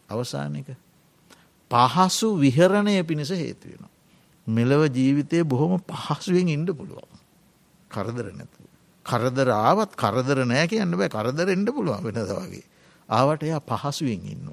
අවසානක 0.08 0.68
පහසු 1.70 2.28
විහරණය 2.36 3.02
පිණිස 3.02 3.30
හේතුවෙන. 3.30 3.86
මෙලව 4.46 4.82
ජීවිතය 4.88 5.44
බොහොම 5.44 5.80
පහසුවෙන් 5.80 6.48
ඉන්ඩ 6.48 6.70
පුළුවන්. 6.70 7.18
කරදර 7.90 8.26
නැතු. 8.32 8.62
කරදර 9.06 9.48
ආවත් 9.50 9.92
කරදර 9.94 10.44
නෑ 10.44 10.66
කියන්න 10.66 10.92
බෑ 10.92 11.10
කරදර 11.10 11.48
එන්ඩ 11.48 11.68
පුළුවන් 11.70 12.04
වෙනදවාගේ. 12.04 12.64
ආවට 13.12 13.42
එයා 13.42 13.60
පහසුවෙන් 13.62 14.24
ඉන්න. 14.26 14.48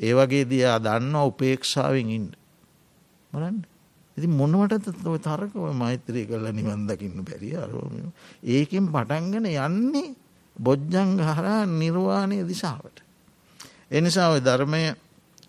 ඒවගේ 0.00 0.44
දයා 0.46 0.78
දන්න 0.78 1.14
උපේක්ෂාවෙන් 1.22 2.10
ඉන්න. 2.10 2.28
බලන්න. 3.32 3.62
ඉති 4.16 4.26
මොනවට 4.30 4.90
තරකව 5.20 5.64
මෛත්‍රී 5.74 6.26
කල 6.26 6.46
නිවන්දකින්න 6.50 7.22
බැරි 7.22 7.54
අරෝම 7.56 8.12
ඒකින් 8.48 8.86
පටන්ගෙන 8.88 9.48
යන්නේ 9.48 10.14
බොජ්ජං 10.56 11.18
හරා 11.20 11.66
නිර්වාණය 11.68 12.42
දිසාවට. 12.44 13.02
එනිසා 13.90 14.28
ඔය 14.30 14.40
ධර්මය 14.40 14.82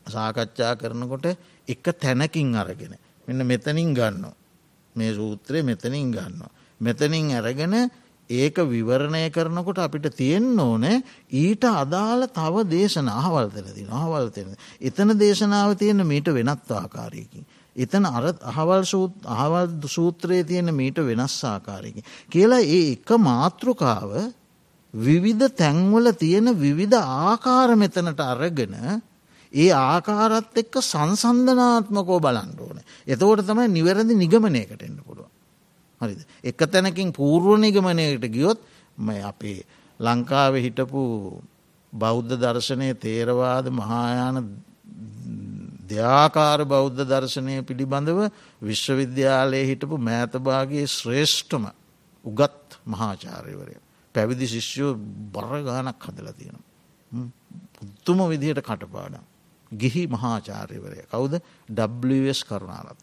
සාකච්ඡා 0.08 0.76
කරනකොට 0.76 1.26
එක 1.68 1.86
තැනකින් 1.96 2.56
අරගෙන 2.56 2.98
මෙන්න 3.28 3.42
මෙතනින් 3.44 3.94
ගන්න. 3.94 4.26
මේ 4.96 5.14
සූත්‍රය 5.14 5.64
මෙතනින් 5.64 6.12
ගන්න. 6.12 6.42
මෙතනින් 6.82 7.32
ඇරගෙන 7.32 7.92
ඒක 8.30 8.56
විවරණය 8.58 9.30
කරනකොට 9.30 9.78
අපිට 9.80 10.16
තියෙන් 10.16 10.60
ඕනෑ 10.60 11.04
ඊට 11.32 11.64
අදාළ 11.64 12.28
තව 12.30 12.66
දේශන 12.68 13.08
අහවල්තලති 13.08 13.86
අහවල්තෙන. 13.88 14.56
එතන 14.82 15.14
දේශනාව 15.16 15.78
තියෙන 15.78 16.02
මීට 16.04 16.28
වෙනත් 16.28 16.72
ආකාරයකින්. 16.72 17.46
එතන 17.76 18.06
අර 18.08 18.34
අහවල් 18.44 18.84
අහවල් 19.26 19.88
සූත්‍රයේ 19.88 20.44
තියෙන 20.44 20.74
මීට 20.74 20.98
වෙනස් 21.00 21.44
ආකාරයකින්. 21.46 22.04
කියලා 22.30 22.60
ඒ 22.62 22.94
එක 22.94 23.10
මාතෘකාව 23.20 24.34
විවිධ 24.94 25.50
තැන්වල 25.54 26.12
තියෙන 26.14 26.48
විවිධ 26.56 26.98
ආකාර 26.98 27.76
මෙතනට 27.76 28.20
අරගෙන 28.22 28.76
ඒ 29.54 29.70
ආකාරත් 29.72 30.58
එක්ක 30.58 30.82
සංසන්ධනාත්මකෝ 30.82 32.20
බලන්න 32.20 32.58
ඕන. 32.60 32.82
එතවට 33.06 33.46
තමයි 33.46 33.70
නිවැරදි 33.70 34.16
නිගමනයකට 34.16 34.82
එන්න 34.82 34.98
පුළුව. 35.00 35.30
හරිද. 36.02 36.22
එක 36.44 36.58
තැනකින් 36.58 37.12
පූර්ව 37.12 37.58
නිගමනයකට 37.58 38.28
ගියොත් 38.28 38.60
ම 38.98 39.10
අපේ 39.24 39.66
ලංකාව 40.00 40.54
හිටපු 40.56 41.02
බෞද්ධ 41.94 42.34
දර්ශනය 42.36 42.94
තේරවාද 42.96 43.70
මහායාන 43.72 44.38
දෙයාකාර 45.88 46.66
බෞද්ධ 46.66 47.02
දර්ශනය 47.04 47.56
පිළිබඳව 47.64 48.20
විශ්වවිද්‍යාලයේ 48.62 49.66
හිටපු 49.66 49.96
මෑතභාගේ 50.00 50.86
ශ්‍රේෂ්ඨම 50.88 51.66
උගත් 52.26 52.80
මහාචාරයවරය. 52.86 53.76
පැවිදි 54.16 54.46
ශිෂ්‍යෝ 54.48 54.92
බරගානක් 55.32 56.02
හදල 56.02 56.30
තියෙන. 56.32 56.58
පුත්තුම 57.74 58.20
විදිහට 58.30 58.62
කටපාඩම්. 58.62 59.26
ගිහි 59.72 60.04
මහාචාර්යවරය 60.08 61.00
කවුද 61.06 61.34
ඩස් 61.70 62.40
කරුණාරත් 62.44 63.00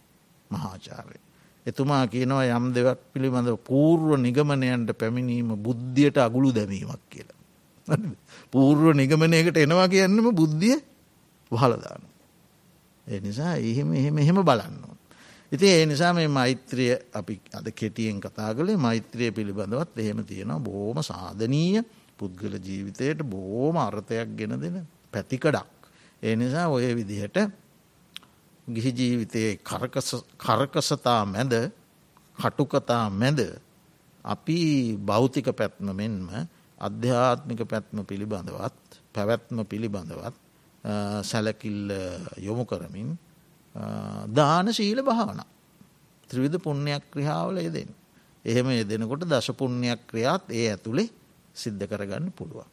මහාචාරය. 0.50 1.18
එතුමා 1.66 2.06
කියනවා 2.06 2.44
යම් 2.50 2.72
දෙවක් 2.72 3.00
පිළිබඳ 3.12 3.50
පූර්ව 3.64 4.16
නිගමනයන්ට 4.18 4.90
පැමිණීම 4.98 5.50
බුද්ධියට 5.58 6.18
අගුළු 6.18 6.50
දැමීමක් 6.52 7.02
කියලා. 7.08 7.38
පූර්ව 8.52 8.94
නිගමනයකට 8.94 9.56
එනවා 9.56 9.88
කියන්නම 9.88 10.34
බුද්ධිය 10.34 10.78
වහලදාන. 11.50 12.02
ඒ 13.06 13.20
නිසා 13.20 13.54
එහෙම 13.60 13.92
එහෙම 13.92 14.18
එහෙම 14.18 14.42
බලන්න. 14.42 14.92
ඉති 15.52 15.66
ඒ 15.68 15.86
නිසා 15.86 16.12
මේ 16.12 16.28
මෛත්‍රිය 16.28 16.96
අපි 17.14 17.40
අද 17.52 17.66
කෙටියෙන් 17.70 18.20
කතා 18.20 18.54
කළේ 18.54 18.76
මෛත්‍රිය 18.78 19.30
පිළිබඳවත් 19.30 19.98
එහෙම 19.98 20.24
තියෙනවා 20.24 20.60
බෝම 20.60 20.98
සාධනීය 21.02 21.82
පුද්ගල 22.18 22.54
ජීවිතයට 22.58 23.22
බෝම 23.24 23.76
අර්ථයක් 23.78 24.36
ගෙන 24.36 24.58
දෙන 24.60 24.86
පැතිකඩක්. 25.12 25.66
ඒ 26.22 26.34
නිසා 26.36 26.66
ඔය 26.68 26.94
විදිහට 26.94 27.38
ගිහි 28.68 28.90
ජීවිතයේ 28.92 29.58
කරකසතා 30.38 31.24
මැද 31.26 31.72
කටුකතා 32.38 33.10
මැද 33.12 33.40
අපි 34.24 34.58
භෞතික 34.98 35.50
පැත්ම 35.52 35.90
මෙන්ම 35.92 36.28
අධ්‍යාත්මික 36.78 37.60
පැත්ම 37.64 37.96
පිළිබඳවත් 38.02 39.02
පැවැත්ම 39.12 39.64
පිළිබඳවත් 39.64 40.34
සැලකිල්ල 41.22 41.90
යොමු 42.38 42.64
කරමින් 42.64 43.18
දාන 44.28 44.66
ශීල 44.70 45.02
භාවන 45.02 45.42
ත්‍රවිධ 46.30 46.58
පුුණ්‍යයක් 46.58 47.04
ක්‍රියාවල 47.10 47.56
යෙදෙන්. 47.58 47.90
එහෙම 48.44 48.66
යෙදෙනකොට 48.70 49.24
දශපුුණ්‍යයක් 49.24 50.00
ක්‍රියාත් 50.06 50.44
ඒ 50.50 50.70
ඇතුළේ 50.70 51.10
සිද්ධ 51.54 51.84
කරගන්න 51.84 52.32
පුළුවන්. 52.32 52.70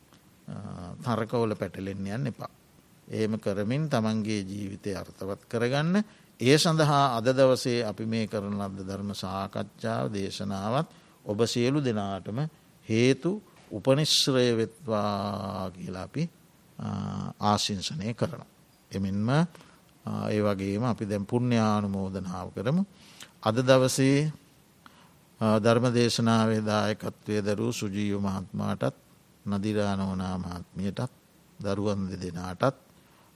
තර්කවල 1.01 1.53
පැටලෙන්න 1.55 2.07
යන්න 2.07 2.27
එපා. 2.27 2.51
ඒම 3.09 3.33
කරමින් 3.37 3.83
තමන්ගේ 3.87 4.41
ජීවිතය 4.43 4.95
අර්ථවත් 4.95 5.41
කරගන්න 5.45 6.03
ඒ 6.39 6.57
සඳහා 6.57 7.17
අද 7.17 7.27
දවසේ 7.31 7.83
අපි 7.83 8.05
මේ 8.05 8.25
කරන 8.27 8.55
ලද්ද 8.55 8.81
ධර්ම 8.81 9.11
සාකච්ඡාව 9.15 10.05
දේශනාවත් 10.09 10.87
ඔබ 11.25 11.39
සියලු 11.45 11.79
දෙනාටම 11.81 12.37
හේතු 12.87 13.31
උපනිශ්‍රය 13.71 14.45
වෙත්වා 14.53 15.71
කියලා 15.71 16.03
අපි 16.03 16.23
ආශිංසනය 17.41 18.13
කරන. 18.13 18.43
එමෙන්ම 18.91 19.29
ඒ 20.27 20.41
වගේම 20.41 20.83
අපි 20.85 21.05
දැම් 21.05 21.25
පුුණ්‍යානුමෝදනාව 21.25 22.47
කරමු. 22.51 22.83
අද 23.41 23.57
දවසේ 23.61 24.31
ධර්ම 25.57 25.85
දේශනාවේ 25.91 26.61
දායකත්වය 26.63 27.35
දරූ 27.41 27.71
සුජීව 27.73 28.15
මහත්මාටත් 28.19 28.95
නදිරානවනා 29.45 30.35
මහත්මියටත් 30.37 31.11
දරුවන් 31.59 32.01
දෙදෙනාටත් 32.09 32.88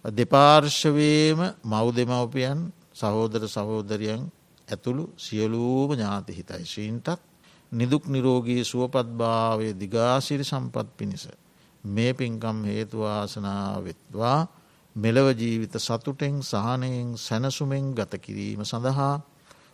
දෙපාර්ශවයේම 0.05 1.53
මව් 1.63 1.93
දෙමවපියන් 1.93 2.71
සහෝදර 2.93 3.47
සහෝදරියන් 3.47 4.31
ඇතුළු 4.67 5.13
සියලූම 5.17 5.91
ඥාති 5.91 6.33
හිතයිශීන්ටත් 6.33 7.19
නිදුක් 7.71 8.05
නිරෝගී 8.05 8.63
සුවපත්භාවය 8.63 9.73
දිගාසිරි 9.73 10.43
සම්පත් 10.43 10.93
පිණිස 10.93 11.27
මේ 11.83 12.13
පින්කම් 12.13 12.65
හේතුවාසනාවෙත්වා 12.65 14.47
මෙලව 14.95 15.33
ජීවිත 15.33 15.73
සතුටෙන් 15.77 16.41
සහනයෙන් 16.41 17.17
සැනසුමෙන් 17.17 17.93
ගත 17.93 18.19
කිරීම 18.19 18.63
සඳහා 18.63 19.21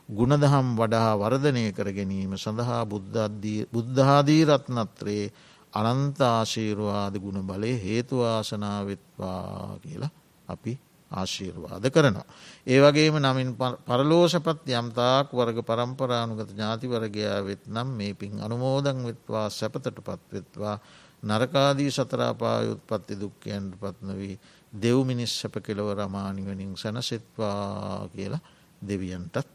ගුණදහම් 0.09 0.75
වඩා 0.75 1.15
වර්ධනය 1.15 1.71
කර 1.71 1.91
ගැනීම 1.91 2.35
සඳහා 2.35 2.85
බුද්ධාදී 2.85 4.45
රත්නත්‍රයේ 4.45 5.31
අනන්තාශීරවාද 5.73 7.17
ගුණ 7.17 7.43
බලය 7.43 7.77
හේතුවාසනාවෙත්වා 7.77 9.77
කියලා 9.81 10.18
අපි 10.49 10.73
ආශීර්වාද 11.11 11.85
කරනවා. 11.87 12.27
ඒ 12.67 12.79
වගේම 12.79 13.17
නමින් 13.17 13.49
පරලෝෂපත් 13.81 14.65
යම්තාක් 14.71 15.27
වර්ග 15.31 15.59
පරම්පරානුගත 15.63 16.49
ඥාතිවරගයා 16.49 17.39
වෙත් 17.41 17.63
නම් 17.67 17.89
මේ 17.93 18.13
පින් 18.13 18.33
අනුමෝදන් 18.39 18.99
වෙත්වා 19.03 19.47
සැපතට 19.49 19.97
පත්වෙත්වා 19.99 20.75
නරකාදී 21.23 21.91
සතරාපායුත්පත්ති 21.91 23.15
දුක්කයන්ට 23.15 23.73
පත්නවී 23.75 24.35
දෙව් 24.73 24.97
මිනිස් 25.03 25.31
සැප 25.33 25.55
කෙලව 25.59 25.87
රමානිවනින් 25.93 26.73
සැනසෙත්වා 26.75 28.07
කියලා 28.07 28.45
දෙවියන්ටත් 28.81 29.47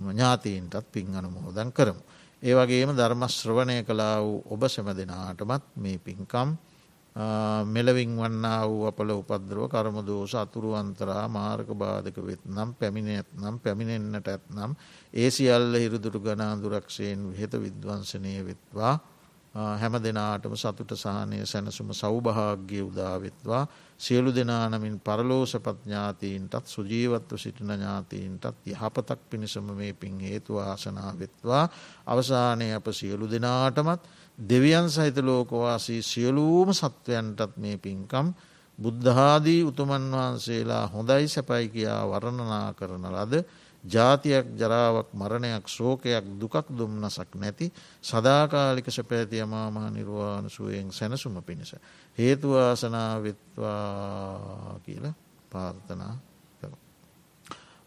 ඥාතීන්ටත් 0.00 0.86
පින් 0.92 1.08
අනුමෝදන් 1.12 1.72
කරමු. 1.72 2.02
ඒ 2.42 2.54
වගේම 2.54 2.90
ධර්මශ්‍රවණය 2.92 3.76
කලා 3.84 4.16
වූ 4.18 4.44
ඔබ 4.46 4.62
සැම 4.66 4.88
දෙනාටමත් 4.92 5.64
මේ 5.76 5.98
පින්කම් 5.98 6.48
මෙලවින් 7.66 8.16
වන්නා 8.16 8.62
වූ 8.64 8.86
අපල 8.86 9.10
උපද්‍රව 9.12 9.68
කරමදෝස 9.68 10.34
අතුරුවන්තරා 10.34 11.28
මාර්ග 11.28 11.68
බාධක 11.74 12.16
වෙත් 12.20 12.42
නම් 12.46 12.74
පැමිණෙත් 12.74 13.28
නම් 13.34 13.60
පැමිණෙන්න්නට 13.60 14.28
ඇත්නම් 14.28 14.74
ඒ 15.14 15.30
සියල්ල 15.30 15.74
හිරුදුරු 15.76 16.18
ගනාදුරක්ෂයෙන් 16.20 17.20
විහෙත 17.24 17.54
විද්වංසනය 17.56 18.34
වෙත්වා. 18.42 18.94
හැම 19.54 19.94
දෙනාටම 19.96 20.54
සතුට 20.56 20.92
සහනය 20.94 21.38
සැනසුම 21.44 21.90
සෞභාග්‍ය 21.92 22.80
උදාවෙත්වා 22.82 23.62
සියලු 23.96 24.30
දෙනානමින් 24.30 24.96
පරලෝසපත් 25.00 25.78
ඥාතීන්ටත් 25.84 26.66
සුජීවත්ව 26.66 27.36
සිටින 27.36 27.70
ඥාතීන්ටත් 27.70 28.66
යහපතක් 28.66 29.20
පිණිසම 29.30 29.70
මේ 29.72 29.92
පින් 29.94 30.18
හේතු 30.20 30.58
ආසනාවෙත්වා 30.60 31.64
අවසානය 32.06 32.72
අප 32.72 32.86
සියලු 32.92 33.30
දෙනාටමත් 33.30 34.02
දෙවියන් 34.38 34.88
සහිත 34.88 35.18
ලෝකවාසී 35.18 36.02
සියලූම 36.02 36.72
සත්වයන්ටත් 36.72 37.56
මේ 37.56 37.78
පින්කම් 37.78 38.32
බුද්ධාදී 38.78 39.62
උතුමන් 39.62 40.12
වහන්සේලා 40.12 40.86
හොඳයි 40.86 41.28
සැපයි 41.28 41.68
කියා 41.68 42.04
වරණනා 42.04 42.72
කරන 42.72 43.06
ලද 43.06 43.44
ජාතියක් 43.84 44.46
ජරාවක් 44.56 45.12
මරණයක් 45.12 45.68
ශෝකයක් 45.68 46.24
දුකක් 46.34 46.68
දුම්න්නසක් 46.68 47.34
නැති 47.34 47.72
සදාකාලික 48.02 48.86
සැපෑති 48.88 49.40
අමාමා 49.40 49.90
නිර්වාණ 49.90 50.48
සුවයෙන් 50.48 50.90
සැනසුම 50.90 51.42
පිණිස. 51.42 51.76
හේතුවාසනාවිත්වා 52.18 54.80
කියල 54.82 55.12
පාර්ථනා 55.50 56.33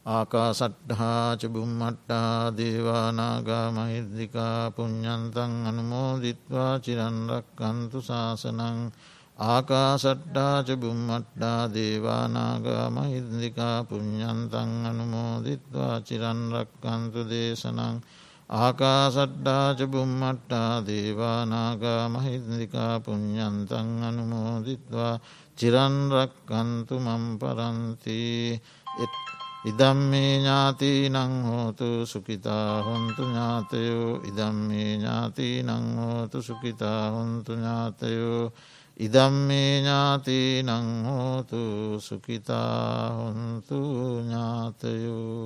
ආකා 0.07 0.51
සට්හා 0.53 1.35
චබුම්මට්ටා 1.35 2.55
දේවානාගා 2.57 3.67
මහිද්දිකා 3.71 4.71
පුඤ්ඥන්තන් 4.71 5.53
අනුමෝදිත්වා 5.65 6.73
චිරන්රක් 6.79 7.61
අන්තු 7.61 7.99
ශාසනං 8.01 8.79
ආකාසට්ටාච 9.47 10.69
බුම්මට්ටා 10.75 11.61
දේවානාගා 11.69 12.85
මහිද්දිකා 12.91 13.77
පුඤ්ඥන්තන් 13.83 14.71
අනුමෝදිත්වා 14.85 15.95
චිරන්රක්කන්තු 16.01 17.21
දේශනං 17.29 17.97
ආකාසට්ටාච 18.49 19.79
බුම්මට්ටා 19.87 20.73
දේවානාගා 20.83 22.03
මහිද්දිකා 22.09 22.93
පුඤ්ඥන්තන් 23.01 23.91
අනුමෝදිත්වා 24.03 25.13
චිරන්රක්කන්තු 25.57 26.95
මම් 26.99 27.25
පරන්ති. 27.37 28.21
ඉදම්මේ 29.67 30.39
ඥාති 30.39 31.09
නංහෝතු 31.09 32.05
සුකිතා 32.05 32.83
හොන්තු 32.83 33.23
ඥාතයෝ. 33.23 34.11
ඉදම්මේ 34.23 34.95
ඥාති 34.95 35.47
නංහෝතු 35.63 36.41
සුකිතා 36.41 37.11
හොන්තු 37.11 37.51
ඥාතයෝ. 37.53 38.51
ඉදම්මේ 38.97 39.71
ඥාති 39.79 40.63
නංහෝතු 40.63 41.61
සුකිතා 41.99 43.13
හොන්තු 43.13 43.79
ඥාතයෝ. 44.21 45.37